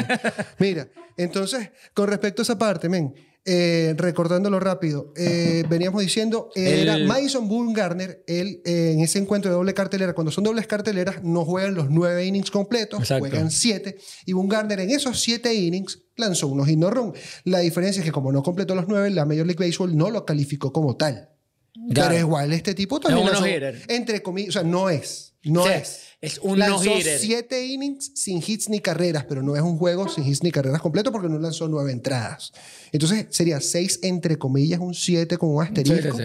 Mira, 0.58 0.88
entonces, 1.16 1.70
con 1.94 2.06
respecto 2.08 2.42
a 2.42 2.44
esa 2.44 2.58
parte, 2.58 2.90
men. 2.90 3.14
Eh, 3.46 3.92
recordándolo 3.98 4.58
rápido, 4.58 5.12
eh, 5.16 5.64
veníamos 5.68 6.00
diciendo, 6.00 6.48
era 6.54 6.96
Mason 6.96 7.74
Garner, 7.74 8.24
él 8.26 8.62
eh, 8.64 8.92
en 8.94 9.00
ese 9.00 9.18
encuentro 9.18 9.50
de 9.50 9.56
doble 9.56 9.74
cartelera, 9.74 10.14
cuando 10.14 10.30
son 10.30 10.44
dobles 10.44 10.66
carteleras, 10.66 11.22
no 11.22 11.44
juegan 11.44 11.74
los 11.74 11.90
nueve 11.90 12.24
innings 12.24 12.50
completos, 12.50 13.06
juegan 13.06 13.50
siete, 13.50 13.98
y 14.24 14.32
Garner 14.34 14.80
en 14.80 14.88
esos 14.88 15.20
siete 15.20 15.52
innings 15.52 16.00
lanzó 16.16 16.48
unos 16.48 16.66
hit 16.68 16.80
run. 16.82 17.12
La 17.44 17.58
diferencia 17.58 18.00
es 18.00 18.06
que 18.06 18.12
como 18.12 18.32
no 18.32 18.42
completó 18.42 18.74
los 18.74 18.88
nueve, 18.88 19.10
la 19.10 19.26
Major 19.26 19.44
League 19.44 19.62
Baseball 19.62 19.94
no 19.94 20.10
lo 20.10 20.24
calificó 20.24 20.72
como 20.72 20.96
tal. 20.96 21.28
Pero 21.94 22.16
igual, 22.16 22.50
este 22.54 22.72
tipo 22.72 22.98
también 22.98 23.26
lanzó, 23.26 23.44
entre 23.88 24.22
comillas, 24.22 24.50
o 24.50 24.52
sea, 24.52 24.62
no 24.62 24.88
es, 24.88 25.33
no 25.44 25.68
es. 25.68 26.00
Es 26.20 26.38
un 26.38 26.58
lanzó 26.58 26.90
siete 27.18 27.66
innings 27.66 28.12
sin 28.14 28.42
hits 28.44 28.70
ni 28.70 28.80
carreras, 28.80 29.24
pero 29.28 29.42
no 29.42 29.56
es 29.56 29.62
un 29.62 29.76
juego 29.76 30.08
sin 30.08 30.26
hits 30.26 30.42
ni 30.42 30.50
carreras 30.50 30.80
completo 30.80 31.12
porque 31.12 31.28
no 31.28 31.38
lanzó 31.38 31.68
nueve 31.68 31.92
entradas. 31.92 32.52
Entonces 32.92 33.26
sería 33.30 33.60
seis 33.60 34.00
entre 34.02 34.38
comillas, 34.38 34.80
un 34.80 34.94
siete 34.94 35.36
con 35.36 35.50
un 35.50 35.62
asterisco. 35.62 36.18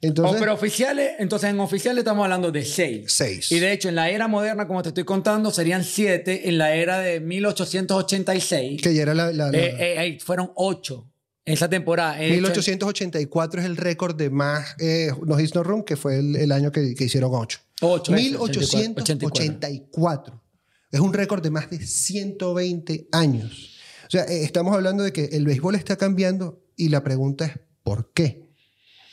Entonces, 0.00 0.36
oh, 0.36 0.38
pero 0.38 0.54
oficiales, 0.54 1.12
entonces 1.18 1.50
en 1.50 1.58
oficiales 1.58 2.02
estamos 2.02 2.22
hablando 2.22 2.52
de 2.52 2.64
seis. 2.64 3.06
Seis. 3.08 3.50
Y 3.50 3.58
de 3.58 3.72
hecho, 3.72 3.88
en 3.88 3.96
la 3.96 4.10
era 4.10 4.28
moderna, 4.28 4.68
como 4.68 4.80
te 4.82 4.90
estoy 4.90 5.04
contando, 5.04 5.50
serían 5.50 5.82
siete. 5.82 6.48
En 6.48 6.58
la 6.58 6.74
era 6.74 7.00
de 7.00 7.18
1886. 7.18 8.80
Que 8.80 8.94
ya 8.94 9.02
era 9.02 9.14
la. 9.14 9.32
la, 9.32 9.50
eh, 9.50 10.06
eh, 10.06 10.18
fueron 10.22 10.52
ocho 10.54 11.10
esa 11.44 11.68
temporada. 11.68 12.16
1884 12.18 13.60
es 13.60 13.66
el 13.66 13.76
récord 13.76 14.14
de 14.14 14.30
más 14.30 14.76
eh, 14.78 15.10
no 15.24 15.40
hits 15.40 15.54
no 15.54 15.64
run, 15.64 15.82
que 15.82 15.96
fue 15.96 16.18
el, 16.18 16.52
año 16.52 16.70
que, 16.70 16.94
que, 16.94 17.04
hicieron 17.04 17.30
ocho. 17.34 17.58
8 17.80 18.12
1884. 18.12 20.42
Es 20.90 21.00
un 21.00 21.12
récord 21.12 21.42
de 21.42 21.50
más 21.50 21.70
de 21.70 21.84
120 21.84 23.08
años. 23.12 23.76
O 24.06 24.10
sea, 24.10 24.24
eh, 24.24 24.42
estamos 24.42 24.74
hablando 24.74 25.04
de 25.04 25.12
que 25.12 25.26
el 25.26 25.44
béisbol 25.44 25.74
está 25.74 25.96
cambiando 25.96 26.62
y 26.76 26.88
la 26.88 27.02
pregunta 27.02 27.44
es 27.44 27.52
¿por 27.82 28.12
qué? 28.12 28.48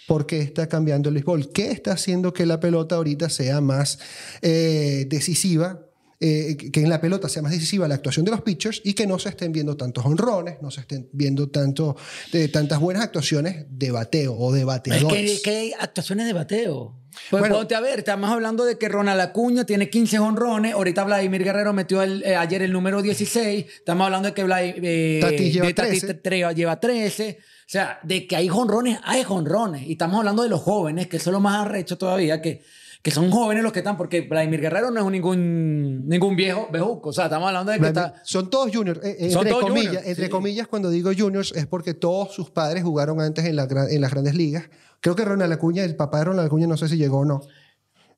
¿Por 0.08 0.25
qué 0.25 0.39
está 0.39 0.69
cambiando 0.69 1.10
el 1.10 1.15
béisbol? 1.15 1.51
¿Qué 1.51 1.71
está 1.71 1.93
haciendo 1.93 2.32
que 2.32 2.45
la 2.45 2.60
pelota 2.60 2.95
ahorita 2.95 3.30
sea 3.30 3.60
más 3.60 3.99
eh, 4.41 5.06
decisiva 5.10 5.82
eh, 6.21 6.56
que 6.56 6.80
en 6.80 6.89
la 6.89 7.01
pelota 7.01 7.28
sea 7.28 7.41
más 7.41 7.51
decisiva 7.51 7.89
la 7.89 7.95
actuación 7.95 8.23
de 8.23 8.32
los 8.32 8.41
pitchers 8.41 8.82
y 8.86 8.93
que 8.93 9.06
no 9.06 9.19
se 9.19 9.28
estén 9.28 9.51
viendo 9.51 9.75
tantos 9.75 10.06
honrones, 10.06 10.62
no 10.62 10.71
se 10.71 10.80
estén 10.80 11.10
viendo 11.12 11.49
tanto, 11.49 11.97
tantas 12.54 12.80
buenas 12.80 13.04
actuaciones 13.04 13.65
de 13.69 13.91
bateo 13.91 14.34
o 14.34 14.54
de 14.54 14.63
bateadores. 14.63 15.32
Es 15.32 15.41
que, 15.41 15.49
hay 15.49 15.73
actuaciones 15.78 16.25
de 16.25 16.34
bateo. 16.34 16.95
Pues 17.30 17.41
bueno, 17.41 17.56
ponte 17.56 17.75
a 17.75 17.80
ver, 17.80 17.99
estamos 17.99 18.30
hablando 18.30 18.65
de 18.65 18.78
que 18.78 18.89
Ronald 18.89 19.21
Acuña 19.21 19.65
tiene 19.65 19.89
15 19.89 20.19
honrones, 20.19 20.73
ahorita 20.73 21.04
Vladimir 21.04 21.43
Guerrero 21.43 21.73
metió 21.73 22.04
eh, 22.04 22.36
ayer 22.36 22.62
el 22.62 22.71
número 22.71 23.01
16, 23.01 23.65
estamos 23.65 24.06
hablando 24.06 24.30
de 24.30 24.34
que 24.34 24.43
Vladimir, 24.43 24.80
eh, 24.84 25.51
lleva, 25.51 25.73
13. 25.73 26.54
lleva 26.56 26.80
13. 26.80 27.39
O 27.65 27.67
sea, 27.67 27.99
de 28.04 28.28
que 28.28 28.36
hay 28.36 28.47
honrones, 28.49 28.99
hay 29.04 29.25
honrones. 29.28 29.88
Y 29.88 29.93
estamos 29.93 30.19
hablando 30.19 30.43
de 30.43 30.49
los 30.49 30.62
jóvenes, 30.62 31.08
que 31.08 31.17
eso 31.17 31.32
es 31.32 31.34
lo 31.34 31.39
más 31.39 31.65
arrecho 31.65 31.97
todavía, 31.97 32.39
que 32.39 32.63
que 33.05 33.11
son 33.11 33.29
jóvenes 33.29 33.61
los 33.61 33.71
que 33.71 33.81
están, 33.81 33.97
porque 33.97 34.21
Vladimir 34.21 34.61
Guerrero 34.61 34.89
no 34.89 34.99
es 35.05 35.11
ningún, 35.11 36.07
ningún 36.07 36.35
viejo 36.35 36.67
bejuco. 36.71 37.09
O 37.09 37.13
sea, 37.13 37.25
estamos 37.25 37.47
hablando 37.47 37.71
de 37.71 37.79
que 37.79 37.85
está... 37.85 38.15
Son 38.23 38.49
todos 38.49 38.75
juniors. 38.75 38.99
Eh, 39.03 39.15
eh, 39.19 39.31
entre 39.31 39.51
comillas, 39.51 40.07
entre 40.07 40.27
comillas, 40.27 40.67
cuando 40.67 40.89
digo 40.89 41.11
juniors 41.15 41.51
es 41.55 41.67
porque 41.67 41.93
todos 41.93 42.33
sus 42.33 42.49
padres 42.49 42.81
jugaron 42.81 43.21
antes 43.21 43.45
en, 43.45 43.57
la, 43.57 43.67
en 43.91 44.01
las 44.01 44.09
grandes 44.09 44.33
ligas. 44.33 44.71
Creo 45.01 45.15
que 45.15 45.23
Ronald 45.23 45.53
Acuña, 45.53 45.83
el 45.83 45.95
papá 45.95 46.17
de 46.17 46.23
Ronald 46.23 46.47
Acuña, 46.47 46.65
no 46.65 46.77
sé 46.77 46.89
si 46.89 46.97
llegó 46.97 47.19
o 47.19 47.25
no. 47.25 47.41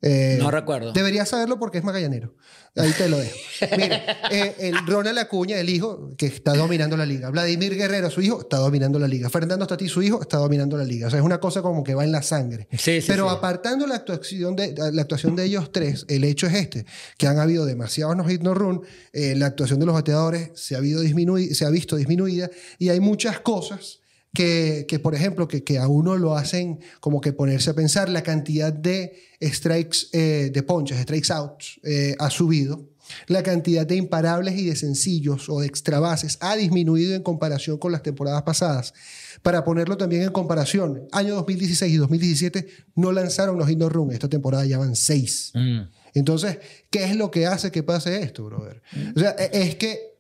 Eh, 0.02 0.38
No 0.40 0.52
recuerdo. 0.52 0.94
Deberías 0.94 1.28
saberlo 1.30 1.58
porque 1.58 1.80
es 1.80 1.84
magallanero. 1.84 2.36
Ahí 2.76 2.92
te 2.96 3.10
lo 3.10 3.18
dejo. 3.18 3.36
Mira, 3.76 4.04
eh, 4.30 4.56
el 4.60 4.86
Ronald 4.86 5.18
Acuña, 5.18 5.58
el 5.60 5.68
hijo, 5.70 6.12
que 6.16 6.28
está 6.28 6.54
dominando 6.56 6.96
la 6.96 7.08
liga. 7.08 7.32
Vladimir 7.32 7.76
Guerrero, 7.76 8.12
su 8.12 8.22
hijo, 8.22 8.42
está 8.42 8.58
dominando 8.58 9.00
la 9.00 9.08
liga. 9.08 9.32
Fernando 9.32 9.66
Tatí, 9.66 9.88
su 9.90 10.04
hijo, 10.04 10.22
está 10.22 10.38
dominando 10.38 10.78
la 10.78 10.84
liga. 10.84 11.08
O 11.08 11.10
sea, 11.10 11.18
es 11.18 11.26
una 11.26 11.40
cosa 11.40 11.64
como 11.64 11.84
que 11.84 11.96
va 11.96 12.04
en 12.04 12.12
la 12.12 12.22
sangre. 12.22 12.68
Sí, 12.74 13.02
sí, 13.02 13.08
Pero 13.08 13.28
sí. 13.28 13.36
apartando 13.36 13.88
la 13.88 13.96
actuación, 13.96 14.56
de, 14.56 14.76
la 14.94 15.02
actuación 15.02 15.36
de 15.36 15.46
ellos 15.46 15.72
tres, 15.72 16.06
el 16.08 16.24
hecho 16.24 16.46
es 16.46 16.54
este, 16.54 16.86
que 17.18 17.26
han 17.26 17.40
habido 17.40 17.66
demasiados 17.66 18.16
no 18.16 18.24
hit 18.26 18.42
no 18.44 18.54
run, 18.54 18.84
eh, 19.14 19.34
la 19.36 19.48
actuación 19.48 19.80
de 19.80 19.88
los 19.88 19.96
bateadores 19.96 20.52
se 20.54 20.76
ha, 20.76 20.78
habido 20.78 21.04
disminui- 21.04 21.54
se 21.56 21.66
ha 21.66 21.70
visto 21.72 21.96
disminuida 21.96 22.52
y 22.78 22.90
hay 22.90 23.00
muchas 23.00 23.40
cosas 23.40 24.02
que, 24.34 24.86
que, 24.88 25.00
por 25.00 25.16
ejemplo, 25.16 25.48
que, 25.48 25.64
que 25.64 25.80
a 25.80 25.88
uno 25.88 26.16
lo 26.16 26.36
hacen 26.36 26.80
como 27.00 27.22
que 27.22 27.34
ponerse 27.34 27.72
a 27.72 27.74
pensar, 27.74 28.10
la 28.10 28.24
cantidad 28.24 28.72
de 28.72 29.14
strikes, 29.42 30.08
eh, 30.14 30.52
de 30.54 30.64
ponches, 30.64 31.00
strikes 31.02 31.32
outs, 31.34 31.80
eh, 31.84 32.16
ha 32.20 32.30
subido. 32.30 32.90
La 33.28 33.42
cantidad 33.42 33.88
de 33.88 33.96
imparables 33.96 34.58
y 34.58 34.66
de 34.66 34.76
sencillos 34.76 35.48
o 35.50 35.62
de 35.62 35.68
extra 35.68 36.00
bases 36.00 36.38
ha 36.42 36.56
disminuido 36.56 37.16
en 37.16 37.24
comparación 37.24 37.78
con 37.78 37.92
las 37.92 38.04
temporadas 38.04 38.44
pasadas. 38.44 38.94
Para 39.42 39.64
ponerlo 39.64 39.98
también 39.98 40.24
en 40.24 40.32
comparación, 40.32 41.08
año 41.12 41.36
2016 41.36 41.94
y 41.94 41.98
2017 41.98 42.68
no 42.96 43.12
lanzaron 43.12 43.58
los 43.58 43.76
no 43.78 43.88
run. 43.88 44.12
Esta 44.12 44.28
temporada 44.28 44.66
ya 44.66 44.78
van 44.78 44.96
seis. 44.96 45.52
Mm. 45.54 45.82
Entonces, 46.16 46.58
¿qué 46.90 47.06
es 47.06 47.16
lo 47.16 47.32
que 47.32 47.46
hace 47.46 47.72
que 47.72 47.84
pase 47.84 48.22
esto, 48.22 48.46
brother? 48.46 48.82
O 49.16 49.20
sea, 49.20 49.36
e- 49.38 49.52
es 49.54 49.76
que 49.76 50.17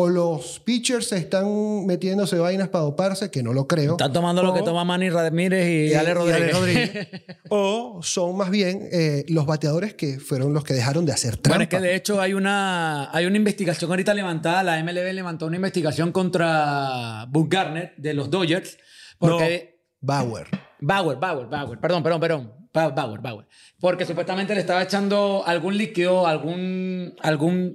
o 0.00 0.08
los 0.08 0.60
pitchers 0.60 1.12
están 1.12 1.84
metiéndose 1.86 2.38
vainas 2.38 2.68
para 2.68 2.84
doparse, 2.84 3.30
que 3.30 3.42
no 3.42 3.52
lo 3.52 3.66
creo. 3.66 3.92
Están 3.92 4.12
tomando 4.12 4.42
lo 4.42 4.54
que 4.54 4.62
toma 4.62 4.84
Manny 4.84 5.10
Ramírez 5.10 5.66
y, 5.68 5.92
y- 5.92 5.94
Ale 5.94 6.10
y 6.10 6.14
Rodríguez. 6.14 6.52
Rodríguez. 6.52 7.08
o 7.48 8.00
son 8.02 8.36
más 8.36 8.50
bien 8.50 8.88
eh, 8.92 9.24
los 9.28 9.46
bateadores 9.46 9.94
que 9.94 10.18
fueron 10.20 10.52
los 10.54 10.64
que 10.64 10.74
dejaron 10.74 11.04
de 11.06 11.12
hacer 11.12 11.36
trampa. 11.36 11.48
Bueno, 11.50 11.62
es 11.64 11.68
que 11.68 11.80
de 11.80 11.94
hecho 11.96 12.20
hay 12.20 12.34
una, 12.34 13.10
hay 13.16 13.26
una 13.26 13.36
investigación 13.36 13.90
ahorita 13.90 14.14
levantada, 14.14 14.62
la 14.62 14.82
MLB 14.82 15.12
levantó 15.12 15.46
una 15.46 15.56
investigación 15.56 16.12
contra 16.12 17.26
Boog 17.30 17.48
Garner 17.48 17.94
de 17.96 18.14
los 18.14 18.30
Dodgers. 18.30 18.78
Porque 19.18 19.80
Bauer. 20.00 20.46
Bauer, 20.80 21.18
Bauer, 21.18 21.46
Bauer, 21.48 21.78
perdón, 21.80 22.02
perdón, 22.02 22.20
perdón. 22.20 22.52
Ba- 22.72 22.90
Bauer, 22.90 23.20
Bauer. 23.20 23.46
Porque 23.80 24.04
supuestamente 24.04 24.54
le 24.54 24.60
estaba 24.60 24.82
echando 24.82 25.42
algún 25.44 25.76
líquido, 25.76 26.26
algún, 26.26 27.14
algún, 27.20 27.74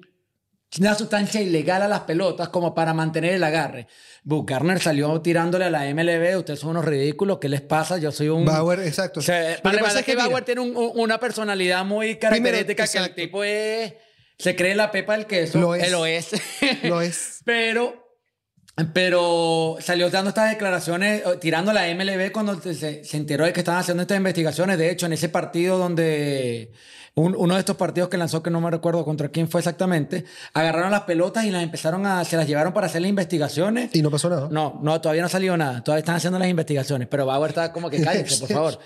una 0.79 0.95
sustancia 0.95 1.41
ilegal 1.41 1.81
a 1.83 1.87
las 1.87 2.01
pelotas 2.01 2.49
como 2.49 2.73
para 2.73 2.93
mantener 2.93 3.33
el 3.33 3.43
agarre. 3.43 3.87
Boog 4.23 4.45
Garner 4.49 4.79
salió 4.79 5.21
tirándole 5.21 5.65
a 5.65 5.69
la 5.69 5.83
MLB, 5.93 6.37
ustedes 6.37 6.59
son 6.59 6.71
unos 6.71 6.85
ridículos, 6.85 7.37
¿qué 7.39 7.49
les 7.49 7.61
pasa? 7.61 7.97
Yo 7.97 8.11
soy 8.11 8.29
un... 8.29 8.45
Bauer, 8.45 8.79
exacto. 8.79 9.19
O 9.19 9.23
sea, 9.23 9.59
Lo 9.63 9.71
que 9.71 9.77
pasa 9.79 9.99
es 9.99 10.05
que, 10.05 10.15
Bauer 10.15 10.31
mira, 10.33 10.45
tiene 10.45 10.61
un- 10.61 10.75
un- 10.75 10.91
una 10.95 11.19
personalidad 11.19 11.83
muy 11.85 12.15
característica 12.17 12.87
que 12.87 12.97
el 12.97 13.13
tipo 13.15 13.43
es... 13.43 13.93
Se 14.39 14.55
cree 14.55 14.73
la 14.75 14.91
pepa 14.91 15.15
del 15.15 15.27
queso. 15.27 15.59
Lo 15.59 15.75
es. 15.75 15.91
Lo 15.91 16.05
es. 16.05 16.29
Lo 16.83 17.01
es. 17.01 17.41
Pero, 17.45 18.17
pero 18.93 19.77
salió 19.79 20.09
dando 20.09 20.29
estas 20.29 20.49
declaraciones, 20.49 21.21
eh, 21.25 21.37
tirando 21.39 21.71
a 21.71 21.73
la 21.75 21.93
MLB 21.93 22.31
cuando 22.31 22.59
se, 22.59 23.03
se 23.03 23.17
enteró 23.17 23.45
de 23.45 23.53
que 23.53 23.59
estaban 23.59 23.81
haciendo 23.81 24.01
estas 24.01 24.17
investigaciones. 24.17 24.77
De 24.77 24.89
hecho, 24.89 25.05
en 25.05 25.13
ese 25.13 25.29
partido 25.29 25.77
donde 25.77 26.71
un- 27.15 27.35
uno 27.37 27.53
de 27.53 27.59
estos 27.59 27.75
partidos 27.75 28.09
que 28.09 28.17
lanzó, 28.17 28.41
que 28.41 28.49
no 28.49 28.59
me 28.59 28.71
recuerdo 28.71 29.05
contra 29.05 29.29
quién 29.29 29.47
fue 29.47 29.61
exactamente, 29.61 30.25
agarraron 30.53 30.89
las 30.91 31.01
pelotas 31.01 31.45
y 31.45 31.51
las 31.51 31.61
empezaron 31.61 32.05
a, 32.07 32.25
se 32.25 32.37
las 32.37 32.47
llevaron 32.47 32.73
para 32.73 32.87
hacer 32.87 33.01
las 33.01 33.09
investigaciones. 33.09 33.91
Y 33.93 34.01
no 34.01 34.09
pasó 34.09 34.29
nada. 34.29 34.49
No, 34.51 34.79
no, 34.81 34.99
todavía 34.99 35.21
no 35.21 35.27
ha 35.27 35.29
salido 35.29 35.55
nada. 35.55 35.83
Todavía 35.83 35.99
están 35.99 36.15
haciendo 36.15 36.39
las 36.39 36.47
investigaciones. 36.47 37.07
Pero 37.09 37.25
Bauer 37.27 37.49
está 37.51 37.71
como 37.71 37.89
que 37.89 38.01
cállense, 38.01 38.39
por 38.39 38.49
favor. 38.53 38.79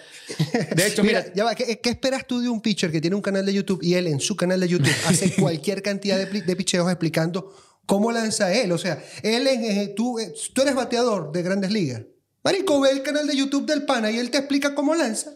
De 0.76 0.88
hecho, 0.88 1.04
mira, 1.04 1.26
ya 1.34 1.44
va, 1.46 1.56
¿qué, 1.56 1.80
qué 1.80 1.90
esperas 1.90 2.28
tú 2.28 2.42
de 2.42 2.50
un 2.50 2.60
pitcher 2.62 2.92
que 2.92 3.00
tiene 3.00 3.16
un 3.16 3.22
canal 3.22 3.46
de 3.46 3.54
YouTube 3.54 3.80
y 3.82 3.94
él 3.94 4.08
en 4.08 4.20
su 4.20 4.36
canal 4.36 4.60
de 4.60 4.68
YouTube 4.68 4.92
hace 5.08 5.34
cualquier 5.42 5.82
cantidad 5.82 6.18
de, 6.18 6.26
de 6.42 6.56
picheos 6.56 6.88
explicando 6.90 7.54
cómo 7.86 8.12
lanza 8.12 8.54
él? 8.54 8.72
O 8.74 8.78
sea, 8.78 9.02
él 9.24 9.48
es, 9.48 9.60
eh, 9.60 9.94
tú, 9.96 10.20
eh, 10.20 10.34
tú 10.54 10.62
eres 10.64 10.76
bateador 10.76 11.32
de 11.32 11.44
grandes 11.44 11.72
ligas. 11.72 12.02
Marico, 12.44 12.80
ve 12.82 12.92
el 12.92 13.04
canal 13.04 13.26
de 13.28 13.36
YouTube 13.36 13.66
del 13.66 13.84
pana 13.86 14.12
y 14.12 14.18
él 14.20 14.30
te 14.32 14.38
explica 14.38 14.76
cómo 14.76 14.96
lanza. 14.96 15.32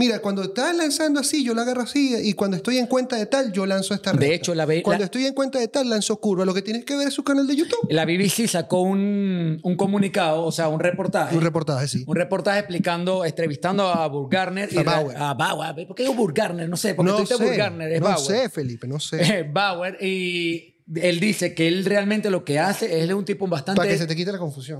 Mira, 0.00 0.20
cuando 0.20 0.44
estás 0.44 0.76
lanzando 0.76 1.18
así, 1.18 1.42
yo 1.44 1.54
la 1.54 1.62
agarro 1.62 1.82
así, 1.82 2.14
y 2.22 2.32
cuando 2.34 2.56
estoy 2.56 2.78
en 2.78 2.86
cuenta 2.86 3.16
de 3.16 3.26
tal, 3.26 3.50
yo 3.52 3.66
lanzo 3.66 3.94
esta 3.94 4.12
De 4.12 4.18
recta. 4.20 4.34
hecho, 4.36 4.54
la 4.54 4.64
ve- 4.64 4.80
Cuando 4.84 5.00
la- 5.00 5.06
estoy 5.06 5.26
en 5.26 5.34
cuenta 5.34 5.58
de 5.58 5.66
tal, 5.66 5.90
lanzo 5.90 6.20
curva. 6.20 6.44
Lo 6.44 6.54
que 6.54 6.62
tienes 6.62 6.84
que 6.84 6.94
ver 6.96 7.08
es 7.08 7.14
su 7.14 7.24
canal 7.24 7.48
de 7.48 7.56
YouTube. 7.56 7.80
la 7.90 8.04
BBC 8.04 8.46
sacó 8.46 8.82
un, 8.82 9.58
un 9.60 9.76
comunicado, 9.76 10.44
o 10.44 10.52
sea, 10.52 10.68
un 10.68 10.78
reportaje. 10.78 11.34
Un 11.36 11.42
reportaje, 11.42 11.88
sí. 11.88 12.04
un 12.06 12.14
reportaje 12.14 12.60
explicando, 12.60 13.24
entrevistando 13.24 13.88
a 13.88 14.06
Burg 14.06 14.30
Garner. 14.30 14.68
y 14.72 14.78
A 14.78 14.82
Bauer. 14.84 15.16
A 15.16 15.34
Bauer. 15.34 15.86
¿Por 15.88 15.96
qué 15.96 16.04
digo 16.04 16.14
Burg 16.14 16.32
Garner? 16.32 16.68
No 16.68 16.76
sé, 16.76 16.94
porque 16.94 17.10
No 17.10 17.16
tú 17.16 17.22
dices 17.22 17.36
sé, 17.38 17.44
Burg 17.44 17.56
Garner, 17.56 17.90
es 17.92 18.00
no 18.00 18.06
Bauer. 18.06 18.24
sé, 18.24 18.48
Felipe, 18.50 18.86
no 18.86 19.00
sé. 19.00 19.42
Bauer. 19.52 19.98
Y 20.00 20.76
él 20.94 21.18
dice 21.18 21.54
que 21.54 21.66
él 21.66 21.84
realmente 21.84 22.30
lo 22.30 22.44
que 22.44 22.60
hace 22.60 23.02
es 23.02 23.10
un 23.12 23.24
tipo 23.24 23.48
bastante... 23.48 23.78
Para 23.80 23.90
que 23.90 23.98
se 23.98 24.06
te 24.06 24.14
quite 24.14 24.30
la 24.30 24.38
confusión. 24.38 24.78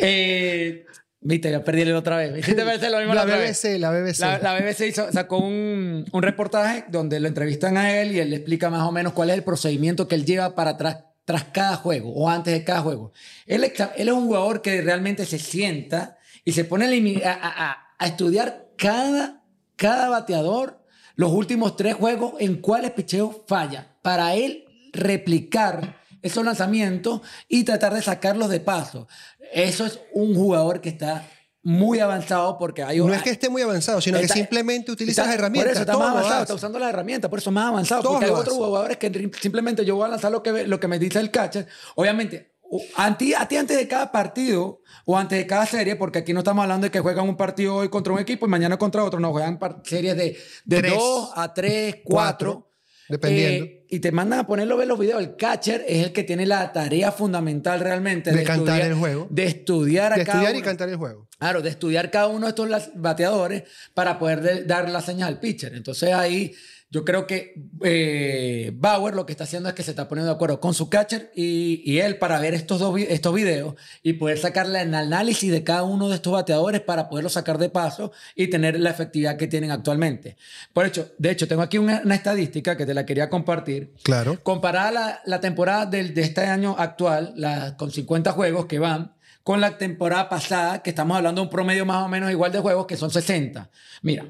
eh, 0.00 0.84
Viste, 1.28 1.50
ya 1.50 1.64
perdí 1.64 1.82
el 1.82 1.94
otra 1.96 2.16
vez. 2.18 2.30
Lo 2.56 2.98
mismo 2.98 3.14
La 3.14 3.22
otra 3.24 3.36
vez. 3.36 3.60
BBC, 3.62 3.78
la 3.80 3.90
BBC. 3.90 4.18
La, 4.20 4.38
la 4.38 4.54
BBC 4.54 4.80
hizo- 4.86 5.10
sacó 5.12 5.38
un, 5.38 6.04
un 6.12 6.22
reportaje 6.22 6.84
donde 6.88 7.18
lo 7.20 7.26
entrevistan 7.28 7.76
a 7.76 7.98
él 8.00 8.12
y 8.12 8.20
él 8.20 8.30
le 8.30 8.36
explica 8.36 8.70
más 8.70 8.82
o 8.82 8.92
menos 8.92 9.12
cuál 9.12 9.30
es 9.30 9.36
el 9.36 9.42
procedimiento 9.42 10.06
que 10.06 10.14
él 10.14 10.24
lleva 10.24 10.54
para 10.54 10.76
tras, 10.76 10.98
tras 11.24 11.44
cada 11.44 11.76
juego 11.76 12.12
o 12.12 12.28
antes 12.30 12.52
de 12.54 12.62
cada 12.62 12.80
juego. 12.80 13.12
Él, 13.46 13.64
él 13.64 14.08
es 14.08 14.14
un 14.14 14.26
jugador 14.26 14.62
que 14.62 14.80
realmente 14.82 15.26
se 15.26 15.38
sienta 15.40 16.16
y 16.44 16.52
se 16.52 16.64
pone 16.64 16.84
a, 16.84 16.88
limi- 16.90 17.24
a- 17.24 17.32
a- 17.32 17.70
a- 17.72 17.76
a 17.98 18.06
estudiar 18.06 18.66
cada, 18.76 19.42
cada 19.74 20.08
bateador 20.08 20.80
los 21.16 21.32
últimos 21.32 21.76
tres 21.76 21.94
juegos 21.94 22.34
en 22.38 22.56
cuáles 22.60 22.92
picheos 22.92 23.36
falla 23.48 23.96
para 24.02 24.34
él 24.36 24.64
replicar 24.92 25.96
esos 26.26 26.44
lanzamientos 26.44 27.20
y 27.48 27.64
tratar 27.64 27.94
de 27.94 28.02
sacarlos 28.02 28.48
de 28.50 28.60
paso. 28.60 29.08
Eso 29.52 29.86
es 29.86 30.00
un 30.12 30.34
jugador 30.34 30.80
que 30.80 30.88
está 30.90 31.28
muy 31.62 31.98
avanzado 31.98 32.58
porque 32.58 32.84
hay 32.84 32.98
No 32.98 33.12
es 33.12 33.22
que 33.22 33.30
esté 33.30 33.48
muy 33.48 33.60
avanzado, 33.62 34.00
sino 34.00 34.18
Está- 34.18 34.34
que 34.34 34.40
simplemente 34.40 34.92
utiliza 34.92 35.22
está- 35.22 35.30
las 35.32 35.38
herramientas. 35.40 35.64
Por 35.64 35.72
eso 35.72 35.80
está 35.80 35.92
todo 35.94 36.02
más 36.02 36.10
avanzado, 36.12 36.42
está 36.42 36.54
usando 36.54 36.78
las 36.78 36.90
herramientas, 36.90 37.28
por 37.28 37.38
eso 37.40 37.50
es 37.50 37.54
más 37.54 37.66
avanzado. 37.66 38.02
Todo 38.02 38.12
porque 38.12 38.26
hay 38.26 38.30
otros 38.30 38.54
jugadores 38.54 38.96
que 38.98 39.30
simplemente 39.40 39.84
yo 39.84 39.96
voy 39.96 40.04
a 40.04 40.08
lanzar 40.08 40.30
lo 40.30 40.42
que, 40.42 40.66
lo 40.66 40.78
que 40.78 40.86
me 40.88 40.98
dice 41.00 41.18
el 41.18 41.30
catcher. 41.32 41.66
Obviamente, 41.96 42.54
a 42.96 43.16
ti, 43.18 43.34
a 43.34 43.46
ti 43.48 43.56
antes 43.56 43.76
de 43.76 43.88
cada 43.88 44.12
partido 44.12 44.80
o 45.04 45.18
antes 45.18 45.38
de 45.38 45.46
cada 45.46 45.66
serie, 45.66 45.96
porque 45.96 46.20
aquí 46.20 46.32
no 46.32 46.40
estamos 46.40 46.62
hablando 46.62 46.84
de 46.84 46.90
que 46.92 47.00
juegan 47.00 47.28
un 47.28 47.36
partido 47.36 47.76
hoy 47.76 47.88
contra 47.88 48.12
un 48.12 48.20
equipo 48.20 48.46
y 48.46 48.48
mañana 48.48 48.76
contra 48.76 49.02
otro, 49.02 49.18
no, 49.18 49.32
juegan 49.32 49.58
series 49.84 50.16
de, 50.16 50.36
de 50.64 50.78
Tres. 50.80 50.94
2 50.94 51.30
a 51.34 51.52
3, 51.52 51.96
4. 52.04 52.52
Cuatro, 52.52 52.70
dependiendo. 53.08 53.66
Y 53.88 54.00
te 54.00 54.10
mandan 54.12 54.40
a 54.40 54.46
ponerlo, 54.46 54.76
ver 54.76 54.88
los 54.88 54.98
videos. 54.98 55.20
El 55.20 55.36
catcher 55.36 55.84
es 55.86 56.04
el 56.04 56.12
que 56.12 56.24
tiene 56.24 56.46
la 56.46 56.72
tarea 56.72 57.12
fundamental 57.12 57.80
realmente 57.80 58.32
De 58.32 58.42
cantar 58.44 58.76
estudiar- 58.80 58.86
el 58.92 58.94
juego. 58.94 59.26
De 59.30 59.44
estudiar 59.46 60.12
a 60.12 60.16
De 60.16 60.22
estudiar 60.22 60.54
y 60.54 60.58
uno. 60.58 60.64
cantar 60.64 60.88
el 60.88 60.96
juego. 60.96 61.28
Claro, 61.38 61.60
de 61.62 61.68
estudiar 61.70 62.10
cada 62.10 62.28
uno 62.28 62.46
de 62.46 62.50
estos 62.50 62.68
las- 62.68 62.90
bateadores 62.94 63.64
para 63.94 64.18
poder 64.18 64.40
de- 64.40 64.64
dar 64.64 64.88
la 64.90 65.00
señal 65.02 65.28
al 65.34 65.40
pitcher. 65.40 65.74
Entonces 65.74 66.12
ahí 66.14 66.54
yo 66.88 67.04
creo 67.04 67.26
que 67.26 67.52
eh, 67.82 68.70
Bauer 68.74 69.14
lo 69.14 69.26
que 69.26 69.32
está 69.32 69.42
haciendo 69.44 69.68
es 69.68 69.74
que 69.74 69.82
se 69.82 69.90
está 69.90 70.08
poniendo 70.08 70.30
de 70.30 70.36
acuerdo 70.36 70.60
con 70.60 70.72
su 70.72 70.88
catcher 70.88 71.32
y, 71.34 71.82
y 71.84 71.98
él 71.98 72.16
para 72.16 72.38
ver 72.38 72.54
estos, 72.54 72.78
dos, 72.78 72.98
estos 73.00 73.34
videos 73.34 73.74
y 74.04 74.14
poder 74.14 74.38
sacarle 74.38 74.80
el 74.80 74.94
análisis 74.94 75.50
de 75.50 75.64
cada 75.64 75.82
uno 75.82 76.08
de 76.08 76.14
estos 76.14 76.32
bateadores 76.32 76.80
para 76.80 77.08
poderlo 77.08 77.28
sacar 77.28 77.58
de 77.58 77.70
paso 77.70 78.12
y 78.36 78.46
tener 78.48 78.78
la 78.78 78.90
efectividad 78.90 79.36
que 79.36 79.48
tienen 79.48 79.72
actualmente. 79.72 80.36
Por 80.72 80.86
hecho, 80.86 81.10
de 81.18 81.32
hecho, 81.32 81.48
tengo 81.48 81.62
aquí 81.62 81.76
una, 81.76 82.02
una 82.04 82.14
estadística 82.14 82.76
que 82.76 82.86
te 82.86 82.94
la 82.94 83.04
quería 83.04 83.28
compartir. 83.28 83.92
Claro. 84.04 84.38
Comparada 84.42 84.90
la, 84.92 85.20
la 85.26 85.40
temporada 85.40 85.86
del, 85.86 86.14
de 86.14 86.22
este 86.22 86.42
año 86.42 86.76
actual, 86.78 87.32
la, 87.36 87.76
con 87.76 87.90
50 87.90 88.30
juegos 88.32 88.66
que 88.66 88.78
van, 88.78 89.15
con 89.46 89.60
la 89.60 89.78
temporada 89.78 90.28
pasada, 90.28 90.82
que 90.82 90.90
estamos 90.90 91.16
hablando 91.16 91.40
de 91.40 91.44
un 91.44 91.50
promedio 91.50 91.86
más 91.86 92.02
o 92.02 92.08
menos 92.08 92.32
igual 92.32 92.50
de 92.50 92.58
juegos, 92.58 92.84
que 92.84 92.96
son 92.96 93.12
60. 93.12 93.70
Mira, 94.02 94.26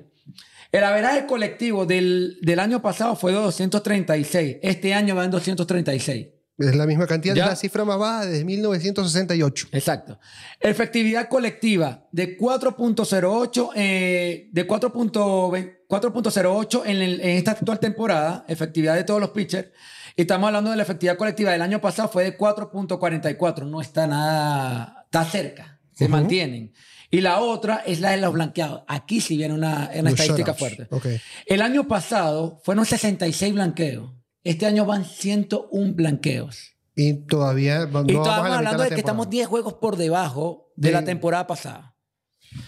el 0.70 0.84
averaje 0.84 1.24
colectivo 1.24 1.86
del, 1.86 2.36
del 2.42 2.60
año 2.60 2.82
pasado 2.82 3.16
fue 3.16 3.32
de 3.32 3.38
236. 3.38 4.58
Este 4.60 4.92
año 4.92 5.16
va 5.16 5.24
en 5.24 5.30
236. 5.30 6.26
Es 6.58 6.76
la 6.76 6.84
misma 6.86 7.06
cantidad, 7.06 7.34
Ya. 7.34 7.44
es 7.44 7.48
la 7.48 7.56
cifra 7.56 7.86
más 7.86 7.98
baja 7.98 8.26
desde 8.26 8.44
1968. 8.44 9.68
Exacto. 9.72 10.18
Efectividad 10.60 11.30
colectiva 11.30 12.06
de 12.12 12.36
4.08 12.36 13.70
eh, 13.74 14.50
de 14.52 14.68
4.20 14.68 15.76
4.08 15.88 16.82
en, 16.84 17.00
en 17.00 17.20
esta 17.22 17.52
actual 17.52 17.78
temporada, 17.78 18.44
efectividad 18.48 18.96
de 18.96 19.04
todos 19.04 19.20
los 19.20 19.30
pitchers. 19.30 19.68
Y 20.16 20.22
estamos 20.22 20.46
hablando 20.48 20.70
de 20.70 20.76
la 20.76 20.82
efectividad 20.82 21.16
colectiva 21.18 21.52
del 21.52 21.62
año 21.62 21.80
pasado 21.80 22.08
fue 22.08 22.24
de 22.24 22.38
4.44. 22.38 23.66
No 23.66 23.80
está 23.82 24.06
nada, 24.06 24.95
está 25.06 25.24
cerca, 25.24 25.80
se 25.94 26.04
Ujú. 26.04 26.12
mantienen. 26.12 26.72
Y 27.10 27.20
la 27.20 27.40
otra 27.40 27.82
es 27.86 28.00
la 28.00 28.10
de 28.10 28.18
los 28.18 28.32
blanqueados. 28.32 28.82
Aquí 28.88 29.20
sí 29.20 29.36
viene 29.36 29.54
una, 29.54 29.90
una 29.94 30.10
estadística 30.10 30.54
fuerte. 30.54 30.86
Ok. 30.90 31.06
El 31.46 31.62
año 31.62 31.86
pasado 31.88 32.60
fueron 32.64 32.84
66 32.84 33.54
blanqueos. 33.54 34.12
Este 34.44 34.66
año 34.66 34.84
van 34.84 35.04
101 35.04 35.94
blanqueos. 35.94 36.72
Y 36.94 37.14
todavía 37.26 37.86
no 37.86 38.00
Y 38.02 38.04
mitad 38.04 38.46
hablando 38.54 38.82
de 38.82 38.88
que 38.90 38.94
estamos 38.96 39.26
temporada. 39.26 39.30
10 39.30 39.46
juegos 39.48 39.74
por 39.74 39.96
debajo 39.96 40.72
de 40.76 40.88
De- 40.88 40.94
la 40.94 41.04
temporada 41.04 41.46
pasada. 41.46 41.96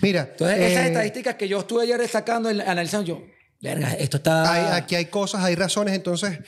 Mira. 0.03 0.29
Entonces, 0.33 0.59
esas 0.59 0.85
eh, 0.85 0.89
estadísticas 0.89 1.35
que 1.37 1.49
yo 1.49 1.61
estuve 1.61 1.83
ayer 1.85 2.07
sacando, 2.09 2.49
analizando, 2.49 3.07
yo, 3.07 3.23
verga, 3.61 3.93
esto 3.95 4.19
está... 4.19 4.53
hay- 4.53 4.81
aquí 4.81 4.95
hay 4.95 5.07
cosas, 5.07 5.43
hay 5.45 5.55
razones, 5.55 5.95
entonces, 5.95 6.39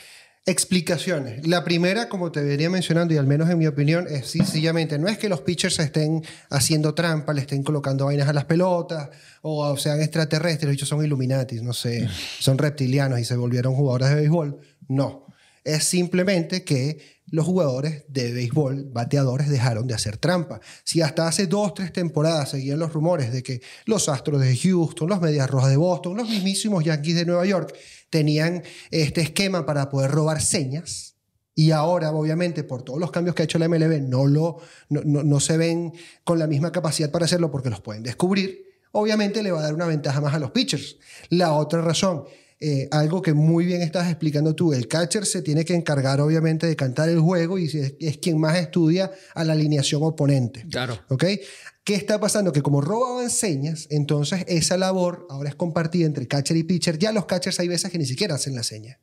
explicaciones. 0.45 1.45
La 1.47 1.63
primera, 1.63 2.09
como 2.09 2.31
te 2.31 2.41
venía 2.41 2.69
mencionando, 2.69 3.13
y 3.13 3.17
al 3.17 3.27
menos 3.27 3.49
en 3.49 3.57
mi 3.57 3.67
opinión, 3.67 4.07
es 4.09 4.27
sencillamente, 4.27 4.97
no 4.97 5.07
es 5.07 5.17
que 5.17 5.29
los 5.29 5.41
pitchers 5.41 5.79
estén 5.79 6.23
haciendo 6.49 6.93
trampa, 6.95 7.33
le 7.33 7.41
estén 7.41 7.63
colocando 7.63 8.05
vainas 8.05 8.27
a 8.27 8.33
las 8.33 8.45
pelotas, 8.45 9.09
o 9.41 9.77
sean 9.77 10.01
extraterrestres, 10.01 10.73
ellos 10.73 10.89
son 10.89 11.03
Illuminatis, 11.05 11.61
no 11.61 11.73
sé, 11.73 12.07
son 12.39 12.57
reptilianos 12.57 13.19
y 13.19 13.25
se 13.25 13.35
volvieron 13.35 13.75
jugadores 13.75 14.09
de 14.09 14.15
béisbol. 14.15 14.59
No. 14.87 15.27
Es 15.63 15.83
simplemente 15.83 16.63
que 16.63 17.20
los 17.31 17.45
jugadores 17.45 18.03
de 18.09 18.31
béisbol, 18.33 18.89
bateadores, 18.91 19.49
dejaron 19.49 19.87
de 19.87 19.93
hacer 19.95 20.17
trampa. 20.17 20.59
Si 20.83 21.01
hasta 21.01 21.27
hace 21.27 21.47
dos, 21.47 21.73
tres 21.73 21.91
temporadas 21.91 22.49
seguían 22.51 22.77
los 22.79 22.93
rumores 22.93 23.31
de 23.33 23.41
que 23.41 23.61
los 23.85 24.07
Astros 24.09 24.39
de 24.41 24.55
Houston, 24.55 25.09
los 25.09 25.21
Medias 25.21 25.49
Rojas 25.49 25.69
de 25.71 25.77
Boston, 25.77 26.17
los 26.17 26.29
mismísimos 26.29 26.83
Yankees 26.83 27.15
de 27.15 27.25
Nueva 27.25 27.45
York 27.45 27.73
tenían 28.09 28.61
este 28.91 29.21
esquema 29.21 29.65
para 29.65 29.89
poder 29.89 30.11
robar 30.11 30.41
señas, 30.41 31.15
y 31.53 31.71
ahora, 31.71 32.11
obviamente, 32.11 32.63
por 32.63 32.81
todos 32.83 32.99
los 32.99 33.11
cambios 33.11 33.35
que 33.35 33.43
ha 33.43 33.45
hecho 33.45 33.59
la 33.59 33.67
MLB, 33.67 34.01
no, 34.07 34.25
lo, 34.25 34.57
no, 34.89 35.01
no- 35.03 35.23
no 35.23 35.39
se 35.41 35.57
ven 35.57 35.93
con 36.23 36.39
la 36.39 36.47
misma 36.47 36.71
capacidad 36.71 37.11
para 37.11 37.25
hacerlo 37.25 37.51
porque 37.51 37.69
los 37.69 37.81
pueden 37.81 38.03
descubrir. 38.03 38.63
Obviamente 38.93 39.43
le 39.43 39.51
va 39.51 39.59
a 39.59 39.63
dar 39.63 39.73
una 39.73 39.85
ventaja 39.85 40.21
más 40.21 40.33
a 40.33 40.39
los 40.39 40.51
pitchers. 40.51 40.97
La 41.29 41.53
otra 41.53 41.81
razón, 41.81 42.23
eh, 42.61 42.87
algo 42.91 43.23
que 43.23 43.33
muy 43.33 43.65
bien 43.65 43.81
estás 43.81 44.07
explicando 44.07 44.53
tú, 44.53 44.71
el 44.71 44.87
catcher 44.87 45.25
se 45.25 45.41
tiene 45.41 45.65
que 45.65 45.73
encargar 45.73 46.21
obviamente 46.21 46.67
de 46.67 46.75
cantar 46.75 47.09
el 47.09 47.19
juego 47.19 47.57
y 47.57 47.65
es, 47.65 47.95
es 47.99 48.17
quien 48.19 48.39
más 48.39 48.55
estudia 48.55 49.11
a 49.33 49.43
la 49.43 49.53
alineación 49.53 50.03
oponente. 50.03 50.65
Claro. 50.69 50.99
¿Ok? 51.09 51.25
¿Qué 51.83 51.95
está 51.95 52.19
pasando? 52.19 52.51
Que 52.51 52.61
como 52.61 52.79
robaban 52.79 53.31
señas, 53.31 53.87
entonces 53.89 54.45
esa 54.47 54.77
labor 54.77 55.25
ahora 55.31 55.49
es 55.49 55.55
compartida 55.55 56.05
entre 56.05 56.27
catcher 56.27 56.55
y 56.55 56.63
pitcher. 56.63 56.99
Ya 56.99 57.11
los 57.11 57.25
catchers 57.25 57.59
hay 57.59 57.67
veces 57.67 57.89
que 57.91 57.97
ni 57.97 58.05
siquiera 58.05 58.35
hacen 58.35 58.53
la 58.53 58.61
seña. 58.61 58.99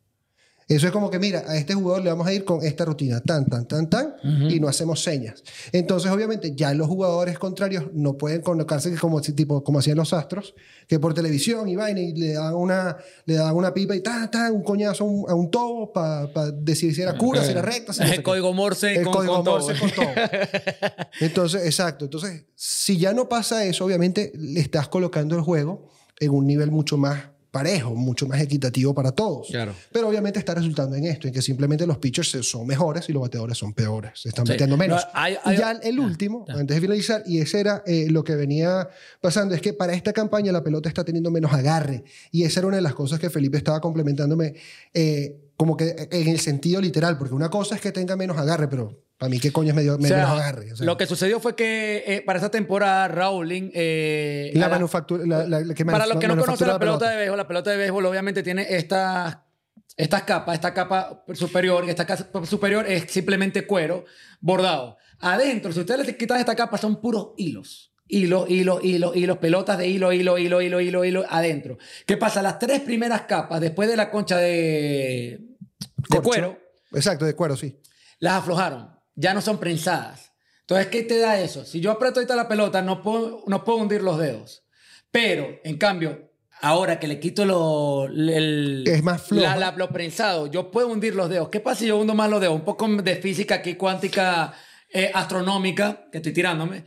Eso 0.69 0.87
es 0.87 0.93
como 0.93 1.11
que, 1.11 1.19
mira, 1.19 1.45
a 1.47 1.57
este 1.57 1.73
jugador 1.73 2.05
le 2.05 2.11
vamos 2.11 2.27
a 2.27 2.33
ir 2.35 2.45
con 2.45 2.63
esta 2.63 2.85
rutina, 2.85 3.21
tan, 3.21 3.47
tan, 3.47 3.67
tan, 3.67 3.89
tan, 3.89 4.15
y 4.51 4.61
no 4.61 4.69
hacemos 4.69 5.03
señas. 5.03 5.43
Entonces, 5.73 6.11
obviamente, 6.11 6.55
ya 6.55 6.75
los 6.75 6.87
jugadores 6.87 7.39
contrarios 7.39 7.85
no 7.95 8.19
pueden 8.19 8.43
colocarse 8.43 8.95
como, 8.97 9.23
tipo, 9.23 9.65
como 9.65 9.79
hacían 9.79 9.97
los 9.97 10.13
astros, 10.13 10.55
que 10.87 11.01
por 11.01 11.15
televisión 11.15 11.69
y 11.71 11.77
vaina, 11.77 12.01
y 12.01 12.13
le 12.13 12.35
daban 12.35 12.55
una, 12.55 12.99
le 13.25 13.35
daban 13.35 13.57
una 13.57 13.73
pipa 13.73 13.97
y 13.97 14.01
tan, 14.01 14.31
tan, 14.31 14.53
un 14.53 14.63
coñazo 14.63 15.05
a 15.05 15.07
un, 15.07 15.31
a 15.31 15.35
un 15.35 15.51
tobo 15.51 15.91
para 15.91 16.29
decir 16.53 16.95
si 16.95 17.01
era 17.01 17.17
cura, 17.17 17.43
si 17.43 17.53
era 17.53 17.63
recta. 17.63 17.95
si 17.95 18.01
no 18.01 18.07
el 18.13 18.23
código 18.23 18.53
Morse 18.53 18.95
El 18.95 19.05
con, 19.05 19.15
código 19.15 19.35
con 19.37 19.45
todo. 19.45 19.61
Morse 19.61 19.81
con 19.81 19.91
todo. 19.91 20.07
Entonces, 21.21 21.65
exacto. 21.65 22.05
Entonces, 22.05 22.45
si 22.55 22.99
ya 22.99 23.15
no 23.15 23.27
pasa 23.27 23.65
eso, 23.65 23.87
obviamente 23.87 24.33
le 24.35 24.61
estás 24.61 24.89
colocando 24.89 25.35
el 25.35 25.41
juego 25.41 25.89
en 26.21 26.31
un 26.31 26.47
nivel 26.47 26.71
mucho 26.71 26.99
más 26.99 27.38
parejo, 27.51 27.95
mucho 27.95 28.27
más 28.27 28.41
equitativo 28.41 28.95
para 28.95 29.13
todos. 29.13 29.49
Claro. 29.49 29.73
Pero 29.93 30.09
obviamente 30.09 30.39
está 30.39 30.55
resultando 30.55 30.97
en 30.97 31.05
esto, 31.07 31.27
en 31.29 31.33
que 31.35 31.41
simplemente 31.43 31.87
los 31.87 31.99
pitchers 31.99 32.29
son 32.47 32.67
mejores 32.67 33.09
y 33.09 33.13
los 33.13 33.23
bateadores 33.23 33.57
son 33.57 33.73
peores. 33.73 34.13
Se 34.15 34.29
están 34.29 34.45
Sí. 34.47 34.53
metiendo 34.53 34.77
menos. 34.77 35.03
No, 35.05 35.11
hay- 35.15 35.35
y 35.35 35.37
hay- 35.45 35.57
ya 35.59 35.71
el 35.73 35.99
último, 35.99 36.45
antes 36.49 36.77
de 36.77 36.81
finalizar, 36.81 37.23
y 37.27 37.39
ese 37.39 37.61
era 37.61 37.83
eh, 37.87 38.09
lo 38.11 38.23
que 38.25 38.35
venía 38.37 38.89
pasando, 39.21 39.55
es 39.55 39.63
que 39.63 39.73
para 39.73 39.95
esta 39.95 40.13
campaña 40.13 40.53
la 40.53 40.63
pelota 40.63 40.89
está 40.89 41.05
teniendo 41.05 41.31
menos 41.31 41.53
agarre. 41.53 42.05
Y 42.31 42.45
esa 42.45 42.61
era 42.61 42.67
una 42.67 42.77
de 42.77 42.83
las 42.83 42.95
cosas 42.95 43.19
que 43.19 43.31
Felipe 43.31 43.57
estaba 43.57 43.81
complementándome, 43.81 44.55
eh, 44.95 45.37
como 45.57 45.77
que 45.77 46.09
en 46.11 46.29
el 46.29 46.39
sentido 46.41 46.81
literal, 46.81 47.19
porque 47.19 47.35
una 47.35 47.49
cosa 47.51 47.75
es 47.75 47.81
que 47.81 47.93
tenga 47.93 48.15
menos 48.17 48.37
agarre, 48.37 48.69
pero 48.69 49.01
para 49.19 49.31
mí, 49.31 49.41
¿qué 49.41 49.51
coño 49.53 49.71
es 49.71 49.75
medio, 49.75 49.97
O 49.97 50.01
sea, 50.01 50.17
menos 50.17 50.31
agarre? 50.31 50.73
O 50.73 50.77
sea, 50.77 50.87
lo 50.87 50.97
que 50.97 51.07
sucedió 51.07 51.41
fue 51.41 51.57
que 51.57 52.05
eh, 52.07 52.23
para 52.25 52.39
esta 52.39 52.51
temporada, 52.51 53.09
Rowling. 53.09 53.71
eh, 53.75 54.53
la 54.55 54.69
manufactura, 54.69 55.25
la, 55.27 55.47
la- 55.47 55.61
la 55.61 55.75
que 55.75 55.85
para 55.85 56.07
los 56.07 56.19
que 56.19 56.29
no 56.29 56.37
conocen 56.37 56.69
la 56.69 56.79
pelota 56.79 57.11
de 57.11 57.17
béisbol, 57.17 57.37
la 57.37 57.49
pelota 57.49 57.71
de 57.71 57.77
béisbol 57.79 58.07
obviamente 58.07 58.43
tiene 58.43 58.67
estas 58.77 59.39
estas 59.97 60.23
capas, 60.23 60.55
esta 60.55 60.73
capa 60.73 61.25
superior 61.35 61.85
y 61.85 61.91
esta 61.91 62.07
capa 62.07 62.47
superior 62.47 62.87
es 62.87 63.11
simplemente 63.11 63.67
cuero 63.67 64.05
bordado. 64.41 64.97
Adentro, 65.19 65.73
si 65.73 65.81
ustedes 65.81 66.07
le 66.07 66.17
quitan 66.17 66.39
esta 66.39 66.55
capa, 66.55 66.79
son 66.79 67.01
puros 67.01 67.31
hilos. 67.37 67.93
Hilo, 68.07 68.47
hilo, 68.49 68.79
hilo, 68.81 69.13
hilos, 69.15 69.39
pelotas 69.39 69.77
de 69.77 69.89
hilo, 69.89 70.13
hilo, 70.13 70.39
hilo, 70.39 70.63
hilo, 70.63 70.81
hilo, 70.81 71.05
hilo, 71.05 71.25
adentro. 71.29 71.77
¿Qué 72.07 72.17
pasa? 72.17 72.41
Las 72.43 72.59
tres 72.61 72.81
primeras 72.83 73.23
capas, 73.23 73.61
después 73.61 73.89
de 73.89 73.97
la 73.97 74.11
concha 74.11 74.37
de, 74.39 75.41
de 75.41 76.09
Corcho. 76.09 76.23
cuero, 76.23 76.59
Exacto, 76.95 77.25
de 77.25 77.35
cuero, 77.35 77.57
sí. 77.57 77.77
las 78.21 78.35
aflojaron. 78.35 78.89
Ya 79.21 79.35
no 79.35 79.41
son 79.41 79.59
prensadas. 79.59 80.33
Entonces, 80.61 80.87
¿qué 80.89 81.03
te 81.03 81.19
da 81.19 81.41
eso? 81.41 81.65
Si 81.65 81.81
yo 81.81 81.91
aprieto 81.91 82.21
ahorita 82.21 82.37
la 82.37 82.47
pelota, 82.47 82.83
no 82.83 83.03
puedo, 83.03 83.43
no 83.47 83.65
puedo 83.65 83.79
hundir 83.79 84.03
los 84.03 84.19
dedos. 84.19 84.63
Pero, 85.11 85.49
en 85.65 85.77
cambio, 85.77 86.31
ahora 86.61 87.01
que 87.01 87.09
le 87.09 87.19
quito 87.19 87.45
lo, 87.45 88.05
el, 88.07 88.85
Es 88.87 89.03
más 89.03 89.23
floja. 89.23 89.57
la- 89.57 89.71
la- 89.73 89.77
lo 89.77 89.89
prensado, 89.89 90.47
yo 90.47 90.71
puedo 90.71 90.89
hundir 90.89 91.15
los 91.17 91.29
dedos. 91.31 91.49
¿Qué 91.49 91.59
pasa 91.61 91.81
si 91.81 91.87
yo 91.87 91.97
hundo 91.99 92.15
más 92.15 92.31
los 92.31 92.41
dedos? 92.41 92.55
Un 92.55 92.65
poco 92.65 92.87
de 92.87 93.17
física 93.17 93.57
aquí 93.57 93.75
cuántica 93.75 94.53
eh, 94.93 95.11
astronómica 95.13 96.07
que 96.13 96.19
estoy 96.19 96.33
tirándome. 96.33 96.85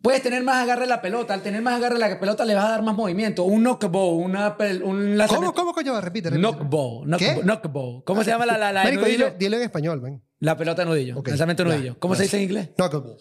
Puedes 0.00 0.22
tener 0.22 0.42
más 0.42 0.56
agarre 0.62 0.86
la 0.86 1.00
pelota. 1.02 1.34
Al 1.34 1.42
tener 1.42 1.60
más 1.62 1.74
agarre 1.74 1.98
la 1.98 2.18
pelota 2.18 2.44
le 2.44 2.54
vas 2.54 2.64
a 2.64 2.70
dar 2.70 2.82
más 2.82 2.96
movimiento. 2.96 3.44
Un 3.44 3.62
knockball, 3.62 4.14
una, 4.24 4.56
un 4.84 5.18
¿Cómo, 5.28 5.52
cómo 5.54 5.72
coño? 5.72 6.00
Repite, 6.00 6.30
repite. 6.30 6.40
Knockball. 6.48 7.06
knock- 7.06 7.18
¿Qué? 7.18 7.40
knockball. 7.42 8.02
¿Cómo 8.04 8.24
se 8.24 8.30
llama 8.30 8.46
la, 8.46 8.58
la, 8.58 8.72
la 8.72 8.80
de 8.80 8.86
Marico, 8.86 9.04
dile, 9.04 9.34
dile 9.38 9.56
en 9.58 9.62
español, 9.64 10.00
ven. 10.00 10.22
La 10.42 10.56
pelota 10.56 10.82
de 10.82 10.90
nudillo. 10.90 11.18
Ok, 11.18 11.28
Lanzamiento 11.28 11.62
de 11.62 11.70
ya, 11.70 11.76
nudillo. 11.76 11.98
¿Cómo 12.00 12.16
se 12.16 12.24
dice 12.24 12.36
en 12.36 12.42
inglés? 12.42 12.70
Knuckleball. 12.76 13.16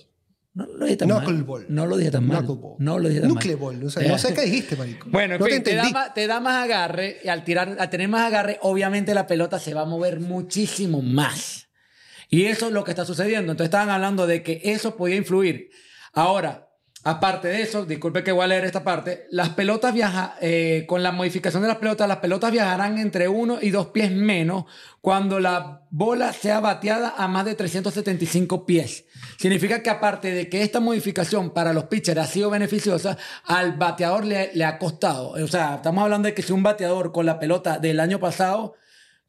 No 0.55 0.65
lo 0.65 0.85
dije 0.85 0.97
tan 0.97 1.07
mal. 1.07 1.19
Knuckleball. 1.19 1.65
No 1.69 1.85
lo 1.85 1.97
dije 1.97 2.11
tan 2.11 2.27
mal. 2.27 2.37
Knuckleball. 2.39 2.75
No 2.79 2.97
lo 2.97 3.09
dije 3.09 3.21
tan 3.21 3.29
mal. 3.29 3.37
Knuckleball. 3.43 3.79
No 3.79 3.89
sé, 3.91 4.07
no 4.07 4.17
sé 4.17 4.33
qué 4.33 4.41
dijiste, 4.41 4.75
marico. 4.75 5.07
Bueno, 5.11 5.35
en 5.35 5.39
no 5.39 5.45
fin, 5.45 5.61
te 5.61 5.69
te, 5.69 5.75
da 5.75 6.13
te 6.15 6.25
da 6.25 6.39
más 6.39 6.63
agarre 6.63 7.19
y 7.23 7.27
al, 7.27 7.43
tirar, 7.43 7.77
al 7.77 7.89
tener 7.91 8.09
más 8.09 8.23
agarre, 8.25 8.57
obviamente 8.63 9.13
la 9.13 9.27
pelota 9.27 9.59
se 9.59 9.75
va 9.75 9.81
a 9.81 9.85
mover 9.85 10.19
muchísimo 10.19 11.03
más. 11.03 11.69
Y 12.27 12.45
eso 12.45 12.67
es 12.67 12.73
lo 12.73 12.83
que 12.83 12.89
está 12.89 13.05
sucediendo. 13.05 13.51
Entonces 13.51 13.67
estaban 13.67 13.91
hablando 13.91 14.25
de 14.25 14.41
que 14.41 14.59
eso 14.63 14.97
podía 14.97 15.17
influir. 15.17 15.69
Ahora, 16.13 16.70
aparte 17.03 17.47
de 17.47 17.61
eso, 17.61 17.85
disculpe 17.85 18.23
que 18.23 18.31
voy 18.31 18.43
a 18.43 18.47
leer 18.47 18.65
esta 18.65 18.83
parte, 18.83 19.25
las 19.31 19.49
pelotas 19.49 19.93
viajan, 19.93 20.31
eh, 20.41 20.85
con 20.87 21.01
la 21.01 21.11
modificación 21.11 21.61
de 21.61 21.67
las 21.67 21.77
pelotas, 21.77 22.07
las 22.07 22.17
pelotas 22.17 22.51
viajarán 22.51 22.97
entre 22.97 23.27
uno 23.27 23.57
y 23.61 23.71
dos 23.71 23.87
pies 23.87 24.11
menos 24.11 24.65
cuando 25.01 25.39
la 25.39 25.81
bola 25.89 26.31
sea 26.33 26.59
bateada 26.59 27.13
a 27.17 27.27
más 27.27 27.45
de 27.45 27.55
375 27.55 28.65
pies. 28.65 29.05
Significa 29.37 29.81
que 29.81 29.89
aparte 29.89 30.31
de 30.31 30.49
que 30.49 30.61
esta 30.61 30.79
modificación 30.79 31.51
para 31.51 31.73
los 31.73 31.85
pitchers 31.85 32.19
ha 32.19 32.27
sido 32.27 32.49
beneficiosa, 32.49 33.17
al 33.45 33.73
bateador 33.73 34.25
le, 34.25 34.51
le 34.53 34.63
ha 34.63 34.77
costado. 34.77 35.31
O 35.31 35.47
sea, 35.47 35.75
estamos 35.75 36.03
hablando 36.03 36.27
de 36.27 36.33
que 36.33 36.43
si 36.43 36.53
un 36.53 36.63
bateador 36.63 37.11
con 37.11 37.25
la 37.25 37.39
pelota 37.39 37.79
del 37.79 37.99
año 37.99 38.19
pasado, 38.19 38.75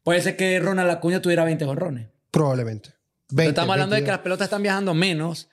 puede 0.03 0.21
ser 0.21 0.37
que 0.37 0.59
Ronald 0.59 0.91
Acuña 0.91 1.21
tuviera 1.21 1.43
20 1.43 1.65
jonrones. 1.65 2.09
Probablemente. 2.29 2.89
Pero 3.27 3.37
20, 3.37 3.49
estamos 3.49 3.73
hablando 3.73 3.95
de 3.95 4.01
que 4.01 4.11
22. 4.11 4.17
las 4.17 4.23
pelotas 4.23 4.45
están 4.45 4.61
viajando 4.61 4.93
menos. 4.93 5.49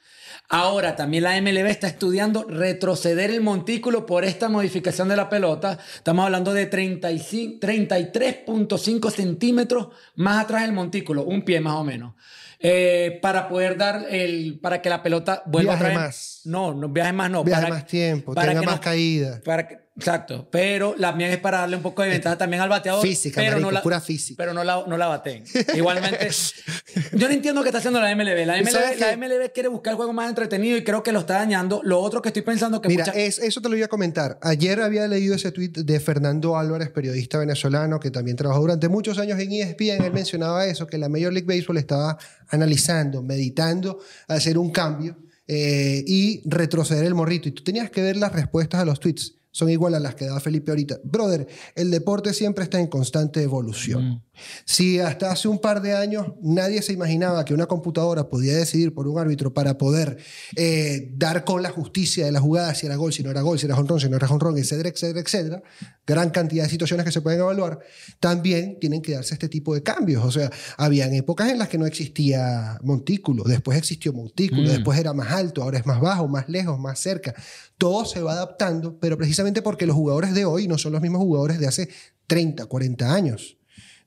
Ahora, 0.52 0.96
también 0.96 1.22
la 1.22 1.40
MLB 1.40 1.66
está 1.68 1.86
estudiando 1.86 2.42
retroceder 2.42 3.30
el 3.30 3.40
montículo 3.40 4.04
por 4.04 4.24
esta 4.24 4.48
modificación 4.48 5.08
de 5.08 5.14
la 5.14 5.28
pelota. 5.28 5.78
Estamos 5.94 6.24
hablando 6.24 6.52
de 6.52 6.66
35 6.66 7.60
33.5 7.64 9.10
centímetros 9.12 9.88
más 10.16 10.44
atrás 10.44 10.62
del 10.62 10.72
montículo, 10.72 11.22
un 11.24 11.42
pie 11.42 11.60
más 11.60 11.74
o 11.74 11.84
menos. 11.84 12.14
Eh, 12.58 13.20
para 13.22 13.48
poder 13.48 13.78
dar 13.78 14.06
el. 14.10 14.58
para 14.60 14.82
que 14.82 14.90
la 14.90 15.02
pelota 15.02 15.42
vuelva 15.46 15.72
Viaje 15.76 15.84
otra 15.84 15.88
vez. 15.88 15.98
más. 16.08 16.40
No, 16.44 16.74
no 16.74 16.88
viaje 16.88 17.12
más, 17.12 17.30
no. 17.30 17.42
Viaje 17.44 17.62
para- 17.62 17.74
más 17.74 17.86
tiempo, 17.86 18.34
para 18.34 18.48
tenga 18.48 18.60
que 18.60 18.66
más 18.66 18.74
no- 18.76 18.80
caída. 18.82 19.40
para 19.44 19.68
que- 19.68 19.78
exacto. 20.00 20.48
Pero 20.50 20.94
la 20.98 21.12
mía 21.12 21.30
es 21.32 21.38
para 21.38 21.58
darle 21.58 21.76
un 21.76 21.82
poco 21.82 22.02
de 22.02 22.08
ventaja 22.08 22.36
también 22.36 22.62
al 22.62 22.68
bateador. 22.68 23.02
Física, 23.02 23.40
pero 23.40 23.52
no 23.56 23.66
marico, 23.66 23.70
la, 23.72 23.82
pura 23.82 24.00
física. 24.00 24.36
Pero 24.38 24.54
no 24.54 24.64
la, 24.64 24.84
no 24.86 24.96
la 24.96 25.06
baten. 25.06 25.44
Igualmente, 25.74 26.28
yo 27.12 27.28
no 27.28 27.34
entiendo 27.34 27.62
qué 27.62 27.68
está 27.68 27.78
haciendo 27.78 28.00
la 28.00 28.14
MLB. 28.14 28.46
La 28.46 28.56
MLB, 28.60 28.98
la? 28.98 29.16
MLB 29.16 29.52
quiere 29.52 29.68
buscar 29.68 29.92
el 29.92 29.96
juego 29.96 30.12
más 30.12 30.28
entretenido 30.28 30.76
y 30.76 30.84
creo 30.84 31.02
que 31.02 31.12
lo 31.12 31.20
está 31.20 31.34
dañando. 31.34 31.80
Lo 31.84 32.00
otro 32.00 32.22
que 32.22 32.28
estoy 32.30 32.42
pensando 32.42 32.80
que 32.80 32.88
Mira, 32.88 33.04
mucha- 33.06 33.18
es- 33.18 33.38
eso 33.38 33.60
te 33.60 33.68
lo 33.68 33.76
iba 33.76 33.86
a 33.86 33.88
comentar. 33.88 34.38
Ayer 34.42 34.80
había 34.80 35.06
leído 35.06 35.34
ese 35.34 35.52
tweet 35.52 35.70
de 35.70 36.00
Fernando 36.00 36.56
Álvarez, 36.56 36.90
periodista 36.90 37.38
venezolano 37.38 38.00
que 38.00 38.10
también 38.10 38.36
trabajó 38.36 38.60
durante 38.62 38.88
muchos 38.88 39.18
años 39.18 39.38
en 39.38 39.52
ESPN. 39.52 40.04
Él 40.04 40.12
mencionaba 40.12 40.66
eso, 40.66 40.86
que 40.86 40.98
la 40.98 41.08
Major 41.08 41.32
League 41.32 41.46
Baseball 41.46 41.76
estaba 41.78 42.18
analizando, 42.48 43.22
meditando, 43.22 44.00
hacer 44.28 44.58
un 44.58 44.70
cambio 44.70 45.16
eh, 45.46 46.04
y 46.06 46.42
retroceder 46.48 47.04
el 47.04 47.14
morrito. 47.14 47.48
Y 47.48 47.52
tú 47.52 47.64
tenías 47.64 47.90
que 47.90 48.02
ver 48.02 48.16
las 48.16 48.32
respuestas 48.32 48.80
a 48.80 48.84
los 48.84 49.00
tweets. 49.00 49.34
Son 49.52 49.68
igual 49.68 49.94
a 49.94 50.00
las 50.00 50.14
que 50.14 50.26
daba 50.26 50.40
Felipe 50.40 50.70
ahorita. 50.70 50.98
Brother, 51.02 51.46
el 51.74 51.90
deporte 51.90 52.32
siempre 52.32 52.64
está 52.64 52.78
en 52.78 52.86
constante 52.86 53.42
evolución. 53.42 54.24
Si 54.64 54.98
hasta 54.98 55.30
hace 55.30 55.48
un 55.48 55.58
par 55.58 55.82
de 55.82 55.94
años 55.94 56.32
nadie 56.42 56.82
se 56.82 56.92
imaginaba 56.92 57.44
que 57.44 57.54
una 57.54 57.66
computadora 57.66 58.28
podía 58.28 58.56
decidir 58.56 58.94
por 58.94 59.06
un 59.08 59.18
árbitro 59.18 59.52
para 59.52 59.78
poder 59.78 60.18
eh, 60.56 61.10
dar 61.16 61.44
con 61.44 61.62
la 61.62 61.70
justicia 61.70 62.24
de 62.24 62.32
la 62.32 62.40
jugada, 62.40 62.74
si 62.74 62.86
era 62.86 62.96
gol, 62.96 63.12
si 63.12 63.22
no 63.22 63.30
era 63.30 63.42
gol, 63.42 63.58
si 63.58 63.66
era 63.66 63.76
honrón, 63.76 64.00
si 64.00 64.08
no 64.08 64.16
era 64.16 64.28
honrón, 64.28 64.56
etcétera, 64.58 64.88
etcétera, 64.88 65.20
etcétera, 65.20 65.62
gran 66.06 66.30
cantidad 66.30 66.64
de 66.64 66.70
situaciones 66.70 67.04
que 67.04 67.12
se 67.12 67.20
pueden 67.20 67.40
evaluar, 67.40 67.78
también 68.18 68.78
tienen 68.80 69.00
que 69.02 69.12
darse 69.12 69.34
este 69.34 69.48
tipo 69.48 69.74
de 69.74 69.82
cambios. 69.82 70.24
O 70.24 70.30
sea, 70.30 70.50
habían 70.76 71.12
épocas 71.14 71.50
en 71.50 71.58
las 71.58 71.68
que 71.68 71.78
no 71.78 71.86
existía 71.86 72.78
montículo, 72.82 73.44
después 73.44 73.78
existió 73.78 74.12
montículo, 74.12 74.62
Mm. 74.62 74.66
después 74.72 74.98
era 74.98 75.12
más 75.12 75.30
alto, 75.32 75.62
ahora 75.62 75.78
es 75.78 75.86
más 75.86 76.00
bajo, 76.00 76.26
más 76.28 76.48
lejos, 76.48 76.78
más 76.78 76.98
cerca. 76.98 77.34
Todo 77.78 78.04
se 78.04 78.20
va 78.20 78.32
adaptando, 78.32 78.98
pero 78.98 79.16
precisamente 79.16 79.62
porque 79.62 79.86
los 79.86 79.96
jugadores 79.96 80.34
de 80.34 80.44
hoy 80.44 80.66
no 80.68 80.78
son 80.78 80.92
los 80.92 81.00
mismos 81.00 81.20
jugadores 81.22 81.58
de 81.58 81.66
hace 81.66 81.88
30, 82.26 82.66
40 82.66 83.12
años. 83.14 83.56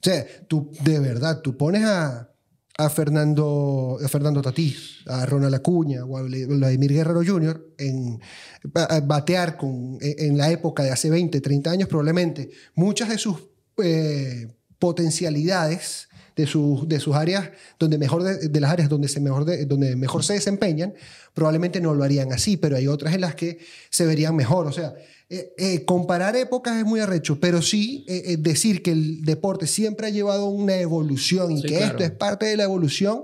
O 0.03 0.05
sea, 0.05 0.25
tú, 0.49 0.69
de 0.83 0.99
verdad, 0.99 1.39
tú 1.41 1.55
pones 1.55 1.83
a, 1.85 2.29
a 2.77 2.89
Fernando, 2.89 3.97
a 4.03 4.07
Fernando 4.09 4.41
Tatís, 4.41 4.97
a 5.07 5.25
Ronald 5.25 5.55
Acuña 5.55 6.03
o 6.03 6.17
a 6.17 6.23
Vladimir 6.23 6.91
Guerrero 6.91 7.21
Jr. 7.25 7.67
en 7.77 8.19
a- 8.75 8.99
batear 8.99 9.55
con, 9.55 9.97
en 10.01 10.31
en 10.31 10.37
la 10.37 10.51
época 10.51 10.83
de 10.83 10.91
hace 10.91 11.09
20, 11.09 11.39
30 11.39 11.71
años, 11.71 11.87
probablemente 11.87 12.49
muchas 12.75 13.07
de 13.09 13.17
sus 13.17 13.37
eh, 13.81 14.47
potencialidades 14.77 16.09
de, 16.35 16.47
sus 16.47 16.87
de 16.87 16.99
sus 16.99 17.15
áreas, 17.15 17.49
donde 17.79 17.97
mejor 17.97 18.23
de, 18.23 18.49
de 18.49 18.59
las 18.59 18.71
áreas 18.71 18.89
donde, 18.89 19.07
se 19.07 19.19
mejor 19.19 19.45
de- 19.45 19.65
donde 19.65 19.95
mejor 19.95 20.23
se 20.23 20.33
desempeñan, 20.33 20.93
probablemente 21.33 21.79
no 21.81 21.93
lo 21.93 22.03
harían 22.03 22.31
así, 22.33 22.57
pero 22.57 22.75
hay 22.75 22.87
otras 22.87 23.13
en 23.13 23.21
las 23.21 23.35
que 23.35 23.59
se 23.89 24.05
verían 24.05 24.35
mejor. 24.35 24.67
O 24.67 24.71
sea, 24.71 24.93
eh, 25.29 25.53
eh, 25.57 25.85
comparar 25.85 26.35
épocas 26.35 26.77
es 26.77 26.85
muy 26.85 26.99
arrecho, 26.99 27.39
pero 27.39 27.61
sí 27.61 28.05
eh, 28.07 28.37
decir 28.37 28.83
que 28.83 28.91
el 28.91 29.23
deporte 29.23 29.67
siempre 29.67 30.07
ha 30.07 30.09
llevado 30.09 30.45
una 30.47 30.75
evolución 30.77 31.51
y 31.51 31.61
Sí, 31.61 31.67
que 31.67 31.77
claro. 31.77 31.85
esto 31.93 32.03
es 32.03 32.11
parte 32.11 32.45
de 32.45 32.57
la 32.57 32.63
evolución, 32.63 33.23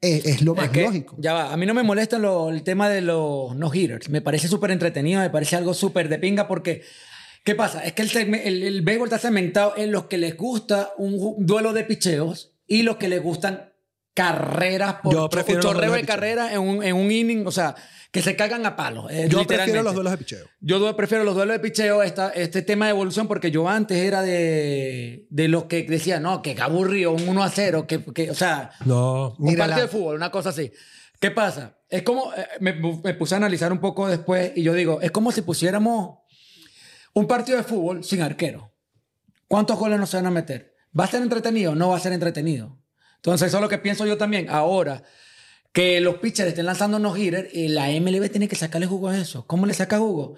es 0.00 0.42
lo 0.42 0.54
más 0.54 0.66
Es 0.66 0.70
que, 0.72 0.82
lógico. 0.82 1.16
Ya 1.18 1.32
va, 1.32 1.52
a 1.52 1.56
mí 1.56 1.66
no 1.66 1.74
me 1.74 1.82
molesta 1.82 2.18
lo- 2.18 2.50
el 2.50 2.62
tema 2.62 2.88
de 2.88 3.00
los 3.00 3.56
no-hitters. 3.56 4.08
Me 4.08 4.20
parece 4.20 4.46
súper 4.46 4.70
entretenido, 4.70 5.20
me 5.20 5.30
parece 5.30 5.56
algo 5.56 5.74
súper 5.74 6.08
de 6.08 6.18
pinga 6.18 6.46
porque, 6.46 6.82
¿qué 7.46 7.54
pasa? 7.54 7.82
Es 7.82 7.94
que 7.94 8.02
el, 8.02 8.34
el, 8.34 8.62
el 8.64 8.82
béisbol 8.82 9.06
está 9.08 9.18
segmentado 9.18 9.72
en 9.78 9.90
los 9.92 10.04
que 10.06 10.18
les 10.18 10.36
gusta 10.36 10.90
un 10.98 11.46
duelo 11.46 11.72
de 11.72 11.84
picheos 11.84 12.52
y 12.66 12.82
los 12.82 12.96
que 12.96 13.08
les 13.08 13.22
gustan 13.22 13.72
carreras 14.14 14.94
por 15.02 15.12
Yo 15.12 15.28
prefiero 15.28 15.60
chorreo 15.60 15.90
duelos 15.90 15.94
de 15.96 16.00
de 16.02 16.06
carreras 16.06 16.52
en 16.52 16.60
un, 16.60 16.82
en 16.82 16.96
un 16.96 17.10
inning, 17.12 17.46
o 17.46 17.50
sea, 17.50 17.74
que 18.10 18.22
se 18.22 18.34
cagan 18.34 18.64
a 18.64 18.74
palos. 18.74 19.10
eh, 19.10 19.26
Yo 19.28 19.46
prefiero 19.46 19.82
los 19.82 19.94
duelos 19.94 20.10
de 20.12 20.18
picheo. 20.18 20.46
Yo 20.60 20.96
prefiero 20.96 21.22
los 21.24 21.34
duelos 21.34 21.54
de 21.54 21.60
picheo, 21.60 22.02
esta, 22.02 22.30
este 22.30 22.62
tema 22.62 22.86
de 22.86 22.92
evolución, 22.92 23.28
porque 23.28 23.50
yo 23.50 23.68
antes 23.68 23.98
era 23.98 24.22
de, 24.22 25.26
de 25.28 25.48
los 25.48 25.64
que 25.64 25.82
decía, 25.82 26.18
no, 26.18 26.40
que 26.40 26.56
aburrido, 26.60 27.12
un 27.12 27.28
1 27.28 27.42
a 27.44 27.50
0, 27.50 27.86
que, 27.86 28.02
que, 28.14 28.30
o 28.30 28.34
sea, 28.34 28.70
No. 28.86 29.36
un 29.38 29.54
partido 29.54 29.66
la- 29.76 29.82
de 29.82 29.88
fútbol, 29.88 30.16
una 30.16 30.30
cosa 30.30 30.48
así. 30.48 30.72
¿Qué 31.20 31.30
pasa? 31.30 31.76
Es 31.90 32.02
como, 32.02 32.32
eh, 32.34 32.46
me, 32.60 32.72
me 32.72 33.14
puse 33.14 33.34
a 33.34 33.38
analizar 33.38 33.70
un 33.70 33.78
poco 33.80 34.08
después 34.08 34.52
y 34.56 34.62
yo 34.62 34.72
digo, 34.72 35.00
es 35.02 35.10
como 35.10 35.30
si 35.30 35.42
pusiéramos 35.42 36.18
un 37.16 37.26
partido 37.26 37.56
de 37.58 37.64
fútbol 37.64 38.04
sin 38.04 38.20
arquero. 38.20 38.72
¿Cuántos 39.48 39.78
goles 39.78 39.98
nos 39.98 40.10
se 40.10 40.16
van 40.18 40.26
a 40.26 40.30
meter? 40.30 40.74
¿Va 40.98 41.04
a 41.04 41.06
ser 41.06 41.22
entretenido? 41.22 41.74
No 41.74 41.88
va 41.88 41.96
a 41.96 42.00
ser 42.00 42.12
entretenido. 42.12 42.78
Entonces, 43.16 43.48
eso 43.48 43.56
es 43.56 43.62
lo 43.62 43.68
que 43.68 43.78
pienso 43.78 44.04
yo 44.06 44.18
también. 44.18 44.48
Ahora 44.50 45.02
que 45.72 46.00
los 46.00 46.16
pitchers 46.16 46.48
estén 46.48 46.66
lanzando 46.66 46.96
unos 46.98 47.18
hitters, 47.18 47.48
eh, 47.52 47.68
la 47.68 47.88
MLB 47.88 48.30
tiene 48.30 48.48
que 48.48 48.56
sacarle 48.56 48.86
jugo 48.86 49.08
a 49.08 49.16
eso. 49.16 49.46
¿Cómo 49.46 49.66
le 49.66 49.74
saca 49.74 49.98
jugo? 49.98 50.36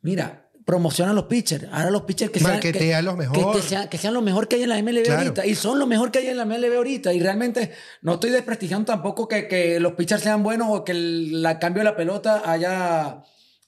Mira, 0.00 0.48
promociona 0.64 1.10
a 1.10 1.14
los 1.14 1.24
pitchers. 1.24 1.64
Ahora 1.72 1.90
los 1.90 2.02
pitchers 2.02 2.30
que 2.30 2.38
sean, 2.40 2.60
que, 2.60 2.72
que- 2.72 2.78
mejor. 3.16 3.56
que 3.56 3.62
sean, 3.62 3.88
que 3.88 3.98
sean 3.98 4.14
lo 4.14 4.22
mejor 4.22 4.46
que 4.48 4.56
hay 4.56 4.62
en 4.62 4.68
la 4.68 4.78
MLB 4.82 5.02
Claro. 5.04 5.20
ahorita. 5.22 5.44
Y 5.46 5.54
son 5.56 5.78
lo 5.80 5.86
mejor 5.88 6.10
que 6.12 6.20
hay 6.20 6.28
en 6.28 6.36
la 6.36 6.44
MLB 6.44 6.76
ahorita. 6.76 7.12
Y 7.12 7.20
realmente 7.20 7.72
no 8.00 8.14
estoy 8.14 8.30
desprestigiando 8.30 8.86
tampoco 8.86 9.26
que, 9.26 9.48
que 9.48 9.80
los 9.80 9.94
pitchers 9.94 10.22
sean 10.22 10.42
buenos 10.44 10.68
o 10.70 10.84
que 10.84 10.92
el 10.92 11.42
la 11.42 11.58
cambio 11.58 11.80
de 11.80 11.84
la 11.90 11.96
pelota 11.96 12.42
haya, 12.44 13.22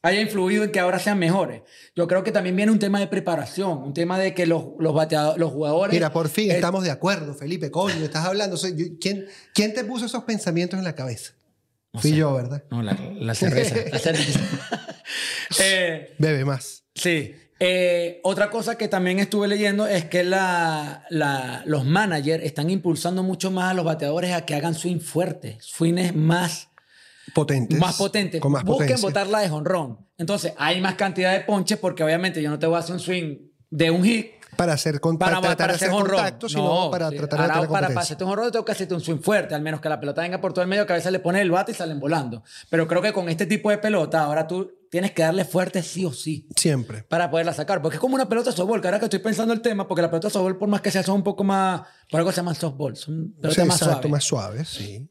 haya 0.04 0.20
influido 0.20 0.62
en 0.64 0.70
que 0.70 0.78
ahora 0.80 0.98
sean 0.98 1.18
mejores. 1.18 1.62
Yo 1.96 2.06
creo 2.06 2.22
que 2.22 2.30
también 2.30 2.54
viene 2.54 2.70
un 2.70 2.78
tema 2.78 3.00
de 3.00 3.06
preparación, 3.08 3.78
un 3.78 3.94
tema 3.94 4.18
de 4.18 4.34
que 4.34 4.46
los, 4.46 4.64
los, 4.78 4.94
bateado- 4.94 5.36
los 5.36 5.50
jugadores... 5.50 5.92
Mira, 5.94 6.12
por 6.12 6.28
fin 6.28 6.50
eh, 6.50 6.54
estamos 6.54 6.84
de 6.84 6.90
acuerdo, 6.90 7.34
Felipe, 7.34 7.70
coño, 7.70 8.04
estás 8.04 8.24
hablando. 8.26 8.54
O 8.54 8.58
sea, 8.58 8.70
yo- 8.70 8.84
¿quién, 9.00 9.26
¿Quién 9.54 9.74
te 9.74 9.82
puso 9.84 10.06
esos 10.06 10.24
pensamientos 10.24 10.78
en 10.78 10.84
la 10.84 10.94
cabeza? 10.94 11.32
No 11.92 12.00
Fui 12.00 12.10
sé. 12.10 12.16
yo, 12.16 12.34
¿verdad? 12.34 12.62
No, 12.70 12.82
la, 12.82 12.96
la 13.18 13.34
cerveza. 13.34 13.76
la 13.90 13.98
cerveza. 13.98 14.40
Eh, 15.62 16.14
Bebe 16.18 16.44
más. 16.44 16.84
Sí. 16.94 17.34
Eh, 17.60 18.20
otra 18.24 18.50
cosa 18.50 18.76
que 18.76 18.88
también 18.88 19.20
estuve 19.20 19.46
leyendo 19.48 19.86
es 19.86 20.04
que 20.06 20.24
la, 20.24 21.04
la- 21.10 21.62
los 21.66 21.84
managers 21.84 22.44
están 22.44 22.68
impulsando 22.70 23.22
mucho 23.22 23.50
más 23.50 23.70
a 23.70 23.74
los 23.74 23.84
bateadores 23.84 24.32
a 24.32 24.44
que 24.44 24.54
hagan 24.54 24.74
swing 24.74 24.98
fuertes, 25.00 25.56
swings 25.64 26.14
más, 26.16 26.68
Potentes. 27.34 27.78
más 27.78 27.96
potentes. 27.96 28.40
Con 28.40 28.52
más 28.52 28.64
Busquen 28.64 28.86
potencia. 28.86 29.06
botarla 29.08 29.40
de 29.40 29.48
jonrón. 29.48 29.98
Entonces, 30.18 30.52
hay 30.56 30.80
más 30.80 30.94
cantidad 30.94 31.32
de 31.32 31.40
ponches 31.40 31.78
porque 31.78 32.02
obviamente 32.04 32.40
yo 32.40 32.50
no 32.50 32.58
te 32.58 32.66
voy 32.66 32.76
a 32.76 32.78
hacer 32.78 32.94
un 32.94 33.00
swing 33.00 33.36
de 33.70 33.90
un 33.90 34.04
hit 34.04 34.30
Para 34.56 34.74
hacer, 34.74 35.00
con, 35.00 35.18
para, 35.18 35.40
para, 35.40 35.56
tratar 35.56 35.66
para 35.66 35.74
hacer 35.74 35.90
contacto, 35.90 36.48
sino 36.48 36.90
para 36.92 37.10
sí. 37.10 37.16
tratar 37.16 37.40
de 37.40 37.52
Ahora, 37.52 37.68
para, 37.68 38.00
hacerte 38.00 38.22
un 38.22 38.30
jonrón 38.30 38.52
tengo 38.52 38.64
que 38.64 38.70
hacerte 38.72 38.94
un 38.94 39.00
swing 39.00 39.18
fuerte, 39.18 39.54
al 39.56 39.62
menos 39.62 39.80
que 39.80 39.88
la 39.88 39.98
pelota 39.98 40.22
venga 40.22 40.40
por 40.40 40.52
todo 40.52 40.62
el 40.62 40.68
medio, 40.68 40.86
que 40.86 40.92
a 40.92 40.96
veces 40.96 41.10
le 41.10 41.18
pones 41.18 41.42
el 41.42 41.50
bate 41.50 41.72
y 41.72 41.74
salen 41.74 41.98
volando. 41.98 42.44
Pero 42.70 42.86
creo 42.86 43.02
que 43.02 43.12
con 43.12 43.28
este 43.28 43.46
tipo 43.46 43.70
de 43.70 43.78
pelota, 43.78 44.22
ahora 44.22 44.46
tú 44.46 44.70
tienes 44.92 45.10
que 45.10 45.22
darle 45.22 45.44
fuerte 45.44 45.82
sí 45.82 46.04
o 46.04 46.12
sí 46.12 46.46
Siempre. 46.54 47.02
para 47.02 47.28
poderla 47.28 47.52
sacar. 47.52 47.82
Porque 47.82 47.96
es 47.96 48.00
como 48.00 48.14
una 48.14 48.28
pelota 48.28 48.50
de 48.50 48.56
softball, 48.56 48.80
que 48.80 48.86
ahora 48.86 49.00
que 49.00 49.06
estoy 49.06 49.18
pensando 49.18 49.52
el 49.52 49.60
tema, 49.60 49.88
porque 49.88 50.02
la 50.02 50.08
pelota 50.08 50.28
de 50.28 50.32
softball, 50.32 50.56
por 50.56 50.68
más 50.68 50.80
que 50.82 50.92
sea, 50.92 51.02
son 51.02 51.16
un 51.16 51.24
poco 51.24 51.42
más. 51.42 51.82
Por 52.08 52.18
algo 52.20 52.30
se 52.30 52.36
llaman 52.36 52.54
softball. 52.54 52.94
Son 52.96 53.34
pelotas 53.40 53.54
Sí, 53.60 53.68
más 53.68 53.76
exacto, 53.82 54.02
suaves. 54.02 54.10
más 54.12 54.24
suaves, 54.24 54.68
sí. 54.68 55.10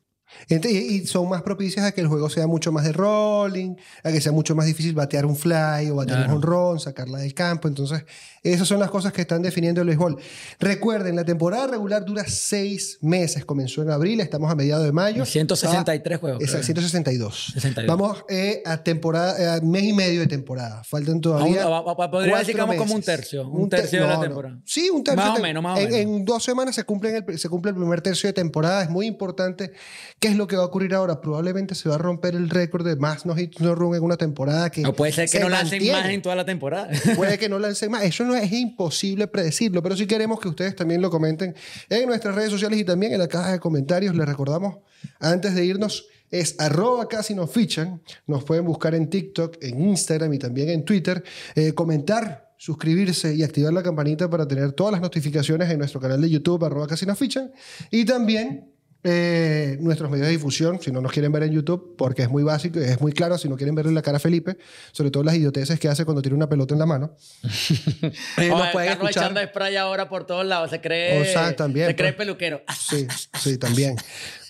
Y, 0.49 0.67
y 0.67 1.07
son 1.07 1.29
más 1.29 1.41
propicias 1.41 1.86
a 1.86 1.91
que 1.91 2.01
el 2.01 2.07
juego 2.07 2.29
sea 2.29 2.47
mucho 2.47 2.71
más 2.71 2.84
de 2.86 2.91
rolling, 2.93 3.75
a 4.03 4.11
que 4.11 4.21
sea 4.21 4.31
mucho 4.31 4.55
más 4.55 4.65
difícil 4.65 4.93
batear 4.93 5.25
un 5.25 5.36
fly 5.36 5.89
o 5.91 5.95
batear 5.95 6.19
Claro. 6.19 6.31
un 6.31 6.38
honrón, 6.38 6.79
sacarla 6.79 7.19
del 7.19 7.34
campo. 7.34 7.67
Entonces, 7.67 8.03
esas 8.43 8.67
son 8.67 8.79
las 8.79 8.89
cosas 8.89 9.13
que 9.13 9.21
están 9.21 9.41
definiendo 9.41 9.79
el 9.81 9.87
béisbol. 9.87 10.17
Recuerden, 10.59 11.15
la 11.15 11.23
temporada 11.23 11.67
regular 11.67 12.03
dura 12.03 12.25
seis 12.27 12.97
meses. 13.01 13.45
Comenzó 13.45 13.81
en 13.81 13.89
abril, 13.89 14.19
estamos 14.19 14.51
a 14.51 14.55
mediados 14.55 14.83
de 14.83 14.91
mayo. 14.91 15.25
163 15.25 16.19
juegos. 16.19 16.43
Es 16.43 16.51
creo. 16.51 16.63
162. 16.63 17.51
62. 17.53 17.97
Vamos 17.97 18.25
eh, 18.27 18.61
a 18.65 18.83
temporada, 18.83 19.55
a 19.55 19.61
mes 19.61 19.83
y 19.83 19.93
medio 19.93 20.19
de 20.19 20.27
temporada. 20.27 20.83
Faltan 20.83 21.21
todavía. 21.21 21.63
Aún- 21.63 22.11
podría 22.11 22.37
decir 22.37 22.55
que 22.55 22.61
vamos 22.61 22.75
como 22.75 22.95
un 22.95 23.01
tercio, 23.01 23.47
un 23.47 23.69
tercio 23.69 24.01
de 24.01 24.07
la 24.07 24.19
temporada. 24.19 24.59
Sí, 24.65 24.89
un 24.89 25.03
tercio. 25.03 25.23
Más 25.23 25.39
o 25.39 25.41
menos, 25.41 25.63
más 25.63 25.79
o 25.79 25.81
en, 25.81 25.89
menos. 25.91 25.99
en 26.01 26.25
dos 26.25 26.43
semanas 26.43 26.75
se 26.75 26.83
cumple, 26.83 27.15
el, 27.25 27.39
se 27.39 27.47
cumple 27.47 27.69
el 27.69 27.77
primer 27.77 28.01
tercio 28.01 28.27
de 28.27 28.33
temporada. 28.33 28.83
Es 28.83 28.89
muy 28.89 29.07
importante. 29.07 29.71
¿Qué 30.19 30.27
es 30.27 30.35
lo 30.35 30.47
que 30.47 30.57
va 30.57 30.63
a 30.63 30.65
ocurrir 30.65 30.93
ahora? 30.93 31.21
Probablemente 31.21 31.75
se 31.75 31.87
va 31.87 31.95
a 31.95 31.97
romper 31.97 32.35
el 32.35 32.49
récord 32.49 32.85
de 32.85 32.97
más 32.97 33.25
no 33.25 33.35
hit 33.35 33.59
no 33.59 33.73
run 33.73 33.95
en 33.95 34.03
una 34.03 34.17
temporada 34.17 34.69
que. 34.69 34.85
O 34.85 34.93
puede 34.93 35.13
ser 35.13 35.25
que 35.25 35.37
se 35.37 35.39
no 35.39 35.49
lancen 35.49 35.79
mantiene. 35.79 36.01
más 36.01 36.09
en 36.09 36.21
toda 36.21 36.35
la 36.35 36.45
temporada. 36.45 36.89
Puede 37.15 37.37
que 37.37 37.47
no 37.47 37.59
lancen 37.59 37.91
más. 37.91 38.03
Eso 38.03 38.25
no 38.25 38.32
es, 38.36 38.43
es 38.43 38.53
imposible 38.53 39.27
predecirlo, 39.27 39.81
pero 39.81 39.95
sí 39.95 40.05
queremos 40.05 40.39
que 40.39 40.47
ustedes 40.47 40.75
también 40.75 41.01
lo 41.01 41.09
comenten 41.09 41.55
en 41.89 42.07
nuestras 42.07 42.36
redes 42.36 42.51
sociales 42.51 42.79
y 42.79 42.84
también 42.84 43.13
en 43.13 43.19
la 43.19 43.27
caja 43.27 43.51
de 43.51 43.59
comentarios. 43.59 44.15
Les 44.15 44.25
recordamos, 44.25 44.77
antes 45.19 45.55
de 45.55 45.65
irnos, 45.65 46.07
es 46.29 46.55
arroba 46.59 47.07
casi 47.07 47.36
nos 47.36 47.51
fichan. 47.51 48.01
Nos 48.25 48.43
pueden 48.43 48.65
buscar 48.65 48.95
en 48.95 49.09
TikTok, 49.09 49.57
en 49.61 49.81
Instagram 49.89 50.34
y 50.34 50.39
también 50.39 50.69
en 50.69 50.84
Twitter. 50.84 51.23
Eh, 51.53 51.73
comentar, 51.73 52.53
suscribirse 52.57 53.36
y 53.36 53.43
activar 53.43 53.71
la 53.71 53.84
campanita 53.84 54.29
para 54.29 54.47
tener 54.47 54.71
todas 54.71 54.93
las 54.93 55.01
notificaciones 55.01 55.69
en 55.69 55.77
nuestro 55.77 55.99
canal 55.99 56.19
de 56.19 56.29
YouTube, 56.29 56.65
arroba 56.65 56.88
casi 56.88 57.05
nos 57.05 57.19
fichan. 57.19 57.51
Y 57.91 58.03
también 58.03 58.72
eh, 59.04 59.78
nuestros 59.82 60.10
medios 60.10 60.28
de 60.28 60.32
difusión, 60.32 60.82
si 60.82 60.91
no 60.91 61.01
nos 61.01 61.12
quieren 61.12 61.32
ver 61.32 61.43
en 61.43 61.51
YouTube, 61.51 61.95
porque 61.97 62.22
es 62.22 62.30
muy 62.30 62.43
básico, 62.43 62.80
es 62.80 63.01
muy 63.01 63.12
claro, 63.12 63.38
si 63.38 63.49
no 63.49 63.58
quieren 63.58 63.76
verle 63.76 63.91
la 63.91 64.01
cara 64.01 64.18
a 64.18 64.20
Felipe, 64.20 64.58
sobre 64.93 65.12
todo 65.12 65.24
las 65.24 65.36
idioteces 65.36 65.80
que 65.80 65.89
hace 65.89 66.06
cuando 66.06 66.22
tiene 66.22 66.36
una 66.38 66.47
pelota 66.47 66.74
en 66.74 66.80
la 66.80 66.86
mano. 66.86 67.16
Eh, 68.38 68.49
nos 68.49 68.70
pueden 68.70 68.89
Carlos 68.89 69.10
escuchar. 69.10 69.32
echando 69.32 69.41
spray 69.41 69.76
ahora 69.76 70.10
por 70.10 70.26
todos 70.26 70.45
lados. 70.45 70.70
Se 70.70 70.82
cree, 70.82 71.22
O 71.22 71.26
sea, 71.26 71.56
también, 71.56 71.88
se 71.88 71.95
cree 71.95 72.14
pues. 72.14 72.26
peluquero. 72.26 72.62
Sí, 72.80 73.08
sí, 73.39 73.58
también. 73.58 73.95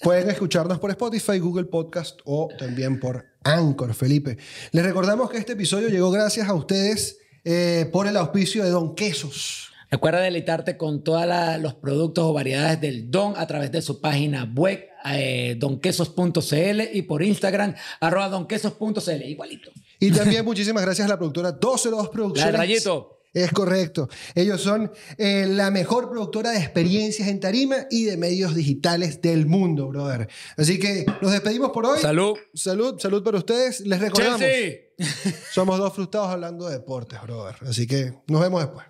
Pueden 0.01 0.29
escucharnos 0.29 0.79
por 0.79 0.89
Spotify, 0.91 1.39
Google 1.39 1.65
Podcast 1.65 2.19
o 2.25 2.49
también 2.57 2.99
por 2.99 3.25
Anchor, 3.43 3.93
Felipe. 3.93 4.37
Les 4.71 4.83
recordamos 4.83 5.29
que 5.29 5.37
este 5.37 5.53
episodio 5.53 5.89
llegó 5.89 6.11
gracias 6.11 6.47
a 6.47 6.53
ustedes 6.53 7.17
eh, 7.43 7.89
por 7.91 8.07
el 8.07 8.17
auspicio 8.17 8.63
de 8.63 8.69
Don 8.69 8.95
Quesos. 8.95 9.72
Recuerda 9.93 10.21
deleitarte 10.21 10.75
con 10.75 11.03
todos 11.03 11.23
los 11.61 11.75
productos 11.75 12.23
o 12.23 12.33
variedades 12.33 12.81
del 12.81 13.11
Don 13.11 13.35
a 13.37 13.45
través 13.45 13.71
de 13.71 13.79
su 13.79 14.01
página 14.01 14.51
web, 14.55 14.87
eh, 15.05 15.55
donquesos.cl 15.59 16.81
y 16.91 17.03
por 17.03 17.21
Instagram, 17.21 17.75
arroba 17.99 18.27
donquesos.cl, 18.29 19.21
igualito. 19.23 19.69
Y 19.99 20.09
también 20.09 20.43
muchísimas 20.45 20.81
gracias 20.81 21.05
a 21.05 21.09
la 21.09 21.17
productora 21.19 21.51
122 21.51 22.05
La 22.05 22.11
Producciones. 22.11 22.51
del 22.51 22.57
rayito. 22.59 23.19
Es 23.35 23.51
correcto. 23.51 24.09
Ellos 24.33 24.61
son 24.61 24.91
eh, 25.19 25.45
la 25.47 25.69
mejor 25.69 26.09
productora 26.09 26.49
de 26.49 26.57
experiencias 26.57 27.27
en 27.27 27.39
tarima 27.39 27.85
y 27.91 28.05
de 28.05 28.17
medios 28.17 28.55
digitales 28.55 29.21
del 29.21 29.45
mundo, 29.45 29.89
brother. 29.89 30.27
Así 30.57 30.79
que 30.79 31.05
nos 31.21 31.31
despedimos 31.31 31.69
por 31.69 31.85
hoy. 31.85 31.99
Salud. 31.99 32.35
Salud, 32.55 32.99
salud 32.99 33.23
para 33.23 33.37
ustedes. 33.37 33.81
Les 33.81 33.99
recordamos, 33.99 34.39
Chelsea. 34.39 35.35
somos 35.53 35.77
dos 35.77 35.93
frustrados 35.93 36.29
hablando 36.29 36.67
de 36.67 36.79
deportes, 36.79 37.21
brother. 37.21 37.57
Así 37.61 37.85
que 37.85 38.15
nos 38.27 38.41
vemos 38.41 38.59
después. 38.59 38.87